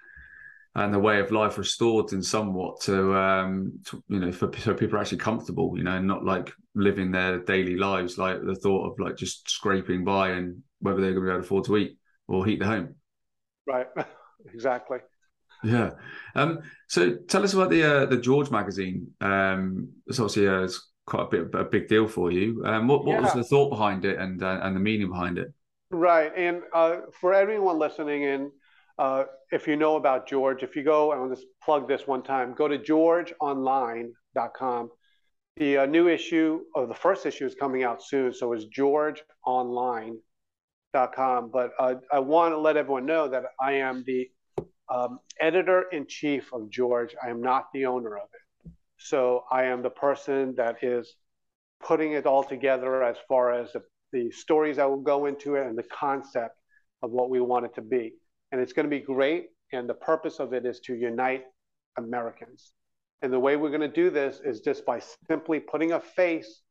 and 0.76 0.94
the 0.94 1.00
way 1.00 1.20
of 1.20 1.32
life 1.32 1.58
restored 1.58 2.14
in 2.14 2.24
somewhat 2.24 2.80
to, 2.82 3.14
um, 3.14 3.74
to 3.86 4.02
you 4.08 4.20
know 4.20 4.32
for 4.32 4.50
so 4.60 4.74
people 4.74 4.98
are 4.98 5.02
actually 5.02 5.18
comfortable, 5.18 5.74
you 5.76 5.84
know, 5.84 6.00
not 6.00 6.24
like 6.24 6.52
living 6.76 7.12
their 7.12 7.40
daily 7.40 7.76
lives 7.76 8.18
like 8.18 8.42
the 8.44 8.56
thought 8.56 8.90
of 8.90 9.00
like 9.00 9.18
just 9.18 9.50
scraping 9.50 10.06
by 10.06 10.30
and 10.30 10.64
whether 10.80 11.02
they're 11.02 11.12
going 11.12 11.26
to 11.26 11.30
be 11.30 11.34
able 11.34 11.42
to 11.42 11.46
afford 11.46 11.66
to 11.66 11.78
eat 11.78 11.98
or 12.28 12.46
heat 12.46 12.60
the 12.60 12.66
home. 12.66 12.96
Right, 13.68 13.88
exactly. 14.54 15.00
Yeah. 15.64 15.92
Um, 16.36 16.60
so 16.88 17.16
tell 17.28 17.44
us 17.44 17.54
about 17.54 17.70
the 17.70 17.84
uh, 17.84 18.06
the 18.06 18.18
George 18.18 18.52
magazine. 18.52 19.08
Um, 19.22 19.90
it's 20.08 20.20
obviously 20.20 20.48
uh, 20.48 20.62
it's 20.62 20.92
quite 21.06 21.24
a 21.24 21.28
bit 21.28 21.54
a 21.54 21.64
big 21.64 21.88
deal 21.88 22.08
for 22.08 22.32
you. 22.32 22.64
Um, 22.66 22.88
what 22.88 23.06
what 23.06 23.16
yeah. 23.16 23.22
was 23.22 23.34
the 23.34 23.44
thought 23.44 23.70
behind 23.70 24.06
it 24.06 24.18
and 24.18 24.42
uh, 24.42 24.60
and 24.64 24.76
the 24.76 24.80
meaning 24.80 25.10
behind 25.10 25.38
it? 25.38 25.54
Right, 25.92 26.32
and 26.36 26.62
uh, 26.74 27.02
for 27.20 27.34
everyone 27.34 27.78
listening 27.78 28.24
in, 28.24 28.52
uh, 28.98 29.26
if 29.52 29.68
you 29.68 29.76
know 29.76 29.98
about 29.98 30.28
George, 30.28 30.64
if 30.64 30.76
you 30.76 30.84
go, 30.84 31.12
and 31.12 31.20
I 31.20 31.26
want 31.26 31.38
to 31.38 31.46
plug 31.64 31.88
this 31.88 32.08
one 32.08 32.24
time. 32.24 32.54
Go 32.54 32.68
to 32.68 32.78
georgeonline.com. 32.78 34.90
The 35.58 35.80
uh, 35.80 35.86
new 35.86 36.08
issue 36.08 36.62
or 36.74 36.88
the 36.88 36.96
first 36.96 37.26
issue 37.26 37.46
is 37.46 37.56
coming 37.56 37.84
out 37.84 38.02
soon, 38.02 38.34
so 38.34 38.54
it's 38.54 38.66
georgeonline.com. 38.66 41.52
But 41.52 41.72
I 41.80 42.20
want 42.20 42.54
to 42.54 42.58
let 42.58 42.78
everyone 42.78 43.06
know 43.06 43.28
that 43.28 43.44
I 43.60 43.74
am 43.74 44.06
the 44.08 44.30
um, 44.92 45.20
editor 45.40 45.86
in 45.92 46.06
chief 46.06 46.52
of 46.54 46.70
George. 46.70 47.16
I 47.24 47.30
am 47.30 47.42
not 47.42 47.68
the 47.74 47.86
owner 47.86 48.18
of 48.18 48.28
it. 48.34 48.72
So 48.98 49.46
I 49.52 49.64
am 49.64 49.82
the 49.82 49.90
person 49.90 50.54
that 50.58 50.84
is 50.84 51.16
putting 51.84 52.12
it 52.14 52.26
all 52.26 52.44
together 52.44 53.04
as 53.04 53.18
far 53.28 53.54
as 53.54 53.72
the, 53.74 53.82
the 54.12 54.30
stories 54.32 54.76
that 54.76 54.90
will 54.90 55.02
go 55.02 55.26
into 55.26 55.56
it 55.56 55.66
and 55.66 55.78
the 55.78 55.84
concept 55.84 56.56
of 57.02 57.12
what 57.12 57.30
we 57.30 57.40
want 57.40 57.66
it 57.66 57.74
to 57.76 57.82
be. 57.82 58.14
And 58.52 58.62
it's 58.62 58.74
going 58.74 58.88
to 58.88 58.90
be 58.90 59.00
great. 59.00 59.48
And 59.74 59.90
the 59.90 59.96
purpose 59.96 60.40
of 60.40 60.54
it 60.54 60.66
is 60.66 60.82
to 60.82 60.94
unite 60.94 61.46
Americans. 61.98 62.74
And 63.22 63.32
the 63.32 63.40
way 63.40 63.56
we're 63.56 63.70
going 63.70 63.82
to 63.82 63.88
do 63.88 64.10
this 64.10 64.42
is 64.44 64.60
just 64.60 64.86
by 64.86 65.02
simply 65.28 65.60
putting 65.60 65.94
a 65.94 66.00
face 66.00 66.62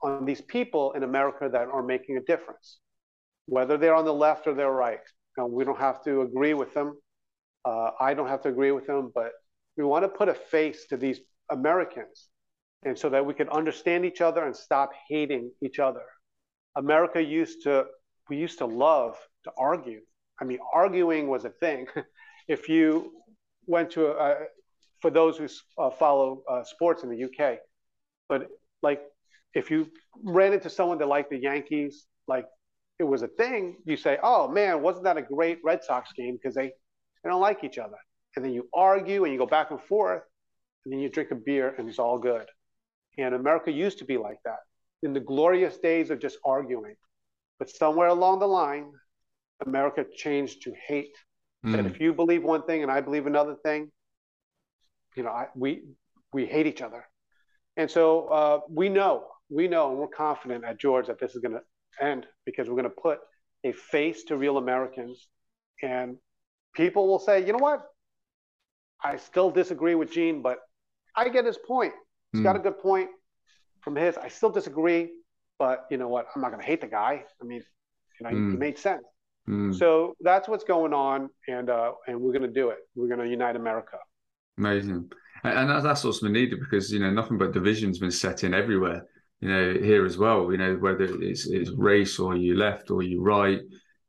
on 0.00 0.24
these 0.24 0.40
people 0.42 0.92
in 0.92 1.02
America 1.02 1.48
that 1.50 1.68
are 1.68 1.82
making 1.82 2.18
a 2.18 2.20
difference, 2.20 2.78
whether 3.46 3.76
they're 3.76 3.94
on 3.94 4.04
the 4.04 4.14
left 4.14 4.46
or 4.46 4.54
they're 4.54 4.70
right. 4.70 5.00
Now, 5.36 5.46
we 5.46 5.64
don't 5.64 5.78
have 5.78 6.04
to 6.04 6.22
agree 6.22 6.54
with 6.54 6.72
them. 6.74 6.96
Uh, 7.64 7.90
I 8.00 8.14
don't 8.14 8.28
have 8.28 8.42
to 8.42 8.48
agree 8.48 8.72
with 8.72 8.86
them, 8.86 9.10
but 9.14 9.32
we 9.76 9.84
want 9.84 10.04
to 10.04 10.08
put 10.08 10.28
a 10.28 10.34
face 10.34 10.86
to 10.86 10.96
these 10.96 11.20
Americans, 11.50 12.28
and 12.84 12.98
so 12.98 13.08
that 13.10 13.24
we 13.24 13.34
can 13.34 13.48
understand 13.48 14.04
each 14.04 14.20
other 14.20 14.44
and 14.44 14.54
stop 14.54 14.90
hating 15.08 15.50
each 15.62 15.78
other. 15.78 16.04
America 16.76 17.22
used 17.22 17.62
to 17.62 17.86
we 18.28 18.36
used 18.36 18.58
to 18.58 18.66
love 18.66 19.16
to 19.44 19.52
argue. 19.58 20.00
I 20.40 20.44
mean, 20.44 20.58
arguing 20.72 21.28
was 21.28 21.44
a 21.44 21.50
thing. 21.50 21.86
if 22.48 22.68
you 22.68 23.12
went 23.66 23.90
to 23.92 24.06
a, 24.08 24.46
for 25.00 25.10
those 25.10 25.36
who 25.36 25.48
uh, 25.78 25.90
follow 25.90 26.42
uh, 26.48 26.64
sports 26.64 27.02
in 27.02 27.10
the 27.10 27.24
UK, 27.24 27.58
but 28.28 28.48
like 28.82 29.02
if 29.54 29.70
you 29.70 29.88
ran 30.22 30.52
into 30.52 30.68
someone 30.70 30.98
that 30.98 31.06
liked 31.06 31.30
the 31.30 31.38
Yankees, 31.38 32.06
like 32.26 32.46
it 32.98 33.04
was 33.04 33.22
a 33.22 33.28
thing, 33.28 33.76
you 33.84 33.96
say, 33.96 34.18
"Oh 34.22 34.48
man, 34.48 34.82
wasn't 34.82 35.04
that 35.04 35.16
a 35.16 35.22
great 35.22 35.58
Red 35.64 35.84
Sox 35.84 36.12
game?" 36.12 36.36
Because 36.36 36.54
they 36.54 36.72
they 37.24 37.30
don't 37.30 37.40
like 37.40 37.64
each 37.64 37.78
other, 37.78 37.96
and 38.36 38.44
then 38.44 38.52
you 38.52 38.68
argue 38.74 39.24
and 39.24 39.32
you 39.32 39.38
go 39.38 39.46
back 39.46 39.70
and 39.70 39.80
forth, 39.80 40.22
and 40.84 40.92
then 40.92 41.00
you 41.00 41.08
drink 41.08 41.30
a 41.30 41.34
beer 41.34 41.74
and 41.78 41.88
it's 41.88 41.98
all 41.98 42.18
good. 42.18 42.46
And 43.18 43.34
America 43.34 43.72
used 43.72 43.98
to 43.98 44.04
be 44.04 44.18
like 44.18 44.38
that 44.44 44.58
in 45.02 45.12
the 45.12 45.20
glorious 45.20 45.78
days 45.78 46.10
of 46.10 46.18
just 46.18 46.38
arguing, 46.44 46.96
but 47.58 47.70
somewhere 47.70 48.08
along 48.08 48.40
the 48.40 48.46
line, 48.46 48.92
America 49.64 50.04
changed 50.14 50.62
to 50.62 50.74
hate. 50.86 51.16
Mm. 51.64 51.72
That 51.72 51.86
if 51.86 52.00
you 52.00 52.12
believe 52.12 52.42
one 52.42 52.62
thing 52.64 52.82
and 52.82 52.90
I 52.90 53.00
believe 53.00 53.26
another 53.26 53.56
thing, 53.64 53.90
you 55.16 55.22
know, 55.22 55.30
I, 55.30 55.46
we 55.54 55.84
we 56.32 56.44
hate 56.44 56.66
each 56.66 56.82
other, 56.82 57.06
and 57.76 57.90
so 57.90 58.26
uh, 58.28 58.60
we 58.68 58.88
know, 58.88 59.26
we 59.48 59.68
know, 59.68 59.90
and 59.90 59.98
we're 59.98 60.08
confident 60.08 60.64
at 60.64 60.78
George 60.78 61.06
that 61.06 61.18
this 61.18 61.34
is 61.34 61.40
going 61.40 61.54
to 61.54 62.04
end 62.04 62.26
because 62.44 62.68
we're 62.68 62.74
going 62.74 62.84
to 62.84 63.00
put 63.02 63.20
a 63.64 63.72
face 63.72 64.24
to 64.24 64.36
real 64.36 64.58
Americans, 64.58 65.28
and 65.82 66.16
people 66.74 67.08
will 67.08 67.18
say, 67.18 67.44
you 67.44 67.52
know 67.52 67.58
what, 67.58 67.82
I 69.02 69.16
still 69.16 69.50
disagree 69.50 69.94
with 69.94 70.12
Gene, 70.12 70.42
but 70.42 70.58
I 71.16 71.28
get 71.28 71.44
his 71.44 71.58
point. 71.58 71.92
He's 72.32 72.40
mm. 72.40 72.44
got 72.44 72.56
a 72.56 72.58
good 72.58 72.78
point 72.78 73.08
from 73.80 73.96
his. 73.96 74.16
I 74.16 74.28
still 74.28 74.50
disagree, 74.50 75.10
but 75.58 75.86
you 75.90 75.98
know 75.98 76.08
what? 76.08 76.26
I'm 76.34 76.42
not 76.42 76.50
going 76.50 76.60
to 76.60 76.66
hate 76.66 76.80
the 76.80 76.86
guy. 76.86 77.24
I 77.40 77.44
mean, 77.44 77.62
you 78.20 78.24
know, 78.24 78.34
mm. 78.34 78.52
he 78.52 78.56
made 78.56 78.78
sense. 78.78 79.04
Mm. 79.48 79.78
So 79.78 80.14
that's 80.20 80.48
what's 80.48 80.64
going 80.64 80.94
on, 80.94 81.28
and 81.48 81.68
uh, 81.68 81.92
and 82.06 82.18
we're 82.18 82.32
going 82.32 82.42
to 82.42 82.60
do 82.60 82.70
it. 82.70 82.78
We're 82.94 83.08
going 83.08 83.20
to 83.20 83.28
unite 83.28 83.56
America. 83.56 83.98
Amazing, 84.56 85.10
and 85.42 85.84
that's 85.84 86.02
what's 86.02 86.20
been 86.20 86.32
needed 86.32 86.60
because 86.60 86.90
you 86.90 87.00
know 87.00 87.10
nothing 87.10 87.36
but 87.36 87.52
division's 87.52 87.98
been 87.98 88.10
set 88.10 88.42
in 88.42 88.54
everywhere. 88.54 89.02
You 89.40 89.48
know 89.48 89.74
here 89.74 90.06
as 90.06 90.16
well. 90.16 90.50
You 90.50 90.56
know 90.56 90.76
whether 90.76 91.04
it's 91.04 91.46
it's 91.46 91.70
race 91.72 92.18
or 92.18 92.36
you 92.36 92.56
left 92.56 92.90
or 92.90 93.02
you 93.02 93.20
right. 93.20 93.60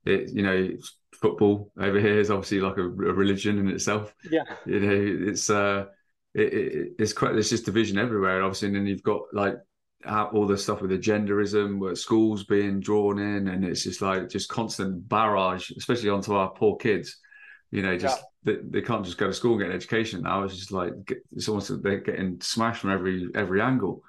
It 0.06 0.32
you 0.32 0.44
know 0.44 0.70
football 1.14 1.72
over 1.80 2.00
here 2.00 2.20
is 2.20 2.30
obviously 2.30 2.60
like 2.60 2.78
a, 2.78 2.84
a 2.84 2.88
religion 2.88 3.58
in 3.60 3.70
itself. 3.70 4.14
Yeah, 4.30 4.44
you 4.66 4.80
know 4.80 5.30
it's 5.30 5.50
uh 5.50 5.86
it, 6.34 6.54
it, 6.54 6.92
it's 7.00 7.14
quite 7.14 7.34
there's 7.34 7.50
just 7.50 7.66
division 7.66 7.98
everywhere. 7.98 8.44
Obviously 8.44 8.68
and 8.70 8.78
then 8.78 8.86
you've 8.88 9.04
got 9.04 9.22
like 9.34 9.56
all 10.06 10.46
the 10.46 10.58
stuff 10.58 10.82
with 10.82 10.92
the 10.92 10.98
genderism 10.98 11.80
where 11.80 11.96
schools 11.96 12.44
being 12.44 12.80
drawn 12.80 13.18
in 13.18 13.48
and 13.48 13.66
it's 13.66 13.84
just 13.84 14.02
like 14.02 14.30
just 14.30 14.50
constant 14.50 15.10
barrage 15.10 15.72
especially 15.72 16.10
onto 16.10 16.34
our 16.34 16.52
poor 16.52 16.76
kids. 16.78 17.18
You 17.72 17.82
know 17.82 17.98
just 17.98 18.24
yeah. 18.46 18.54
they, 18.54 18.80
they 18.80 18.82
can't 18.82 19.04
just 19.04 19.18
go 19.18 19.28
to 19.28 19.34
school 19.34 19.54
and 19.54 19.62
get 19.62 19.70
an 19.70 19.76
education 19.76 20.22
now. 20.22 20.44
It's 20.44 20.56
just 20.56 20.72
like 20.72 20.94
it's 21.36 21.50
almost 21.50 21.82
they're 21.82 22.00
getting 22.00 22.40
smashed 22.42 22.82
from 22.82 22.92
every 22.92 23.28
every 23.34 23.62
angle 23.62 24.04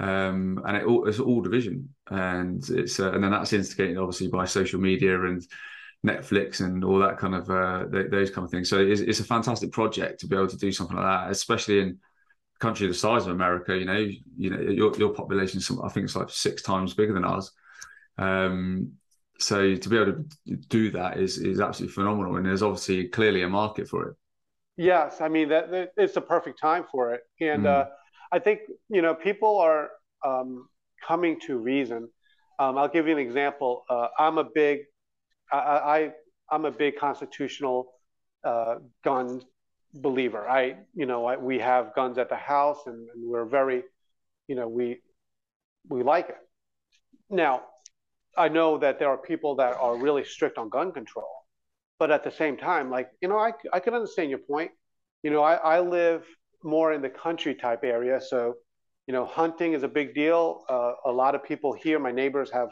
um, 0.00 0.62
and 0.66 0.76
it 0.76 0.84
all, 0.84 1.08
it's 1.08 1.18
all 1.18 1.40
division 1.40 1.88
and 2.10 2.68
it's 2.70 3.00
uh, 3.00 3.12
and 3.12 3.24
then 3.24 3.32
that's 3.32 3.52
instigated 3.52 3.98
obviously 3.98 4.28
by 4.28 4.44
social 4.44 4.80
media 4.80 5.20
and 5.24 5.42
Netflix 6.06 6.60
and 6.60 6.84
all 6.84 6.98
that 7.00 7.18
kind 7.18 7.34
of 7.34 7.50
uh, 7.50 7.84
those 7.90 8.30
kind 8.30 8.44
of 8.44 8.50
things. 8.50 8.70
So 8.70 8.78
it's, 8.78 9.00
it's, 9.00 9.20
a 9.20 9.24
fantastic 9.24 9.72
project 9.72 10.20
to 10.20 10.28
be 10.28 10.36
able 10.36 10.48
to 10.48 10.56
do 10.56 10.70
something 10.70 10.96
like 10.96 11.04
that, 11.04 11.30
especially 11.30 11.80
in 11.80 11.88
a 11.88 12.58
country 12.60 12.86
the 12.86 12.94
size 12.94 13.22
of 13.26 13.32
America. 13.32 13.76
You 13.76 13.84
know, 13.84 14.08
you 14.36 14.50
know 14.50 14.60
your 14.60 14.96
your 14.96 15.12
population, 15.12 15.60
I 15.82 15.88
think 15.88 16.04
it's 16.04 16.14
like 16.14 16.30
six 16.30 16.62
times 16.62 16.94
bigger 16.94 17.14
than 17.14 17.24
ours. 17.24 17.50
Um, 18.16 18.92
so 19.40 19.74
to 19.74 19.88
be 19.88 19.96
able 19.96 20.12
to 20.46 20.56
do 20.68 20.90
that 20.92 21.18
is 21.18 21.38
is 21.38 21.60
absolutely 21.60 21.94
phenomenal, 21.94 22.36
and 22.36 22.46
there's 22.46 22.62
obviously 22.62 23.08
clearly 23.08 23.42
a 23.42 23.48
market 23.48 23.88
for 23.88 24.08
it. 24.08 24.16
Yes, 24.76 25.20
I 25.20 25.28
mean 25.28 25.48
that, 25.48 25.72
that 25.72 25.90
it's 25.96 26.14
the 26.14 26.20
perfect 26.20 26.60
time 26.60 26.84
for 26.90 27.12
it, 27.14 27.22
and 27.40 27.64
mm. 27.64 27.66
uh, 27.66 27.86
I 28.30 28.38
think 28.38 28.60
you 28.88 29.02
know 29.02 29.14
people 29.14 29.58
are 29.58 29.90
um, 30.24 30.68
coming 31.06 31.40
to 31.46 31.58
reason. 31.58 32.08
Um, 32.58 32.76
I'll 32.76 32.88
give 32.88 33.06
you 33.06 33.12
an 33.12 33.18
example. 33.18 33.84
Uh, 33.88 34.08
I'm 34.18 34.38
a 34.38 34.44
big 34.44 34.80
I, 35.52 36.12
I 36.50 36.54
am 36.54 36.64
a 36.64 36.70
big 36.70 36.96
constitutional 36.96 37.92
uh, 38.44 38.76
gun 39.04 39.42
believer. 39.94 40.48
I 40.48 40.76
you 40.94 41.06
know 41.06 41.26
I, 41.26 41.36
we 41.36 41.58
have 41.58 41.94
guns 41.94 42.18
at 42.18 42.28
the 42.28 42.36
house 42.36 42.80
and, 42.86 43.08
and 43.14 43.28
we're 43.28 43.46
very 43.46 43.82
you 44.46 44.56
know 44.56 44.68
we 44.68 45.00
we 45.88 46.02
like 46.02 46.28
it. 46.28 46.36
Now 47.30 47.62
I 48.36 48.48
know 48.48 48.78
that 48.78 48.98
there 48.98 49.08
are 49.08 49.18
people 49.18 49.56
that 49.56 49.76
are 49.76 49.96
really 49.96 50.24
strict 50.24 50.58
on 50.58 50.68
gun 50.68 50.92
control, 50.92 51.30
but 51.98 52.10
at 52.10 52.24
the 52.24 52.30
same 52.30 52.56
time, 52.56 52.90
like 52.90 53.10
you 53.22 53.28
know 53.28 53.38
I 53.38 53.52
I 53.72 53.80
can 53.80 53.94
understand 53.94 54.30
your 54.30 54.40
point. 54.40 54.72
You 55.22 55.30
know 55.30 55.42
I, 55.42 55.54
I 55.54 55.80
live 55.80 56.24
more 56.62 56.92
in 56.92 57.02
the 57.02 57.08
country 57.08 57.54
type 57.54 57.84
area, 57.84 58.20
so 58.20 58.54
you 59.06 59.12
know 59.12 59.24
hunting 59.24 59.72
is 59.72 59.82
a 59.82 59.88
big 59.88 60.14
deal. 60.14 60.64
Uh, 60.68 60.92
a 61.06 61.12
lot 61.12 61.34
of 61.34 61.44
people 61.44 61.72
here, 61.72 61.98
my 61.98 62.12
neighbors 62.12 62.50
have 62.50 62.68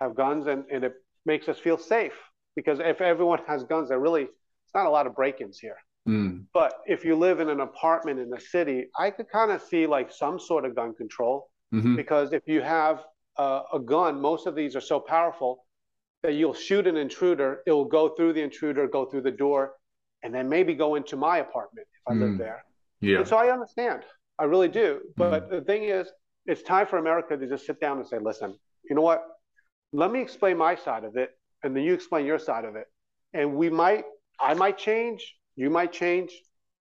have 0.00 0.14
guns, 0.14 0.46
and, 0.46 0.64
and 0.70 0.84
it 0.84 0.94
makes 1.26 1.48
us 1.48 1.58
feel 1.58 1.78
safe 1.78 2.18
because 2.56 2.78
if 2.80 3.00
everyone 3.00 3.40
has 3.46 3.64
guns, 3.64 3.88
there 3.88 3.98
really 3.98 4.22
it's 4.22 4.74
not 4.74 4.86
a 4.86 4.90
lot 4.90 5.06
of 5.06 5.14
break-ins 5.14 5.58
here. 5.58 5.76
Mm. 6.08 6.44
But 6.52 6.74
if 6.86 7.04
you 7.04 7.16
live 7.16 7.40
in 7.40 7.48
an 7.48 7.60
apartment 7.60 8.20
in 8.20 8.28
the 8.28 8.40
city, 8.40 8.88
I 8.98 9.10
could 9.10 9.28
kind 9.28 9.50
of 9.50 9.62
see 9.62 9.86
like 9.86 10.12
some 10.12 10.38
sort 10.38 10.64
of 10.64 10.74
gun 10.74 10.94
control 10.94 11.50
mm-hmm. 11.72 11.96
because 11.96 12.32
if 12.32 12.42
you 12.46 12.60
have 12.60 13.04
uh, 13.38 13.62
a 13.72 13.78
gun, 13.78 14.20
most 14.20 14.46
of 14.46 14.54
these 14.54 14.76
are 14.76 14.82
so 14.82 15.00
powerful 15.00 15.64
that 16.22 16.34
you'll 16.34 16.54
shoot 16.54 16.86
an 16.86 16.96
intruder, 16.96 17.60
it 17.66 17.72
will 17.72 17.84
go 17.84 18.10
through 18.10 18.32
the 18.34 18.42
intruder, 18.42 18.86
go 18.86 19.04
through 19.06 19.22
the 19.22 19.30
door, 19.30 19.74
and 20.22 20.34
then 20.34 20.48
maybe 20.48 20.74
go 20.74 20.94
into 20.94 21.16
my 21.16 21.38
apartment 21.38 21.86
if 21.94 22.12
I 22.12 22.14
mm. 22.14 22.20
live 22.20 22.38
there. 22.38 22.64
Yeah. 23.04 23.18
And 23.18 23.28
so 23.28 23.36
I 23.36 23.52
understand, 23.52 24.02
I 24.38 24.44
really 24.44 24.68
do. 24.68 25.00
But 25.16 25.48
mm. 25.48 25.50
the 25.50 25.60
thing 25.62 25.84
is, 25.84 26.08
it's 26.46 26.62
time 26.62 26.86
for 26.86 26.98
America 26.98 27.36
to 27.36 27.46
just 27.46 27.66
sit 27.66 27.80
down 27.80 27.98
and 27.98 28.06
say, 28.06 28.18
listen, 28.18 28.54
you 28.88 28.94
know 28.96 29.02
what? 29.02 29.24
let 29.94 30.10
me 30.10 30.20
explain 30.20 30.58
my 30.58 30.74
side 30.74 31.04
of 31.04 31.16
it 31.16 31.30
and 31.62 31.74
then 31.74 31.84
you 31.84 31.94
explain 31.94 32.26
your 32.26 32.38
side 32.38 32.64
of 32.64 32.74
it 32.74 32.86
and 33.32 33.54
we 33.54 33.70
might 33.70 34.04
i 34.40 34.52
might 34.52 34.76
change 34.76 35.36
you 35.54 35.70
might 35.70 35.92
change 35.92 36.32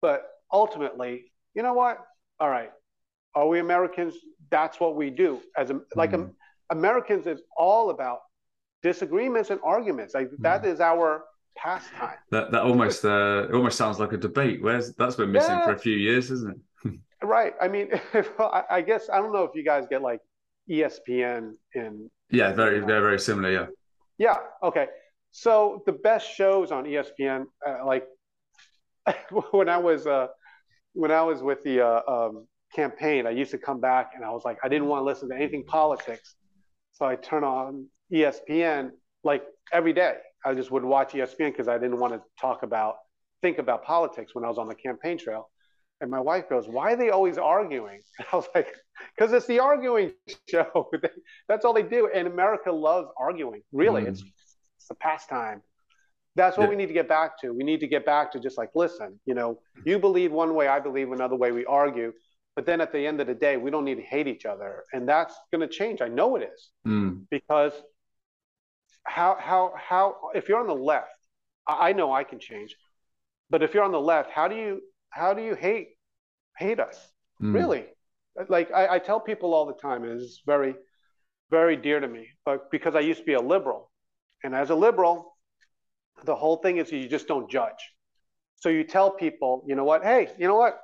but 0.00 0.22
ultimately 0.50 1.30
you 1.54 1.62
know 1.62 1.74
what 1.74 1.98
all 2.40 2.48
right 2.48 2.70
are 3.34 3.46
we 3.46 3.60
americans 3.60 4.14
that's 4.50 4.80
what 4.80 4.96
we 4.96 5.10
do 5.10 5.40
as 5.56 5.70
a, 5.70 5.80
like 5.94 6.12
mm-hmm. 6.12 6.30
americans 6.70 7.26
is 7.26 7.42
all 7.58 7.90
about 7.90 8.20
disagreements 8.82 9.50
and 9.50 9.60
arguments 9.62 10.14
like 10.14 10.28
mm-hmm. 10.28 10.42
that 10.42 10.64
is 10.64 10.80
our 10.80 11.24
pastime 11.56 12.16
that 12.30 12.50
that 12.50 12.62
almost 12.62 13.04
uh 13.04 13.46
it 13.48 13.54
almost 13.54 13.78
sounds 13.78 13.98
like 14.00 14.12
a 14.12 14.16
debate 14.16 14.62
where's 14.62 14.94
that's 14.94 15.16
been 15.16 15.30
missing 15.30 15.50
yeah. 15.50 15.64
for 15.64 15.72
a 15.72 15.78
few 15.78 15.96
years 15.96 16.30
isn't 16.30 16.60
it 16.84 16.92
right 17.22 17.54
i 17.60 17.68
mean 17.68 17.88
if, 18.12 18.28
I, 18.40 18.82
guess 18.82 19.08
i 19.12 19.18
don't 19.18 19.32
know 19.32 19.44
if 19.44 19.52
you 19.54 19.64
guys 19.64 19.86
get 19.88 20.02
like 20.02 20.20
espn 20.68 21.52
in 21.74 22.10
yeah, 22.30 22.52
very, 22.52 22.80
very, 22.80 23.00
very 23.00 23.18
similar. 23.18 23.50
Yeah. 23.50 23.66
Yeah. 24.18 24.36
Okay. 24.62 24.86
So 25.30 25.82
the 25.86 25.92
best 25.92 26.34
shows 26.34 26.70
on 26.70 26.84
ESPN, 26.84 27.46
uh, 27.66 27.84
like 27.86 28.06
when 29.50 29.68
I 29.68 29.78
was 29.78 30.06
uh, 30.06 30.28
when 30.92 31.10
I 31.10 31.22
was 31.22 31.42
with 31.42 31.62
the 31.64 31.84
uh, 31.84 32.00
um, 32.06 32.46
campaign, 32.74 33.26
I 33.26 33.30
used 33.30 33.50
to 33.50 33.58
come 33.58 33.80
back 33.80 34.12
and 34.14 34.24
I 34.24 34.30
was 34.30 34.42
like, 34.44 34.58
I 34.62 34.68
didn't 34.68 34.86
want 34.86 35.00
to 35.00 35.04
listen 35.04 35.28
to 35.30 35.34
anything 35.34 35.64
politics, 35.64 36.34
so 36.92 37.04
I 37.06 37.16
turn 37.16 37.44
on 37.44 37.86
ESPN 38.12 38.90
like 39.24 39.44
every 39.72 39.92
day. 39.92 40.16
I 40.44 40.54
just 40.54 40.70
would 40.70 40.84
watch 40.84 41.12
ESPN 41.12 41.52
because 41.52 41.68
I 41.68 41.78
didn't 41.78 41.98
want 41.98 42.12
to 42.14 42.22
talk 42.40 42.62
about 42.62 42.96
think 43.42 43.58
about 43.58 43.84
politics 43.84 44.34
when 44.34 44.44
I 44.44 44.48
was 44.48 44.58
on 44.58 44.68
the 44.68 44.74
campaign 44.74 45.18
trail. 45.18 45.50
And 46.00 46.10
my 46.10 46.20
wife 46.20 46.48
goes, 46.48 46.66
Why 46.66 46.92
are 46.92 46.96
they 46.96 47.10
always 47.10 47.38
arguing? 47.38 48.00
And 48.18 48.26
I 48.32 48.36
was 48.36 48.48
like, 48.54 48.74
Because 49.16 49.32
it's 49.32 49.46
the 49.46 49.60
arguing 49.60 50.12
show. 50.48 50.90
That's 51.48 51.64
all 51.64 51.72
they 51.72 51.82
do. 51.82 52.08
And 52.14 52.26
America 52.26 52.72
loves 52.72 53.08
arguing. 53.18 53.62
Really, 53.72 54.02
mm. 54.02 54.08
it's, 54.08 54.22
it's 54.78 54.88
the 54.88 54.94
pastime. 54.94 55.62
That's 56.36 56.56
what 56.56 56.64
yeah. 56.64 56.70
we 56.70 56.76
need 56.76 56.88
to 56.88 56.94
get 56.94 57.08
back 57.08 57.40
to. 57.42 57.52
We 57.52 57.62
need 57.62 57.78
to 57.80 57.86
get 57.86 58.04
back 58.04 58.32
to 58.32 58.40
just 58.40 58.58
like, 58.58 58.70
listen, 58.74 59.20
you 59.24 59.34
know, 59.34 59.60
you 59.84 60.00
believe 60.00 60.32
one 60.32 60.54
way, 60.54 60.66
I 60.66 60.80
believe 60.80 61.12
another 61.12 61.36
way, 61.36 61.52
we 61.52 61.64
argue. 61.64 62.12
But 62.56 62.66
then 62.66 62.80
at 62.80 62.92
the 62.92 63.06
end 63.06 63.20
of 63.20 63.28
the 63.28 63.34
day, 63.34 63.56
we 63.56 63.70
don't 63.70 63.84
need 63.84 63.96
to 63.96 64.02
hate 64.02 64.26
each 64.26 64.44
other. 64.44 64.84
And 64.92 65.08
that's 65.08 65.34
going 65.52 65.60
to 65.60 65.72
change. 65.72 66.00
I 66.02 66.08
know 66.08 66.34
it 66.34 66.50
is. 66.52 66.70
Mm. 66.86 67.26
Because 67.30 67.72
how, 69.04 69.36
how, 69.40 69.72
how, 69.76 70.16
if 70.34 70.48
you're 70.48 70.60
on 70.60 70.66
the 70.66 70.74
left, 70.74 71.08
I 71.66 71.92
know 71.92 72.12
I 72.12 72.24
can 72.24 72.38
change. 72.38 72.76
But 73.50 73.62
if 73.62 73.74
you're 73.74 73.84
on 73.84 73.92
the 73.92 74.00
left, 74.00 74.30
how 74.30 74.48
do 74.48 74.56
you 74.56 74.80
how 75.10 75.32
do 75.32 75.42
you 75.42 75.54
hate 75.54 75.90
hate 76.58 76.80
us? 76.80 76.98
Mm. 77.42 77.54
Really? 77.54 77.84
Like 78.48 78.72
I, 78.72 78.96
I, 78.96 78.98
tell 78.98 79.20
people 79.20 79.54
all 79.54 79.66
the 79.66 79.74
time, 79.74 80.04
it's 80.04 80.42
very, 80.44 80.74
very 81.50 81.76
dear 81.76 82.00
to 82.00 82.08
me, 82.08 82.28
but 82.44 82.70
because 82.70 82.96
I 82.96 83.00
used 83.00 83.20
to 83.20 83.24
be 83.24 83.34
a 83.34 83.40
liberal. 83.40 83.90
And 84.42 84.54
as 84.54 84.70
a 84.70 84.74
liberal, 84.74 85.36
the 86.24 86.34
whole 86.34 86.56
thing 86.56 86.78
is 86.78 86.90
you 86.90 87.08
just 87.08 87.28
don't 87.28 87.48
judge. 87.48 87.92
So 88.56 88.70
you 88.70 88.82
tell 88.82 89.10
people, 89.12 89.64
you 89.68 89.76
know 89.76 89.84
what, 89.84 90.02
hey, 90.02 90.30
you 90.36 90.48
know 90.48 90.56
what? 90.56 90.80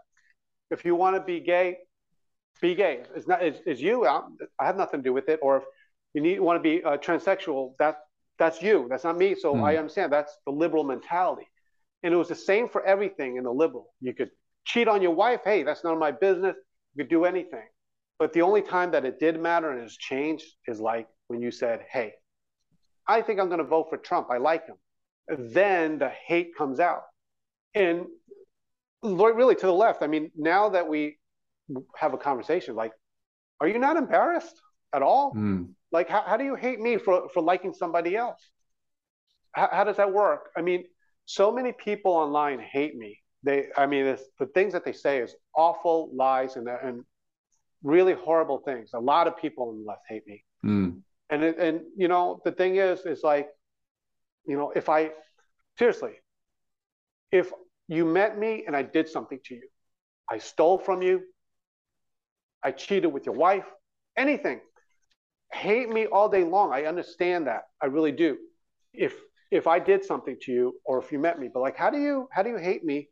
If 0.70 0.84
you 0.84 0.94
want 0.94 1.16
to 1.16 1.22
be 1.22 1.40
gay, 1.40 1.78
be 2.60 2.74
gay. 2.76 3.02
It's 3.16 3.26
not 3.26 3.42
it's, 3.42 3.58
it's 3.66 3.80
you. 3.80 4.06
I, 4.06 4.22
I 4.60 4.66
have 4.66 4.76
nothing 4.76 5.00
to 5.00 5.04
do 5.04 5.12
with 5.12 5.28
it. 5.28 5.40
Or 5.42 5.58
if 5.58 5.64
you 6.14 6.20
need 6.20 6.38
want 6.38 6.56
to 6.56 6.62
be 6.62 6.84
uh, 6.84 6.98
transsexual, 6.98 7.72
that 7.80 7.96
that's 8.40 8.60
you. 8.62 8.86
That's 8.88 9.04
not 9.04 9.18
me. 9.18 9.36
So 9.36 9.54
mm. 9.54 9.62
I 9.62 9.76
understand 9.76 10.12
that's 10.12 10.36
the 10.46 10.52
liberal 10.52 10.82
mentality. 10.82 11.46
And 12.02 12.12
it 12.12 12.16
was 12.16 12.28
the 12.28 12.34
same 12.34 12.68
for 12.68 12.82
everything 12.84 13.36
in 13.36 13.44
the 13.44 13.52
liberal. 13.52 13.92
You 14.00 14.14
could 14.14 14.30
cheat 14.64 14.88
on 14.88 15.02
your 15.02 15.14
wife. 15.14 15.42
Hey, 15.44 15.62
that's 15.62 15.84
none 15.84 15.92
of 15.92 15.98
my 15.98 16.10
business. 16.10 16.56
You 16.94 17.04
could 17.04 17.10
do 17.10 17.26
anything. 17.26 17.68
But 18.18 18.32
the 18.32 18.42
only 18.42 18.62
time 18.62 18.90
that 18.92 19.04
it 19.04 19.20
did 19.20 19.38
matter 19.38 19.70
and 19.70 19.82
has 19.82 19.96
changed 19.96 20.46
is 20.66 20.80
like 20.80 21.06
when 21.28 21.40
you 21.42 21.50
said, 21.50 21.84
"Hey, 21.90 22.14
I 23.06 23.22
think 23.22 23.38
I'm 23.38 23.48
going 23.48 23.58
to 23.58 23.64
vote 23.64 23.86
for 23.90 23.98
Trump. 23.98 24.28
I 24.30 24.38
like 24.38 24.66
him." 24.66 24.76
Then 25.28 25.98
the 25.98 26.08
hate 26.08 26.56
comes 26.56 26.80
out, 26.80 27.02
and 27.74 28.06
really 29.02 29.54
to 29.54 29.66
the 29.66 29.72
left. 29.72 30.02
I 30.02 30.06
mean, 30.06 30.30
now 30.36 30.70
that 30.70 30.88
we 30.88 31.18
have 31.96 32.14
a 32.14 32.18
conversation, 32.18 32.74
like, 32.74 32.92
are 33.60 33.68
you 33.68 33.78
not 33.78 33.96
embarrassed 33.96 34.60
at 34.92 35.02
all? 35.02 35.32
Mm. 35.34 35.70
Like, 35.92 36.08
how, 36.08 36.22
how 36.22 36.36
do 36.36 36.44
you 36.44 36.54
hate 36.54 36.80
me 36.80 36.96
for 36.98 37.28
for 37.32 37.42
liking 37.42 37.72
somebody 37.72 38.16
else? 38.16 38.50
How, 39.52 39.68
how 39.72 39.84
does 39.84 39.96
that 39.96 40.12
work? 40.12 40.50
I 40.56 40.62
mean, 40.62 40.84
so 41.24 41.52
many 41.52 41.72
people 41.72 42.12
online 42.12 42.60
hate 42.60 42.96
me. 42.96 43.18
They, 43.42 43.66
I 43.76 43.86
mean, 43.86 44.16
the 44.38 44.46
things 44.46 44.72
that 44.74 44.84
they 44.84 44.92
say 44.92 45.18
is 45.18 45.34
awful 45.56 46.10
lies 46.14 46.56
and 46.56 46.68
and 46.68 47.04
really 47.82 48.12
horrible 48.12 48.58
things. 48.58 48.90
A 48.94 49.00
lot 49.00 49.26
of 49.26 49.36
people 49.36 49.70
on 49.70 49.78
the 49.80 49.88
left 49.88 50.02
hate 50.08 50.26
me. 50.26 50.44
Mm. 50.64 51.00
And 51.30 51.42
it, 51.42 51.58
and 51.58 51.80
you 51.96 52.08
know 52.08 52.40
the 52.44 52.52
thing 52.52 52.76
is 52.76 53.00
is 53.06 53.22
like, 53.22 53.48
you 54.46 54.56
know, 54.56 54.72
if 54.74 54.88
I 54.88 55.10
seriously, 55.78 56.12
if 57.32 57.52
you 57.88 58.04
met 58.04 58.38
me 58.38 58.64
and 58.66 58.76
I 58.76 58.82
did 58.82 59.08
something 59.08 59.38
to 59.46 59.54
you, 59.54 59.68
I 60.30 60.38
stole 60.38 60.78
from 60.78 61.02
you, 61.02 61.22
I 62.62 62.72
cheated 62.72 63.12
with 63.12 63.26
your 63.26 63.34
wife, 63.34 63.64
anything, 64.16 64.60
hate 65.52 65.88
me 65.88 66.06
all 66.06 66.28
day 66.28 66.44
long. 66.44 66.72
I 66.72 66.84
understand 66.84 67.46
that. 67.46 67.64
I 67.82 67.86
really 67.86 68.12
do. 68.12 68.38
If 68.92 69.14
if 69.50 69.66
I 69.66 69.78
did 69.78 70.04
something 70.04 70.36
to 70.42 70.52
you 70.52 70.74
or 70.84 70.98
if 70.98 71.10
you 71.10 71.18
met 71.18 71.38
me, 71.38 71.48
but 71.52 71.60
like, 71.60 71.76
how 71.76 71.90
do 71.90 71.98
you 71.98 72.28
how 72.32 72.42
do 72.42 72.50
you 72.50 72.56
hate 72.56 72.84
me, 72.84 73.08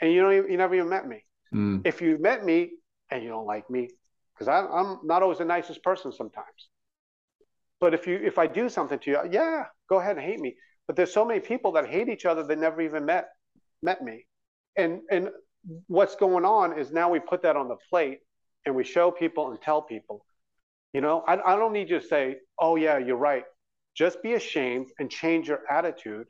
and 0.00 0.12
you 0.12 0.22
don't 0.22 0.50
you 0.50 0.56
never 0.56 0.74
even 0.74 0.88
met 0.88 1.06
me? 1.06 1.24
Mm. 1.54 1.86
If 1.86 2.00
you 2.00 2.18
met 2.18 2.44
me 2.44 2.70
and 3.10 3.22
you 3.22 3.28
don't 3.28 3.46
like 3.46 3.68
me, 3.68 3.90
because 4.34 4.48
I'm 4.48 4.98
not 5.04 5.22
always 5.22 5.38
the 5.38 5.44
nicest 5.44 5.82
person 5.82 6.12
sometimes. 6.12 6.68
But 7.80 7.94
if 7.94 8.06
you 8.06 8.16
if 8.16 8.38
I 8.38 8.46
do 8.46 8.68
something 8.68 8.98
to 9.00 9.10
you, 9.10 9.18
yeah, 9.30 9.64
go 9.88 9.98
ahead 10.00 10.16
and 10.16 10.24
hate 10.24 10.40
me. 10.40 10.56
But 10.86 10.96
there's 10.96 11.12
so 11.12 11.24
many 11.24 11.40
people 11.40 11.72
that 11.72 11.88
hate 11.88 12.08
each 12.08 12.24
other 12.24 12.42
that 12.44 12.58
never 12.58 12.80
even 12.80 13.04
met 13.04 13.28
met 13.82 14.02
me, 14.02 14.26
and 14.76 15.00
and 15.10 15.28
what's 15.86 16.16
going 16.16 16.44
on 16.44 16.78
is 16.78 16.90
now 16.90 17.10
we 17.10 17.20
put 17.20 17.42
that 17.42 17.56
on 17.56 17.68
the 17.68 17.76
plate 17.90 18.18
and 18.64 18.74
we 18.74 18.84
show 18.84 19.10
people 19.10 19.50
and 19.50 19.60
tell 19.60 19.82
people, 19.82 20.24
you 20.92 21.00
know, 21.00 21.24
I, 21.26 21.34
I 21.34 21.56
don't 21.56 21.72
need 21.72 21.88
you 21.90 22.00
to 22.00 22.06
say, 22.06 22.36
oh 22.58 22.76
yeah, 22.76 22.98
you're 22.98 23.16
right. 23.16 23.44
Just 23.94 24.22
be 24.22 24.34
ashamed 24.34 24.88
and 24.98 25.10
change 25.10 25.48
your 25.48 25.60
attitude. 25.70 26.26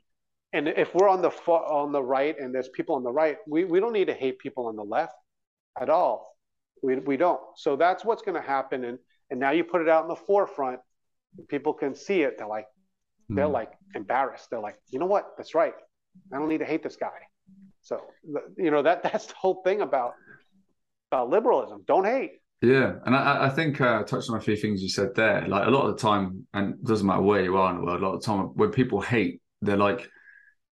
And 0.53 0.67
if 0.67 0.93
we're 0.93 1.09
on 1.09 1.21
the 1.21 1.29
on 1.29 1.91
the 1.91 2.03
right 2.03 2.37
and 2.39 2.53
there's 2.53 2.69
people 2.69 2.95
on 2.95 3.03
the 3.03 3.11
right, 3.11 3.37
we, 3.47 3.65
we 3.65 3.79
don't 3.79 3.93
need 3.93 4.07
to 4.07 4.13
hate 4.13 4.39
people 4.39 4.67
on 4.67 4.75
the 4.75 4.83
left 4.83 5.15
at 5.79 5.89
all. 5.89 6.37
We, 6.81 6.97
we 6.97 7.17
don't. 7.17 7.39
So 7.55 7.75
that's 7.75 8.05
what's 8.05 8.21
going 8.21 8.39
to 8.39 8.47
happen. 8.47 8.83
And, 8.83 8.99
and 9.31 9.39
now 9.39 9.51
you 9.51 9.63
put 9.63 9.81
it 9.81 9.89
out 9.89 10.03
in 10.03 10.09
the 10.09 10.15
forefront. 10.15 10.79
People 11.47 11.73
can 11.73 11.95
see 11.95 12.21
it. 12.21 12.37
They're 12.37 12.47
like, 12.47 12.67
mm. 13.31 13.35
they're 13.35 13.47
like 13.47 13.71
embarrassed. 13.95 14.49
They're 14.51 14.59
like, 14.59 14.77
you 14.89 14.99
know 14.99 15.07
what? 15.07 15.31
That's 15.37 15.55
right. 15.55 15.73
I 16.31 16.37
don't 16.37 16.49
need 16.49 16.59
to 16.59 16.65
hate 16.65 16.83
this 16.83 16.95
guy. 16.95 17.09
So, 17.81 18.01
you 18.57 18.69
know, 18.69 18.81
that 18.83 19.01
that's 19.11 19.25
the 19.25 19.35
whole 19.35 19.61
thing 19.63 19.81
about, 19.81 20.13
about 21.11 21.29
liberalism. 21.29 21.83
Don't 21.87 22.05
hate. 22.05 22.33
Yeah, 22.63 22.93
and 23.05 23.13
I, 23.13 23.47
I 23.47 23.49
think 23.49 23.81
uh, 23.81 24.03
touched 24.03 24.29
on 24.29 24.37
a 24.37 24.41
few 24.41 24.55
things 24.55 24.81
you 24.81 24.87
said 24.87 25.13
there. 25.15 25.45
Like 25.49 25.67
a 25.67 25.69
lot 25.69 25.85
of 25.85 25.97
the 25.97 26.01
time, 26.01 26.47
and 26.53 26.75
it 26.75 26.83
doesn't 26.85 27.05
matter 27.05 27.21
where 27.21 27.43
you 27.43 27.57
are 27.57 27.69
in 27.69 27.77
the 27.77 27.83
world. 27.83 28.01
A 28.01 28.05
lot 28.05 28.13
of 28.15 28.21
the 28.21 28.25
time, 28.25 28.39
when 28.55 28.71
people 28.71 29.01
hate, 29.01 29.41
they're 29.61 29.75
like, 29.75 30.09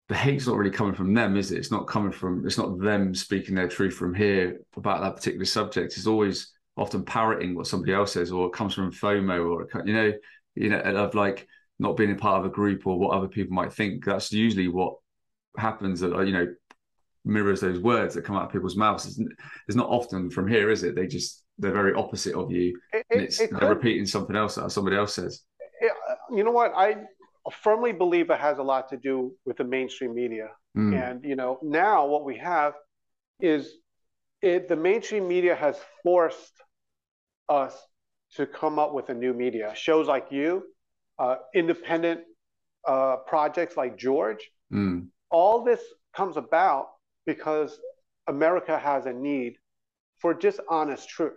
the 0.08 0.14
hate's 0.14 0.46
not 0.46 0.56
really 0.58 0.70
coming 0.70 0.94
from 0.94 1.16
them, 1.16 1.36
is 1.36 1.52
it? 1.52 1.58
It's 1.58 1.72
not 1.72 1.88
coming 1.88 2.12
from. 2.12 2.46
It's 2.46 2.60
not 2.60 2.80
them 2.80 3.16
speaking 3.16 3.56
their 3.56 3.68
truth 3.68 3.96
from 3.96 4.14
here 4.14 4.60
about 4.78 5.02
that 5.02 5.16
particular 5.16 5.46
subject. 5.46 5.98
It's 5.98 6.06
always 6.06 6.54
often 6.78 7.04
parroting 7.04 7.56
what 7.56 7.66
somebody 7.66 7.94
else 7.94 8.14
says, 8.14 8.32
or 8.32 8.46
it 8.48 8.54
comes 8.54 8.76
from 8.76 8.92
FOMO, 8.92 9.50
or 9.50 9.84
you 9.84 9.94
know, 9.94 10.14
you 10.54 10.70
know, 10.70 10.82
of 10.82 11.16
like 11.16 11.48
not 11.80 11.98
being 11.98 12.12
a 12.12 12.16
part 12.16 12.40
of 12.40 12.46
a 12.46 12.54
group 12.54 12.86
or 12.86 13.00
what 13.00 13.18
other 13.18 13.28
people 13.28 13.56
might 13.56 13.74
think. 13.74 14.06
That's 14.06 14.32
usually 14.32 14.68
what 14.68 14.94
happens. 15.58 16.02
That 16.02 16.16
you 16.28 16.34
know 16.34 16.54
mirrors 17.26 17.62
those 17.62 17.80
words 17.80 18.14
that 18.14 18.26
come 18.26 18.36
out 18.36 18.46
of 18.46 18.52
people's 18.52 18.78
mouths. 18.78 19.08
It's, 19.08 19.20
it's 19.68 19.76
not 19.76 19.90
often 19.90 20.30
from 20.30 20.48
here, 20.48 20.70
is 20.70 20.84
it? 20.84 20.94
They 20.96 21.08
just 21.08 21.44
they're 21.60 21.74
very 21.74 21.94
opposite 21.94 22.36
of 22.36 22.52
you. 22.52 22.80
It, 22.94 23.06
and 23.12 23.22
it's 23.22 23.40
it 23.40 23.52
they're 23.52 23.70
repeating 23.70 24.06
something 24.06 24.36
else 24.36 24.56
that 24.56 24.72
somebody 24.72 24.96
else 24.96 25.14
says. 25.14 25.42
It, 25.82 25.92
you 26.32 26.44
know 26.44 26.52
what? 26.52 26.74
I 26.76 26.96
firmly 27.64 27.92
believe 27.92 28.30
it 28.30 28.40
has 28.40 28.58
a 28.58 28.64
lot 28.64 28.90
to 28.90 28.98
do 28.98 29.34
with 29.46 29.58
the 29.58 29.64
mainstream 29.64 30.16
media. 30.16 30.50
Mm. 30.78 31.12
And 31.12 31.24
you 31.24 31.36
know, 31.36 31.60
now 31.62 32.06
what 32.06 32.24
we 32.24 32.38
have 32.38 32.74
is 33.40 33.76
it 34.42 34.68
the 34.68 34.76
mainstream 34.76 35.28
media 35.28 35.56
has 35.56 35.78
forced 36.04 36.54
us 37.48 37.76
to 38.36 38.46
come 38.46 38.80
up 38.80 38.94
with 38.94 39.10
a 39.10 39.14
new 39.14 39.34
media. 39.34 39.74
Shows 39.76 40.08
like 40.08 40.28
you, 40.30 40.64
uh, 41.18 41.38
independent 41.54 42.22
uh, 42.88 43.18
projects 43.28 43.76
like 43.76 43.98
George. 43.98 44.50
Mm. 44.72 45.08
All 45.32 45.64
this 45.64 45.82
comes 46.16 46.38
about 46.38 46.88
because 47.26 47.80
America 48.28 48.78
has 48.78 49.06
a 49.06 49.14
need 49.14 49.56
for 50.20 50.34
just 50.34 50.60
honest 50.70 51.10
truth. 51.10 51.34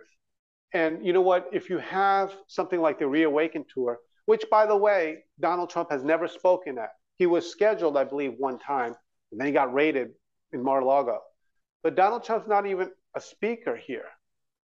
And 0.73 1.05
you 1.05 1.13
know 1.13 1.21
what? 1.21 1.49
If 1.51 1.69
you 1.69 1.77
have 1.79 2.35
something 2.47 2.81
like 2.81 2.99
the 2.99 3.07
Reawaken 3.07 3.65
Tour, 3.73 3.99
which, 4.25 4.45
by 4.49 4.65
the 4.65 4.75
way, 4.75 5.23
Donald 5.39 5.69
Trump 5.69 5.91
has 5.91 6.03
never 6.03 6.27
spoken 6.27 6.77
at, 6.77 6.89
he 7.17 7.25
was 7.25 7.49
scheduled, 7.49 7.95
I 7.95 8.03
believe, 8.03 8.33
one 8.37 8.57
time, 8.57 8.95
and 9.31 9.39
then 9.39 9.47
he 9.47 9.53
got 9.53 9.73
raided 9.73 10.09
in 10.51 10.63
Mar-a-Lago. 10.63 11.19
But 11.83 11.95
Donald 11.95 12.23
Trump's 12.23 12.47
not 12.47 12.65
even 12.65 12.89
a 13.15 13.21
speaker 13.21 13.75
here. 13.75 14.05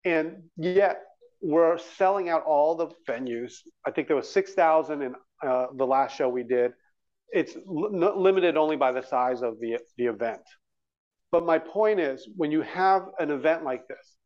And 0.05 0.43
yet 0.57 1.03
we're 1.41 1.79
selling 1.79 2.29
out 2.29 2.45
all 2.45 2.75
the 2.75 2.89
venues. 3.09 3.53
I 3.87 3.91
think 3.91 4.09
there 4.09 4.17
was 4.17 4.29
6,000 4.31 5.03
in 5.03 5.15
uh, 5.47 5.67
the 5.77 5.87
last 5.87 6.17
show 6.17 6.29
we 6.29 6.43
did. 6.43 6.73
It's 7.31 7.57
limited 7.67 8.57
only 8.57 8.77
by 8.77 8.93
the 8.93 9.03
size 9.03 9.43
of 9.43 9.59
the, 9.61 9.79
the 9.97 10.07
event. 10.07 10.43
But 11.31 11.47
my 11.47 11.59
point 11.59 11.99
is, 11.99 12.29
when 12.37 12.51
you 12.51 12.63
have 12.63 13.07
an 13.19 13.31
event 13.31 13.65
like 13.65 13.89
this, 13.89 14.17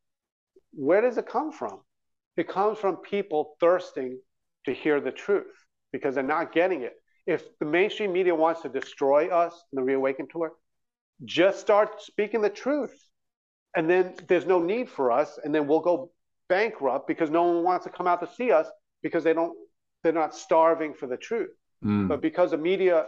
where 0.73 1.01
does 1.01 1.19
it 1.19 1.27
come 1.27 1.53
from? 1.53 1.81
It 2.37 2.49
comes 2.49 2.79
from 2.79 2.97
people 2.97 3.57
thirsting 3.61 4.19
to 4.67 4.75
hear 4.75 5.01
the 5.01 5.13
truth 5.13 5.55
because 5.93 6.15
they're 6.15 6.25
not 6.25 6.53
getting 6.53 6.83
it. 6.83 6.95
If 7.27 7.59
the 7.59 7.67
mainstream 7.67 8.13
media 8.13 8.35
wants 8.35 8.63
to 8.63 8.69
destroy 8.69 9.29
us 9.29 9.53
in 9.73 9.77
the 9.77 9.83
Reawaken 9.83 10.29
Tour, 10.31 10.53
just 11.25 11.61
start 11.61 12.03
speaking 12.03 12.41
the 12.41 12.51
truth. 12.51 12.95
And 13.75 13.89
then 13.91 14.15
there's 14.29 14.47
no 14.47 14.59
need 14.59 14.89
for 14.89 15.11
us. 15.11 15.39
And 15.43 15.55
then 15.55 15.67
we'll 15.67 15.81
go 15.81 16.11
bankrupt 16.49 17.09
because 17.09 17.31
no 17.31 17.45
one 17.45 17.65
wants 17.65 17.85
to 17.85 17.91
come 17.91 18.07
out 18.07 18.21
to 18.21 18.35
see 18.35 18.53
us 18.53 18.69
because 19.03 19.25
they 19.25 19.33
don't, 19.33 19.57
they're 20.03 20.13
not 20.13 20.35
starving 20.35 20.95
for 20.95 21.07
the 21.07 21.17
truth. 21.17 21.51
Mm. 21.85 22.09
But 22.09 22.23
because 22.23 22.53
the 22.53 22.59
media 22.59 23.07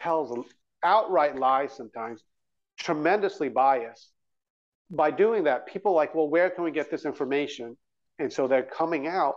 tells 0.00 0.36
outright 0.84 1.36
lies 1.36 1.72
sometimes, 1.72 2.22
tremendously 2.78 3.48
biased, 3.48 4.10
by 4.90 5.10
doing 5.10 5.44
that, 5.44 5.66
people 5.66 5.94
like, 5.94 6.14
well, 6.14 6.28
where 6.28 6.50
can 6.50 6.64
we 6.64 6.70
get 6.70 6.90
this 6.90 7.04
information? 7.04 7.76
And 8.18 8.32
so 8.32 8.46
they're 8.46 8.62
coming 8.62 9.06
out 9.06 9.34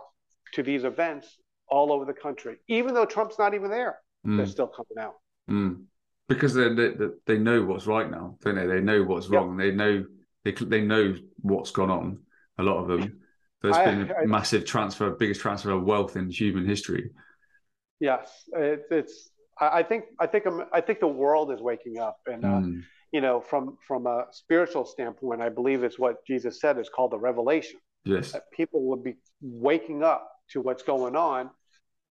to 0.54 0.62
these 0.62 0.84
events 0.84 1.38
all 1.68 1.92
over 1.92 2.04
the 2.04 2.12
country, 2.12 2.56
even 2.68 2.94
though 2.94 3.04
Trump's 3.04 3.38
not 3.38 3.54
even 3.54 3.70
there. 3.70 3.98
Mm. 4.26 4.36
They're 4.36 4.46
still 4.46 4.66
coming 4.66 4.98
out 4.98 5.14
mm. 5.50 5.82
because 6.28 6.52
they, 6.54 6.68
they 6.74 6.90
they 7.26 7.38
know 7.38 7.64
what's 7.64 7.86
right 7.86 8.10
now, 8.10 8.36
don't 8.42 8.56
they? 8.56 8.66
They 8.66 8.80
know 8.80 9.02
what's 9.02 9.28
wrong. 9.28 9.58
Yep. 9.58 9.66
They 9.66 9.74
know 9.74 10.04
they 10.44 10.52
they 10.52 10.80
know 10.82 11.14
what's 11.40 11.70
gone 11.70 11.90
on. 11.90 12.18
A 12.58 12.62
lot 12.62 12.78
of 12.78 12.88
them. 12.88 13.20
There's 13.62 13.76
I, 13.76 13.84
been 13.86 14.10
a 14.10 14.14
I, 14.14 14.26
massive 14.26 14.66
transfer, 14.66 15.10
biggest 15.10 15.40
transfer 15.40 15.70
of 15.70 15.84
wealth 15.84 16.16
in 16.16 16.28
human 16.28 16.66
history. 16.66 17.10
Yes, 17.98 18.30
it, 18.52 18.82
it's. 18.90 19.30
I 19.58 19.82
think 19.82 20.04
I 20.18 20.26
think 20.26 20.44
I 20.72 20.80
think 20.82 21.00
the 21.00 21.08
world 21.08 21.52
is 21.52 21.60
waking 21.60 21.98
up, 21.98 22.18
and 22.26 22.44
uh, 22.44 22.48
mm 22.48 22.82
you 23.12 23.20
know, 23.20 23.40
from 23.40 23.76
from 23.86 24.06
a 24.06 24.26
spiritual 24.30 24.84
standpoint, 24.84 25.40
I 25.40 25.48
believe 25.48 25.82
it's 25.82 25.98
what 25.98 26.24
Jesus 26.26 26.60
said 26.60 26.78
is 26.78 26.88
called 26.88 27.12
the 27.12 27.18
revelation. 27.18 27.80
Yes, 28.04 28.32
that 28.32 28.44
people 28.52 28.84
would 28.84 29.02
be 29.02 29.16
waking 29.40 30.02
up 30.02 30.30
to 30.52 30.60
what's 30.60 30.82
going 30.82 31.16
on, 31.16 31.50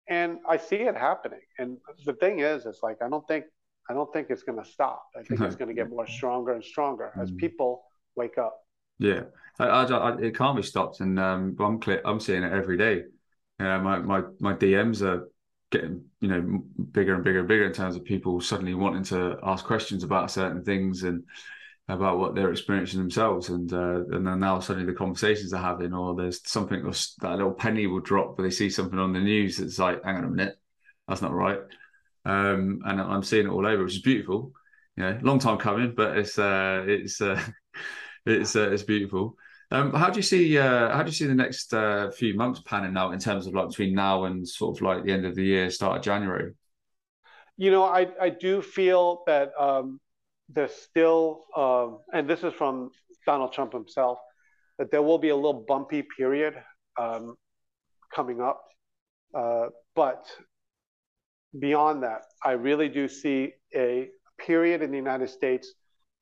and 0.09 0.39
I 0.49 0.57
see 0.57 0.77
it 0.77 0.97
happening. 0.97 1.41
And 1.59 1.79
the 2.05 2.15
thing 2.15 2.41
is, 2.41 2.67
it's 2.67 2.83
like 2.83 2.99
I 3.03 3.09
don't 3.09 3.27
think 3.29 3.45
I 3.89 3.95
don't 3.95 4.13
think 4.13 4.29
it's 4.31 4.43
going 4.43 4.63
to 4.63 4.69
stop. 4.69 5.05
I 5.19 5.23
think 5.23 5.41
it's 5.41 5.57
going 5.57 5.69
to 5.69 5.75
get 5.75 5.91
more 5.91 6.07
stronger 6.07 6.53
and 6.53 6.63
stronger 6.63 7.13
as 7.21 7.31
mm. 7.31 7.39
people 7.39 7.83
wake 8.17 8.39
up. 8.39 8.57
Yeah, 8.99 9.23
I, 9.59 9.67
I, 9.67 9.85
I, 9.85 10.19
it 10.19 10.37
can't 10.37 10.57
be 10.57 10.63
stopped, 10.63 11.01
and 11.01 11.19
um, 11.19 11.57
I'm 11.59 11.81
clear, 11.81 12.03
I'm 12.05 12.21
seeing 12.21 12.43
it 12.43 12.53
every 12.53 12.77
day. 12.77 13.05
Uh, 13.59 13.79
my 13.79 13.99
my 13.99 14.23
my 14.41 14.55
DMs 14.55 15.03
are 15.03 15.29
getting 15.71 16.05
you 16.21 16.29
know 16.29 16.63
bigger 16.93 17.15
and 17.15 17.25
bigger 17.25 17.41
and 17.41 17.49
bigger 17.49 17.65
in 17.65 17.73
terms 17.73 17.97
of 17.97 18.05
people 18.05 18.41
suddenly 18.41 18.75
wanting 18.75 19.05
to 19.05 19.39
ask 19.43 19.65
questions 19.65 20.03
about 20.03 20.31
certain 20.31 20.65
things 20.65 21.05
and 21.05 21.25
about 21.89 22.19
what 22.19 22.35
they're 22.35 22.51
experiencing 22.51 23.01
themselves. 23.01 23.49
And 23.49 23.73
uh, 23.73 24.05
and 24.11 24.27
then 24.27 24.41
now 24.41 24.61
suddenly 24.61 24.91
the 24.91 24.97
conversations 24.97 25.51
they're 25.51 25.61
having 25.61 25.93
or 25.93 26.15
there's 26.15 26.41
something 26.49 26.83
that 26.85 27.37
little 27.37 27.53
penny 27.53 27.87
will 27.87 28.01
drop 28.01 28.37
where 28.37 28.47
they 28.47 28.55
see 28.55 28.71
something 28.71 28.99
on 28.99 29.13
the 29.13 29.21
news 29.21 29.57
that's 29.59 29.79
like 29.79 30.03
hang 30.05 30.17
on 30.17 30.25
a 30.25 30.29
minute 30.29 30.57
that's 31.09 31.23
not 31.23 31.33
right. 31.33 31.61
Um, 32.25 32.83
and 32.85 33.01
I'm 33.01 33.23
seeing 33.23 33.47
it 33.47 33.51
all 33.51 33.67
over 33.67 33.85
which 33.85 33.97
is 33.97 34.03
beautiful. 34.03 34.53
You 34.97 35.05
know 35.05 35.19
long 35.23 35.39
time 35.39 35.59
coming 35.59 35.95
but 35.97 36.17
it's 36.17 36.39
uh, 36.39 36.85
it's 36.87 37.21
uh, 37.21 37.41
it's 38.27 38.57
uh, 38.57 38.71
it's 38.71 38.83
beautiful 38.83 39.37
Um, 39.73 39.93
how 39.93 40.11
do 40.11 40.19
you 40.19 40.23
see 40.23 40.59
uh, 40.59 40.93
how 40.93 41.03
do 41.03 41.09
you 41.09 41.15
see 41.15 41.27
the 41.27 41.35
next 41.35 41.73
uh, 41.73 42.11
few 42.11 42.35
months 42.35 42.61
panning 42.65 42.97
out 42.97 43.13
in 43.13 43.21
terms 43.21 43.47
of 43.47 43.55
like 43.55 43.69
between 43.69 43.95
now 43.95 44.25
and 44.25 44.47
sort 44.47 44.77
of 44.77 44.83
like 44.83 45.05
the 45.05 45.13
end 45.13 45.25
of 45.25 45.37
the 45.37 45.45
year, 45.45 45.71
start 45.71 45.99
of 45.99 46.03
January? 46.03 46.53
You 47.57 47.71
know, 47.71 47.85
I 47.85 48.09
I 48.21 48.31
do 48.31 48.63
feel 48.63 49.23
that 49.27 49.53
um, 49.59 50.01
there's 50.49 50.75
still, 50.75 51.45
um, 51.57 51.99
and 52.13 52.29
this 52.29 52.43
is 52.43 52.53
from 52.55 52.91
Donald 53.27 53.53
Trump 53.53 53.73
himself, 53.73 54.19
that 54.79 54.91
there 54.91 55.03
will 55.03 55.19
be 55.19 55.29
a 55.29 55.37
little 55.37 55.65
bumpy 55.69 56.03
period 56.17 56.55
um, 56.99 57.37
coming 58.13 58.41
up. 58.41 58.63
Uh, 59.33 59.67
but 59.95 60.27
beyond 61.59 62.03
that, 62.03 62.23
I 62.45 62.53
really 62.53 62.89
do 62.89 63.07
see 63.07 63.53
a 63.75 64.09
period 64.39 64.83
in 64.83 64.91
the 64.91 64.97
United 64.97 65.29
States 65.29 65.73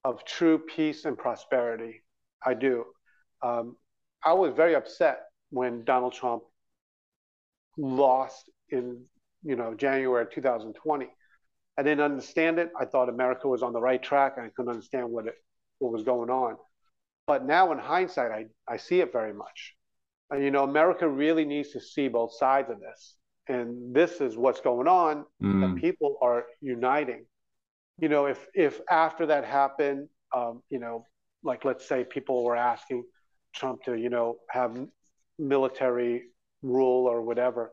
of 0.05 0.24
true 0.24 0.59
peace 0.59 1.07
and 1.07 1.16
prosperity. 1.16 2.03
I 2.44 2.55
do. 2.55 2.84
Um, 3.43 3.76
I 4.24 4.32
was 4.32 4.53
very 4.55 4.74
upset 4.74 5.20
when 5.51 5.84
Donald 5.84 6.12
Trump 6.12 6.43
lost 7.76 8.51
in 8.70 9.05
you 9.43 9.57
know 9.57 9.74
January 9.74 10.26
2020. 10.32 11.09
I 11.76 11.82
didn't 11.82 12.01
understand 12.01 12.59
it. 12.59 12.70
I 12.78 12.84
thought 12.84 13.09
America 13.09 13.47
was 13.47 13.62
on 13.62 13.72
the 13.72 13.80
right 13.80 14.03
track. 14.03 14.34
and 14.36 14.47
I 14.47 14.51
couldn't 14.51 14.72
understand 14.72 15.11
what 15.11 15.26
it 15.26 15.34
what 15.78 15.93
was 15.93 16.03
going 16.03 16.30
on. 16.30 16.57
But 17.26 17.45
now 17.45 17.72
in 17.72 17.78
hindsight, 17.78 18.32
I, 18.32 18.47
I 18.66 18.78
see 18.78 19.01
it 19.01 19.12
very 19.12 19.34
much. 19.34 19.74
And, 20.30 20.43
you 20.43 20.51
know, 20.51 20.64
America 20.64 21.09
really 21.09 21.45
needs 21.45 21.70
to 21.70 21.80
see 21.80 22.09
both 22.09 22.34
sides 22.34 22.70
of 22.70 22.80
this. 22.80 23.16
And 23.49 23.95
this 23.95 24.20
is 24.20 24.36
what's 24.36 24.61
going 24.61 24.89
on. 24.89 25.24
Mm. 25.43 25.74
That 25.74 25.80
people 25.80 26.16
are 26.20 26.47
uniting. 26.61 27.24
You 28.01 28.09
know, 28.09 28.26
if 28.26 28.47
if 28.55 28.80
after 28.91 29.26
that 29.26 29.45
happened, 29.45 30.09
um, 30.34 30.62
you 30.68 30.78
know, 30.78 31.07
like 31.43 31.64
let's 31.64 31.89
say 31.89 32.05
people 32.05 32.45
were 32.45 32.57
asking 32.57 33.05
Trump 33.59 33.82
to, 33.84 33.94
you 33.94 34.09
know, 34.09 34.36
have 34.50 34.78
military 35.38 36.24
rule 36.62 37.06
or 37.06 37.22
whatever, 37.22 37.72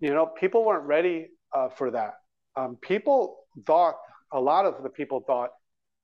you 0.00 0.12
know, 0.14 0.26
people 0.26 0.64
weren't 0.64 0.84
ready 0.84 1.28
uh, 1.52 1.68
for 1.68 1.90
that. 1.90 2.14
Um, 2.56 2.76
people 2.80 3.44
thought, 3.66 3.96
a 4.32 4.40
lot 4.40 4.64
of 4.64 4.82
the 4.82 4.88
people 4.88 5.22
thought 5.26 5.50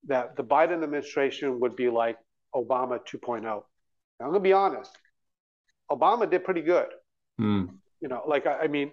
that 0.06 0.36
the 0.36 0.44
Biden 0.44 0.82
administration 0.82 1.60
would 1.60 1.76
be 1.76 1.88
like 1.88 2.16
Obama 2.54 2.98
2.0. 3.10 3.42
Now, 3.42 3.64
I'm 4.20 4.26
gonna 4.28 4.40
be 4.40 4.52
honest. 4.52 4.96
Obama 5.90 6.28
did 6.28 6.44
pretty 6.44 6.62
good. 6.62 6.88
Mm. 7.40 7.70
You 8.00 8.08
know, 8.08 8.22
like 8.26 8.46
I, 8.46 8.60
I, 8.60 8.66
mean, 8.68 8.90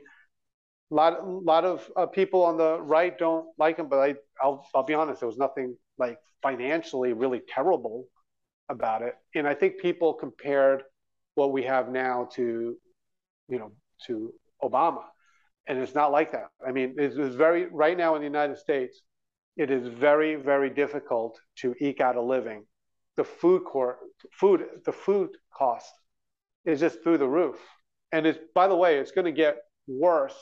a 0.92 0.96
lot, 0.96 1.28
lot 1.28 1.66
of 1.66 1.90
uh, 1.96 2.06
people 2.06 2.44
on 2.44 2.58
the 2.58 2.80
right 2.82 3.18
don't 3.18 3.48
like 3.58 3.78
him, 3.78 3.90
but 3.90 4.00
I, 4.00 4.16
I'll, 4.42 4.68
I'll 4.76 4.84
be 4.84 4.94
honest. 4.94 5.22
There 5.22 5.28
was 5.28 5.38
nothing 5.38 5.76
like 5.98 6.18
financially 6.42 7.14
really 7.14 7.42
terrible 7.48 8.08
about 8.70 9.02
it, 9.02 9.16
and 9.36 9.48
I 9.48 9.54
think 9.54 9.80
people 9.80 10.14
compared 10.14 10.84
what 11.36 11.52
we 11.52 11.64
have 11.64 11.90
now 11.90 12.30
to, 12.34 12.76
you 13.50 13.60
know, 13.60 13.72
to 14.08 14.34
Obama, 14.64 15.04
and 15.68 15.78
it's 15.80 15.96
not 15.96 16.12
like 16.12 16.32
that. 16.32 16.50
I 16.66 16.72
mean, 16.72 16.96
it's, 16.98 17.16
very 17.36 17.66
right 17.66 17.98
now 17.98 18.16
in 18.16 18.22
the 18.22 18.28
United 18.28 18.58
States. 18.58 19.02
It 19.56 19.70
is 19.70 19.88
very, 19.88 20.34
very 20.36 20.72
difficult 20.72 21.40
to 21.58 21.76
eke 21.80 22.02
out 22.02 22.16
a 22.16 22.22
living 22.22 22.66
the 23.16 23.24
food 23.24 23.64
court 23.64 23.98
food 24.32 24.66
the 24.86 24.92
food 24.92 25.30
cost 25.56 25.94
is 26.66 26.80
just 26.80 27.04
through 27.04 27.18
the 27.18 27.28
roof 27.28 27.58
and 28.12 28.26
it's 28.26 28.40
by 28.56 28.68
the 28.68 28.76
way 28.76 28.98
it's 28.98 29.12
going 29.12 29.26
to 29.26 29.32
get 29.32 29.58
worse 29.88 30.36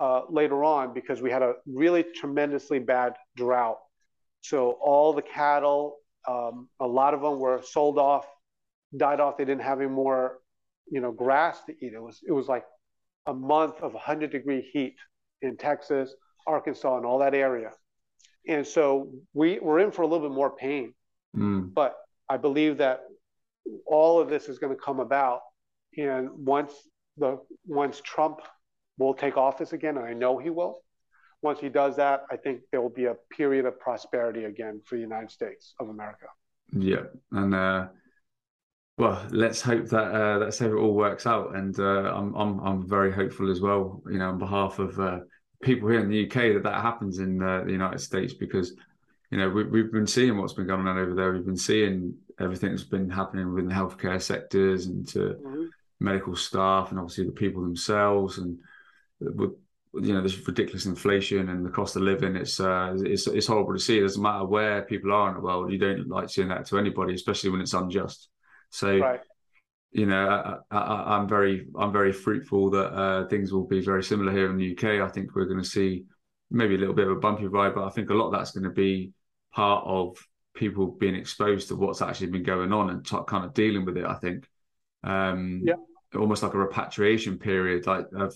uh, 0.00 0.22
later 0.28 0.64
on 0.64 0.92
because 0.92 1.22
we 1.22 1.30
had 1.30 1.42
a 1.42 1.54
really 1.66 2.02
tremendously 2.02 2.78
bad 2.78 3.14
drought 3.36 3.78
so 4.40 4.72
all 4.82 5.12
the 5.12 5.22
cattle 5.22 5.96
um, 6.28 6.68
a 6.80 6.86
lot 6.86 7.14
of 7.14 7.20
them 7.20 7.38
were 7.38 7.62
sold 7.62 7.98
off 7.98 8.26
died 8.96 9.20
off 9.20 9.36
they 9.36 9.44
didn't 9.44 9.62
have 9.62 9.80
any 9.80 9.88
more 9.88 10.38
you 10.90 11.00
know 11.00 11.12
grass 11.12 11.64
to 11.64 11.72
eat 11.84 11.92
it 11.94 12.02
was 12.02 12.20
it 12.26 12.32
was 12.32 12.46
like 12.46 12.64
a 13.26 13.34
month 13.34 13.80
of 13.82 13.94
100 13.94 14.30
degree 14.30 14.68
heat 14.72 14.96
in 15.40 15.56
texas 15.56 16.14
arkansas 16.46 16.96
and 16.96 17.06
all 17.06 17.18
that 17.18 17.34
area 17.34 17.70
and 18.48 18.66
so 18.66 19.08
we, 19.34 19.60
we're 19.60 19.78
in 19.78 19.92
for 19.92 20.02
a 20.02 20.06
little 20.06 20.28
bit 20.28 20.34
more 20.34 20.50
pain 20.56 20.92
Mm. 21.36 21.72
But 21.72 21.96
I 22.28 22.36
believe 22.36 22.78
that 22.78 23.00
all 23.86 24.20
of 24.20 24.28
this 24.28 24.48
is 24.48 24.58
going 24.58 24.74
to 24.74 24.80
come 24.80 25.00
about, 25.00 25.40
and 25.96 26.30
once 26.30 26.72
the 27.16 27.38
once 27.66 28.00
Trump 28.00 28.40
will 28.98 29.14
take 29.14 29.36
office 29.36 29.72
again, 29.72 29.96
and 29.96 30.06
I 30.06 30.12
know 30.12 30.38
he 30.38 30.50
will. 30.50 30.80
Once 31.42 31.60
he 31.60 31.68
does 31.68 31.96
that, 31.96 32.24
I 32.30 32.36
think 32.36 32.60
there 32.70 32.80
will 32.80 32.88
be 32.88 33.06
a 33.06 33.16
period 33.36 33.66
of 33.66 33.78
prosperity 33.80 34.44
again 34.44 34.80
for 34.84 34.96
the 34.96 35.02
United 35.02 35.30
States 35.30 35.74
of 35.80 35.88
America. 35.88 36.26
Yeah, 36.72 37.04
and 37.32 37.54
uh, 37.54 37.88
well, 38.96 39.26
let's 39.30 39.60
hope 39.60 39.88
that 39.88 40.14
uh, 40.14 40.38
let's 40.38 40.58
hope 40.58 40.72
it 40.72 40.76
all 40.76 40.94
works 40.94 41.26
out. 41.26 41.56
And 41.56 41.78
uh, 41.78 42.14
I'm 42.14 42.34
I'm 42.34 42.60
I'm 42.60 42.88
very 42.88 43.12
hopeful 43.12 43.50
as 43.50 43.60
well. 43.60 44.02
You 44.10 44.18
know, 44.18 44.28
on 44.28 44.38
behalf 44.38 44.78
of 44.78 44.98
uh, 45.00 45.20
people 45.62 45.88
here 45.88 46.00
in 46.00 46.08
the 46.08 46.26
UK 46.26 46.54
that 46.54 46.62
that 46.62 46.80
happens 46.80 47.18
in 47.18 47.42
uh, 47.42 47.64
the 47.64 47.72
United 47.72 48.00
States 48.00 48.32
because 48.32 48.74
you 49.32 49.38
know, 49.38 49.48
we, 49.48 49.64
we've 49.64 49.90
been 49.90 50.06
seeing 50.06 50.36
what's 50.36 50.52
been 50.52 50.66
going 50.66 50.86
on 50.86 50.98
over 50.98 51.14
there. 51.14 51.32
We've 51.32 51.46
been 51.46 51.56
seeing 51.56 52.14
everything 52.38 52.70
that's 52.70 52.84
been 52.84 53.08
happening 53.08 53.50
within 53.50 53.66
the 53.66 53.74
healthcare 53.74 54.20
sectors 54.20 54.86
and 54.86 55.08
to 55.08 55.18
mm-hmm. 55.18 55.64
medical 56.00 56.36
staff, 56.36 56.90
and 56.90 57.00
obviously 57.00 57.24
the 57.24 57.32
people 57.32 57.62
themselves, 57.62 58.36
and 58.36 58.58
with 59.20 59.52
you 59.94 60.14
know 60.14 60.22
this 60.22 60.46
ridiculous 60.46 60.86
inflation 60.86 61.48
and 61.50 61.64
the 61.64 61.70
cost 61.70 61.96
of 61.96 62.02
living. 62.02 62.36
It's 62.36 62.60
uh, 62.60 62.94
it's 62.98 63.26
it's 63.26 63.46
horrible 63.46 63.74
to 63.74 63.78
see. 63.78 63.98
It 63.98 64.02
doesn't 64.02 64.22
matter 64.22 64.46
where 64.46 64.82
people 64.82 65.12
are 65.12 65.28
in 65.28 65.34
the 65.34 65.40
world. 65.40 65.72
You 65.72 65.78
don't 65.78 66.08
like 66.08 66.30
seeing 66.30 66.48
that 66.48 66.66
to 66.66 66.78
anybody, 66.78 67.14
especially 67.14 67.50
when 67.50 67.60
it's 67.60 67.74
unjust. 67.74 68.28
So. 68.70 68.98
Right. 68.98 69.20
You 69.94 70.06
know, 70.06 70.58
I, 70.70 71.18
am 71.18 71.28
very, 71.28 71.66
I'm 71.78 71.92
very 71.92 72.14
fruitful 72.14 72.70
that 72.70 72.94
uh, 72.94 73.28
things 73.28 73.52
will 73.52 73.66
be 73.66 73.82
very 73.82 74.02
similar 74.02 74.32
here 74.32 74.50
in 74.50 74.56
the 74.56 74.72
UK. 74.72 75.06
I 75.06 75.12
think 75.12 75.34
we're 75.34 75.44
going 75.44 75.62
to 75.62 75.68
see 75.68 76.06
maybe 76.50 76.76
a 76.76 76.78
little 76.78 76.94
bit 76.94 77.08
of 77.08 77.16
a 77.16 77.20
bumpy 77.20 77.46
ride, 77.46 77.74
but 77.74 77.84
I 77.84 77.90
think 77.90 78.08
a 78.08 78.14
lot 78.14 78.28
of 78.28 78.32
that's 78.32 78.52
going 78.52 78.64
to 78.64 78.70
be 78.70 79.12
part 79.52 79.84
of 79.86 80.16
people 80.54 80.86
being 80.86 81.14
exposed 81.14 81.68
to 81.68 81.76
what's 81.76 82.02
actually 82.02 82.28
been 82.28 82.42
going 82.42 82.72
on 82.72 82.90
and 82.90 83.04
t- 83.04 83.16
kind 83.26 83.44
of 83.44 83.54
dealing 83.54 83.84
with 83.84 83.96
it. 83.96 84.04
I 84.04 84.14
think, 84.14 84.46
um, 85.04 85.62
yeah, 85.64 85.74
almost 86.14 86.42
like 86.42 86.54
a 86.54 86.58
repatriation 86.58 87.38
period, 87.38 87.86
like 87.86 88.06
of 88.14 88.34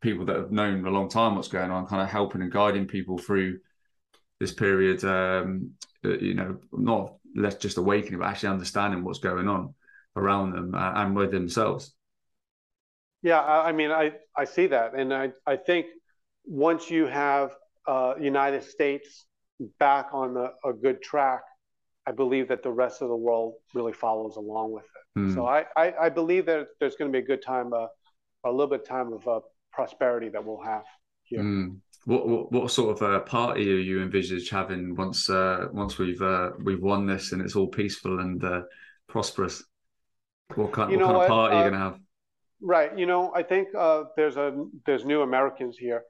people 0.00 0.24
that 0.26 0.36
have 0.36 0.52
known 0.52 0.86
a 0.86 0.90
long 0.90 1.08
time 1.08 1.34
what's 1.34 1.48
going 1.48 1.70
on, 1.70 1.86
kind 1.86 2.02
of 2.02 2.08
helping 2.08 2.42
and 2.42 2.52
guiding 2.52 2.86
people 2.86 3.18
through 3.18 3.58
this 4.40 4.52
period. 4.52 5.04
Um, 5.04 5.72
uh, 6.04 6.18
you 6.18 6.34
know, 6.34 6.58
not 6.72 7.16
less 7.34 7.56
just 7.56 7.78
awakening, 7.78 8.20
but 8.20 8.26
actually 8.26 8.50
understanding 8.50 9.04
what's 9.04 9.18
going 9.18 9.48
on 9.48 9.74
around 10.16 10.52
them 10.52 10.74
uh, 10.74 10.92
and 10.94 11.16
with 11.16 11.30
themselves. 11.30 11.94
Yeah, 13.22 13.42
I 13.42 13.72
mean, 13.72 13.90
I 13.90 14.12
I 14.36 14.44
see 14.44 14.68
that, 14.68 14.94
and 14.94 15.12
I 15.12 15.32
I 15.44 15.56
think 15.56 15.86
once 16.44 16.88
you 16.88 17.06
have 17.06 17.50
uh, 17.86 18.14
United 18.20 18.62
States 18.62 19.26
back 19.78 20.08
on 20.12 20.34
the, 20.34 20.52
a 20.64 20.72
good 20.72 21.02
track, 21.02 21.42
I 22.06 22.12
believe 22.12 22.48
that 22.48 22.62
the 22.62 22.70
rest 22.70 23.02
of 23.02 23.08
the 23.08 23.16
world 23.16 23.54
really 23.74 23.92
follows 23.92 24.36
along 24.36 24.72
with 24.72 24.84
it. 24.84 25.20
Mm. 25.20 25.34
So 25.34 25.46
I, 25.46 25.64
I, 25.76 25.94
I, 26.02 26.08
believe 26.08 26.46
that 26.46 26.68
there's 26.78 26.96
going 26.96 27.10
to 27.10 27.18
be 27.18 27.22
a 27.22 27.26
good 27.26 27.42
time, 27.42 27.72
uh, 27.72 27.86
a 28.44 28.50
little 28.50 28.68
bit 28.68 28.80
of 28.80 28.86
time 28.86 29.12
of 29.12 29.26
uh, 29.26 29.40
prosperity 29.78 30.28
that 30.28 30.44
we'll 30.44 30.60
have 30.74 30.86
here. 31.22 31.40
Mm. 31.40 31.76
What, 32.04 32.28
what, 32.28 32.52
what 32.52 32.70
sort 32.70 32.90
of 32.96 33.02
a 33.02 33.20
party 33.20 33.70
are 33.72 33.84
you 33.90 34.02
envisage 34.02 34.48
having 34.50 34.96
once 34.96 35.30
uh, 35.30 35.66
once 35.72 35.98
we've 35.98 36.20
uh, 36.20 36.50
we've 36.66 36.82
won 36.82 37.06
this 37.06 37.30
and 37.32 37.40
it's 37.40 37.54
all 37.54 37.68
peaceful 37.68 38.18
and 38.18 38.42
uh, 38.42 38.62
prosperous? 39.08 39.62
What 40.56 40.72
kind, 40.72 40.90
you 40.90 40.98
what 40.98 41.06
kind 41.06 41.16
of 41.22 41.28
party 41.28 41.54
are 41.54 41.58
you 41.58 41.66
uh, 41.66 41.70
going 41.70 41.80
to 41.80 41.86
have? 41.88 41.98
Right. 42.60 42.90
You 43.00 43.06
know, 43.06 43.32
I 43.40 43.42
think 43.44 43.68
uh, 43.86 44.04
there's 44.16 44.36
a 44.36 44.48
there's 44.84 45.04
new 45.04 45.20
Americans 45.22 45.76
here, 45.78 46.02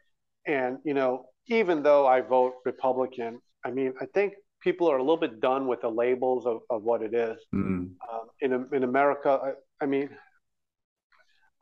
and 0.47 0.79
you 0.89 0.95
know, 0.95 1.27
even 1.49 1.83
though 1.83 2.07
I 2.07 2.23
vote 2.23 2.55
Republican, 2.64 3.41
I 3.66 3.71
mean, 3.71 3.93
I 4.01 4.07
think 4.14 4.33
people 4.61 4.91
are 4.91 4.99
a 5.03 5.05
little 5.09 5.23
bit 5.27 5.41
done 5.41 5.66
with 5.66 5.81
the 5.83 5.93
labels 6.03 6.47
of, 6.47 6.59
of 6.71 6.85
what 6.89 7.03
it 7.03 7.12
is. 7.12 7.39
Mm-hmm. 7.55 7.85
Um, 8.11 8.25
in 8.41 8.51
in 8.77 8.83
America, 8.85 9.31
I, 9.49 9.51
I, 9.85 9.87
mean, 9.87 10.09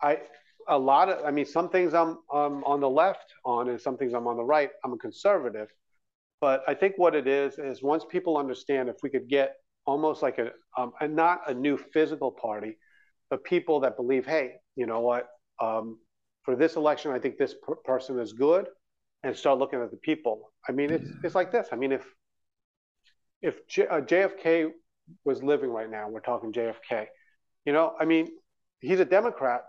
I 0.01 0.19
a 0.69 0.79
lot 0.79 1.09
of 1.09 1.25
I 1.25 1.31
mean, 1.31 1.47
some 1.47 1.69
things 1.69 1.95
I'm 1.95 2.19
I'm 2.33 2.65
on 2.65 2.81
the 2.81 2.91
left 2.91 3.33
on, 3.45 3.69
and 3.69 3.81
some 3.81 3.97
things 3.97 4.15
I'm 4.15 4.27
on 4.27 4.37
the 4.37 4.45
right. 4.45 4.71
I'm 4.85 4.93
a 4.93 4.99
conservative, 4.99 5.69
but 6.41 6.63
I 6.69 6.75
think 6.75 6.95
what 6.97 7.15
it 7.15 7.27
is 7.27 7.59
is 7.59 7.83
once 7.83 8.05
people 8.09 8.37
understand, 8.37 8.89
if 8.89 8.97
we 9.03 9.11
could 9.11 9.29
get 9.29 9.57
almost 9.87 10.23
like 10.23 10.39
a, 10.39 10.51
um, 10.77 10.93
a 11.01 11.09
not 11.09 11.49
a 11.49 11.55
new 11.55 11.77
physical 11.77 12.33
party, 12.33 12.77
but 13.31 13.45
people 13.45 13.81
that 13.81 13.97
believe, 13.97 14.27
hey, 14.27 14.55
you 14.75 14.87
know 14.87 15.01
what, 15.01 15.29
um, 15.61 15.99
for 16.43 16.57
this 16.57 16.77
election, 16.77 17.13
I 17.13 17.19
think 17.19 17.39
this 17.39 17.55
per- 17.63 17.77
person 17.77 18.19
is 18.19 18.33
good 18.33 18.67
and 19.23 19.37
start 19.37 19.59
looking 19.59 19.81
at 19.81 19.91
the 19.91 19.97
people. 19.99 20.53
I 20.69 20.73
mean, 20.73 20.91
it's 20.91 21.11
it's 21.25 21.35
like 21.35 21.53
this. 21.53 21.69
I 21.73 21.77
mean, 21.77 21.93
if 21.93 22.05
if 23.43 23.67
J, 23.69 23.87
uh, 23.87 24.01
JFK 24.01 24.71
was 25.25 25.43
living 25.43 25.71
right 25.71 25.91
now, 25.91 26.09
we're 26.09 26.21
talking 26.21 26.53
JFK. 26.53 27.07
You 27.65 27.73
know, 27.73 27.95
I 27.99 28.05
mean, 28.05 28.29
he's 28.81 29.01
a 29.01 29.05
Democrat, 29.05 29.63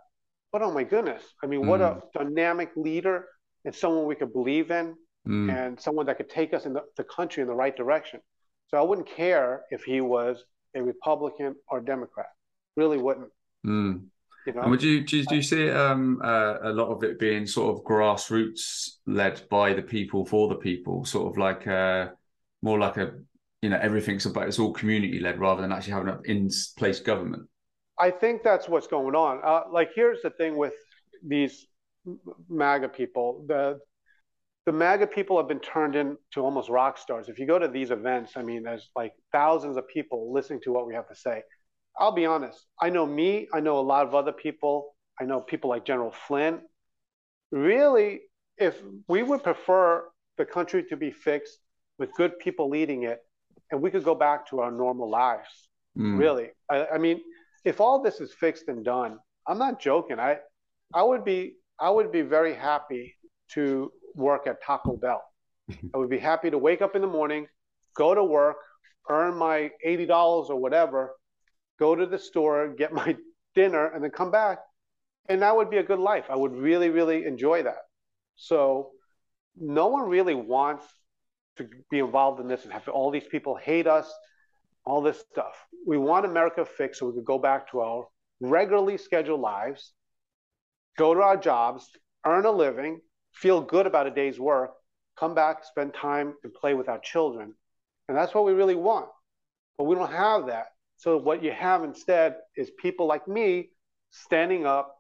but 0.52 0.62
oh 0.62 0.72
my 0.72 0.84
goodness, 0.84 1.24
I 1.44 1.48
mean, 1.48 1.64
mm. 1.64 1.68
what 1.68 1.82
a 1.82 1.86
mm. 1.86 2.02
dynamic 2.14 2.72
leader 2.76 3.26
and 3.66 3.76
someone 3.76 4.06
we 4.06 4.16
could 4.16 4.34
believe 4.34 4.72
in, 4.72 4.96
mm. 5.28 5.54
and 5.54 5.80
someone 5.80 6.06
that 6.06 6.18
could 6.18 6.30
take 6.30 6.54
us 6.54 6.66
in 6.66 6.74
the, 6.74 6.84
the 6.96 7.04
country 7.04 7.42
in 7.42 7.48
the 7.48 7.54
right 7.56 7.76
direction. 7.76 8.20
So 8.70 8.78
I 8.78 8.82
wouldn't 8.82 9.08
care 9.08 9.64
if 9.72 9.84
he 9.84 10.02
was 10.02 10.44
a 10.76 10.82
Republican 10.82 11.56
or 11.70 11.82
Democrat. 11.82 12.28
Really 12.76 12.98
wouldn't. 12.98 13.32
Mm. 13.66 14.06
You 14.46 14.54
know? 14.54 14.62
And 14.62 14.72
would 14.72 14.84
you 14.84 15.04
do, 15.04 15.18
you, 15.18 15.26
do 15.26 15.36
you 15.36 15.42
see 15.42 15.70
um, 15.70 16.22
uh, 16.24 16.58
a 16.64 16.72
lot 16.72 16.88
of 16.88 17.04
it 17.04 17.20
being 17.20 17.46
sort 17.46 17.76
of 17.76 17.84
grassroots 17.84 18.92
led 19.06 19.42
by 19.50 19.74
the 19.74 19.82
people 19.82 20.26
for 20.26 20.48
the 20.48 20.56
people, 20.56 21.04
sort 21.04 21.32
of 21.32 21.38
like 21.38 21.68
uh, 21.68 22.08
more 22.62 22.80
like 22.80 22.98
a 22.98 23.14
you 23.62 23.70
know 23.70 23.80
everything's 23.82 24.26
about 24.26 24.48
it's 24.48 24.60
all 24.60 24.72
community 24.72 25.20
led 25.20 25.40
rather 25.40 25.62
than 25.62 25.72
actually 25.72 25.94
having 25.94 26.10
an 26.10 26.22
in 26.26 26.50
place 26.78 27.00
government? 27.02 27.50
I 28.00 28.12
think 28.12 28.44
that's 28.44 28.70
what's 28.70 28.88
going 28.88 29.16
on. 29.16 29.42
Uh, 29.44 29.72
like 29.72 29.90
here's 29.96 30.22
the 30.22 30.30
thing 30.30 30.58
with 30.58 30.74
these 31.26 31.68
MAGA 32.50 32.90
people, 32.90 33.44
the 33.48 33.80
the 34.66 34.74
MAGA 34.74 35.08
people 35.08 35.38
have 35.38 35.48
been 35.48 35.62
turned 35.62 35.96
into 35.96 36.40
almost 36.40 36.70
rock 36.70 36.98
stars. 36.98 37.30
If 37.30 37.40
you 37.40 37.46
go 37.46 37.58
to 37.58 37.70
these 37.70 37.90
events, 37.90 38.34
I 38.36 38.42
mean, 38.42 38.64
there's 38.64 38.90
like 38.98 39.14
thousands 39.32 39.78
of 39.78 39.88
people 39.88 40.34
listening 40.34 40.60
to 40.64 40.74
what 40.74 40.86
we 40.86 40.94
have 40.94 41.08
to 41.08 41.16
say. 41.16 41.42
I'll 41.98 42.12
be 42.12 42.26
honest. 42.26 42.66
I 42.82 42.90
know 42.90 43.06
me. 43.06 43.48
I 43.54 43.62
know 43.62 43.80
a 43.80 43.88
lot 43.94 44.06
of 44.06 44.14
other 44.14 44.34
people. 44.34 44.94
I 45.20 45.24
know 45.24 45.40
people 45.40 45.70
like 45.70 45.86
General 45.86 46.12
Flynn. 46.12 46.60
Really, 47.50 48.20
if 48.58 48.78
we 49.08 49.24
would 49.24 49.42
prefer 49.42 50.04
the 50.38 50.46
country 50.46 50.84
to 50.90 50.98
be 50.98 51.12
fixed 51.12 51.60
with 51.98 52.14
good 52.16 52.38
people 52.40 52.70
leading 52.70 53.04
it, 53.04 53.20
and 53.72 53.82
we 53.82 53.90
could 53.90 54.04
go 54.04 54.16
back 54.16 54.48
to 54.50 54.60
our 54.60 54.70
normal 54.70 55.10
lives. 55.10 55.70
Mm. 55.98 56.20
Really, 56.20 56.50
I, 56.70 56.88
I 56.96 56.98
mean, 56.98 57.22
if 57.68 57.82
all 57.82 58.02
this 58.02 58.22
is 58.22 58.34
fixed 58.34 58.70
and 58.70 58.86
done, 58.86 59.20
I'm 59.46 59.58
not 59.58 59.82
joking. 59.82 60.20
I, 60.20 60.38
I 60.94 61.04
would 61.04 61.26
be, 61.26 61.56
I 61.78 61.90
would 61.90 62.14
be 62.14 62.22
very 62.22 62.56
happy 62.56 63.16
to 63.50 63.92
work 64.16 64.48
at 64.48 64.64
Taco 64.64 64.96
Bell. 64.96 65.22
I 65.94 65.98
would 65.98 66.10
be 66.10 66.18
happy 66.18 66.50
to 66.50 66.58
wake 66.58 66.82
up 66.82 66.96
in 66.96 67.02
the 67.02 67.10
morning, 67.10 67.46
go 67.94 68.16
to 68.16 68.24
work, 68.24 68.56
earn 69.10 69.36
my 69.36 69.70
$80 69.86 70.50
or 70.50 70.56
whatever, 70.56 71.12
go 71.78 71.94
to 71.94 72.06
the 72.06 72.18
store, 72.18 72.74
get 72.78 72.94
my 72.94 73.18
dinner, 73.56 73.88
and 73.88 74.02
then 74.02 74.12
come 74.12 74.32
back. 74.32 74.60
And 75.28 75.42
that 75.42 75.54
would 75.54 75.70
be 75.70 75.78
a 75.78 75.84
good 75.84 76.00
life. 76.00 76.24
I 76.30 76.38
would 76.38 76.54
really, 76.54 76.90
really 76.90 77.26
enjoy 77.26 77.64
that. 77.64 77.84
So 78.38 78.92
no 79.58 79.88
one 79.88 80.08
really 80.08 80.36
wants 80.36 80.86
to 81.58 81.68
be 81.92 82.00
involved 82.00 82.40
in 82.40 82.48
this 82.48 82.64
and 82.64 82.72
have 82.72 82.88
all 82.88 83.12
these 83.12 83.28
people 83.30 83.58
hate 83.58 83.88
us, 83.88 84.10
all 84.88 85.02
this 85.02 85.24
stuff. 85.32 85.54
We 85.86 85.98
want 85.98 86.26
America 86.26 86.66
fixed 86.66 87.00
so 87.00 87.08
we 87.08 87.14
could 87.14 87.26
go 87.26 87.38
back 87.38 87.70
to 87.72 87.82
our 87.82 88.08
regularly 88.40 88.98
scheduled 88.98 89.42
lives, 89.42 89.92
go 90.98 91.14
to 91.14 91.20
our 91.20 91.36
jobs, 91.36 91.90
earn 92.26 92.46
a 92.46 92.52
living, 92.52 93.02
feel 93.34 93.60
good 93.60 93.86
about 93.86 94.08
a 94.08 94.12
day's 94.12 94.40
work, 94.40 94.72
come 95.20 95.36
back, 95.36 95.66
spend 95.66 95.94
time, 95.94 96.36
and 96.44 96.54
play 96.54 96.74
with 96.74 96.88
our 96.88 97.00
children. 97.00 97.54
And 98.08 98.18
that's 98.18 98.34
what 98.34 98.46
we 98.46 98.54
really 98.54 98.76
want. 98.76 99.10
But 99.78 99.84
we 99.84 99.96
don't 99.96 100.12
have 100.12 100.48
that. 100.48 100.68
So 100.96 101.18
what 101.18 101.44
you 101.44 101.52
have 101.52 101.84
instead 101.84 102.36
is 102.56 102.72
people 102.82 103.08
like 103.08 103.28
me 103.28 103.72
standing 104.12 104.66
up, 104.66 104.96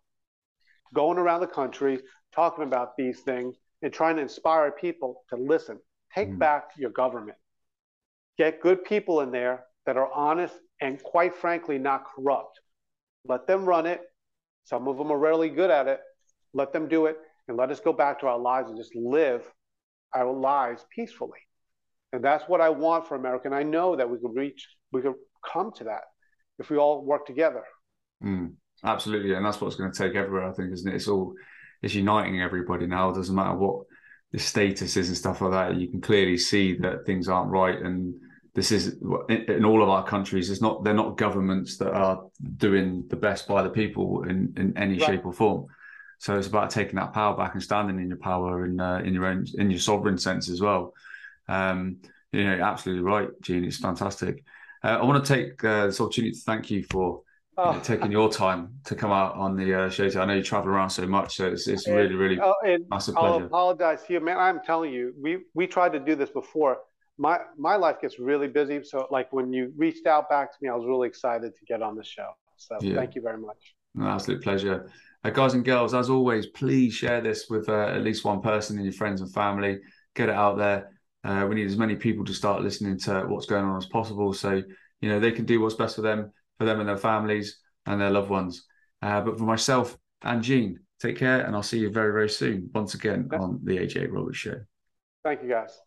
going 0.94 1.18
around 1.18 1.40
the 1.40 1.48
country, 1.48 2.00
talking 2.36 2.66
about 2.66 2.98
these 2.98 3.22
things, 3.22 3.56
and 3.82 3.94
trying 3.94 4.18
to 4.18 4.22
inspire 4.22 4.70
people 4.70 5.24
to 5.30 5.38
listen. 5.38 5.80
Take 6.14 6.30
mm. 6.30 6.40
back 6.40 6.72
your 6.78 6.90
government. 6.90 7.38
Get 8.38 8.62
good 8.62 8.84
people 8.84 9.22
in 9.22 9.32
there 9.32 9.64
that 9.88 9.98
are 9.98 10.12
honest 10.14 10.54
and, 10.80 11.02
quite 11.02 11.34
frankly, 11.34 11.80
not 11.80 12.06
corrupt. 12.06 12.60
Let 13.26 13.48
them 13.48 13.66
run 13.66 13.88
it. 13.88 14.02
Some 14.66 14.88
of 14.88 14.98
them 14.98 15.12
are 15.12 15.18
really 15.18 15.50
good 15.50 15.72
at 15.72 15.88
it. 15.88 16.00
Let 16.54 16.72
them 16.74 16.88
do 16.88 17.08
it 17.08 17.18
and 17.48 17.58
let 17.58 17.72
us 17.72 17.80
go 17.80 17.94
back 17.94 18.20
to 18.20 18.28
our 18.28 18.38
lives 18.38 18.70
and 18.70 18.78
just 18.78 18.96
live 18.96 19.44
our 20.14 20.32
lives 20.32 20.86
peacefully. 20.94 21.40
And 22.14 22.24
that's 22.24 22.44
what 22.48 22.62
I 22.62 22.70
want 22.70 23.08
for 23.08 23.16
America. 23.16 23.48
And 23.48 23.56
I 23.56 23.64
know 23.64 23.96
that 23.96 24.10
we 24.10 24.20
could 24.20 24.36
reach, 24.36 24.68
we 24.92 25.02
could 25.02 25.16
come 25.52 25.72
to 25.78 25.86
that 25.86 26.04
if 26.60 26.70
we 26.70 26.78
all 26.78 27.04
work 27.04 27.26
together. 27.26 27.64
Mm, 28.24 28.54
absolutely. 28.84 29.34
And 29.34 29.46
that's 29.46 29.62
what's 29.62 29.76
going 29.76 29.92
to 29.92 29.98
take 29.98 30.16
everywhere, 30.16 30.50
I 30.50 30.54
think, 30.54 30.74
isn't 30.74 30.92
it? 30.92 30.96
It's 30.96 31.08
all, 31.08 31.34
it's 31.82 31.96
uniting 31.96 32.42
everybody 32.42 32.88
now. 32.88 33.10
It 33.10 33.16
doesn't 33.16 33.36
matter 33.36 33.56
what 33.56 33.86
the 34.32 34.40
status 34.40 34.98
is 34.98 35.08
and 35.08 35.18
stuff 35.18 35.42
like 35.42 35.52
that. 35.52 35.76
You 35.78 35.90
can 35.90 36.02
clearly 36.02 36.38
see 36.38 36.78
that 36.80 37.06
things 37.06 37.30
aren't 37.30 37.52
right. 37.52 37.80
And 37.80 38.16
this 38.58 38.72
is 38.72 38.98
in, 39.30 39.64
all 39.64 39.84
of 39.84 39.90
our 39.90 40.04
countries, 40.04 40.50
it's 40.50 40.64
not, 40.64 40.84
they're 40.84 40.92
not 40.96 41.16
governments 41.16 41.78
that 41.78 41.94
are 41.94 42.24
doing 42.56 43.06
the 43.08 43.16
best 43.16 43.48
by 43.48 43.62
the 43.62 43.70
people 43.70 44.24
in, 44.24 44.52
in 44.58 44.76
any 44.76 44.98
right. 44.98 45.06
shape 45.06 45.28
or 45.28 45.32
form. 45.32 45.68
So 46.18 46.36
it's 46.40 46.48
about 46.48 46.72
taking 46.72 46.96
that 46.96 47.14
power 47.14 47.38
back 47.38 47.54
and 47.54 47.62
standing 47.62 48.00
in 48.00 48.08
your 48.08 48.18
power 48.18 48.64
and 48.64 48.82
uh, 48.82 49.02
in 49.06 49.14
your 49.14 49.28
own 49.28 49.46
in 49.60 49.70
your 49.70 49.80
sovereign 49.80 50.18
sense 50.18 50.50
as 50.50 50.60
well. 50.60 50.96
Um, 51.48 51.98
you 52.32 52.46
know, 52.46 52.54
absolutely 52.64 53.04
right, 53.04 53.30
Gene. 53.42 53.64
It's 53.64 53.78
fantastic. 53.78 54.44
Uh, 54.84 54.98
I 55.02 55.04
want 55.04 55.24
to 55.24 55.36
take 55.36 55.64
uh, 55.64 55.86
this 55.86 56.02
opportunity 56.02 56.34
to 56.34 56.42
thank 56.42 56.72
you 56.72 56.84
for 56.90 57.22
oh. 57.58 57.70
you 57.70 57.78
know, 57.78 57.84
taking 57.84 58.12
your 58.12 58.32
time 58.32 58.80
to 58.86 58.96
come 58.96 59.12
out 59.12 59.36
on 59.36 59.56
the 59.56 59.82
uh, 59.82 59.90
show. 59.92 60.10
I 60.20 60.26
know 60.26 60.34
you 60.34 60.42
travel 60.42 60.72
around 60.72 60.90
so 60.90 61.06
much, 61.06 61.36
so 61.36 61.46
it's, 61.46 61.68
it's 61.68 61.88
really, 61.88 62.16
really 62.16 62.40
oh, 62.42 62.56
massive 62.90 63.14
pleasure. 63.14 63.34
I'll 63.34 63.46
apologize 63.46 64.02
to 64.08 64.14
you, 64.14 64.20
man. 64.20 64.40
I'm 64.40 64.62
telling 64.66 64.92
you, 64.92 65.14
we 65.22 65.44
we 65.54 65.68
tried 65.68 65.94
to 65.94 66.00
do 66.00 66.16
this 66.16 66.32
before. 66.32 66.80
My 67.18 67.40
my 67.58 67.76
life 67.76 67.98
gets 68.02 68.20
really 68.20 68.48
busy, 68.48 68.84
so 68.84 69.08
like 69.12 69.32
when 69.34 69.52
you 69.52 69.74
reached 69.76 70.06
out 70.06 70.30
back 70.30 70.52
to 70.52 70.58
me, 70.62 70.70
I 70.70 70.76
was 70.76 70.86
really 70.86 71.08
excited 71.08 71.56
to 71.56 71.66
get 71.66 71.82
on 71.82 71.96
the 71.96 72.04
show. 72.04 72.30
So 72.58 72.78
yeah. 72.82 72.96
thank 72.96 73.16
you 73.16 73.22
very 73.22 73.40
much. 73.40 73.76
No, 73.96 74.08
absolute 74.08 74.44
pleasure. 74.44 74.92
Uh, 75.24 75.30
guys 75.32 75.54
and 75.54 75.66
girls, 75.66 75.94
as 75.94 76.10
always, 76.10 76.46
please 76.48 76.94
share 76.94 77.22
this 77.22 77.48
with 77.50 77.70
uh, 77.70 77.88
at 77.88 78.04
least 78.04 78.24
one 78.24 78.42
person 78.42 78.78
in 78.78 78.84
your 78.84 78.94
friends 78.94 79.22
and 79.22 79.34
family. 79.34 79.80
Get 80.16 80.30
it 80.30 80.36
out 80.36 80.58
there. 80.58 80.92
Uh, 81.24 81.46
we 81.50 81.56
need 81.56 81.66
as 81.66 81.78
many 81.78 81.96
people 81.96 82.24
to 82.26 82.34
start 82.34 82.62
listening 82.62 82.98
to 83.00 83.26
what's 83.28 83.48
going 83.48 83.66
on 83.66 83.78
as 83.78 83.88
possible, 83.88 84.34
so 84.34 84.62
you 85.02 85.10
know 85.10 85.20
they 85.20 85.32
can 85.32 85.46
do 85.46 85.60
what's 85.60 85.76
best 85.76 85.96
for 85.96 86.02
them, 86.02 86.32
for 86.60 86.66
them 86.66 86.80
and 86.80 86.88
their 86.88 86.98
families 86.98 87.60
and 87.86 88.00
their 88.00 88.12
loved 88.12 88.30
ones. 88.30 88.66
Uh, 89.02 89.22
but 89.22 89.38
for 89.38 89.44
myself 89.44 89.98
and 90.22 90.44
Gene, 90.44 90.80
take 91.00 91.18
care, 91.18 91.42
and 91.42 91.56
I'll 91.56 91.64
see 91.64 91.80
you 91.80 91.90
very, 91.90 92.12
very 92.12 92.30
soon 92.30 92.70
once 92.74 92.94
again 92.94 93.30
on 93.34 93.60
the 93.64 93.78
AJ 93.78 94.12
Roberts 94.12 94.38
Show. 94.38 94.62
Thank 95.24 95.44
you, 95.44 95.50
guys. 95.50 95.80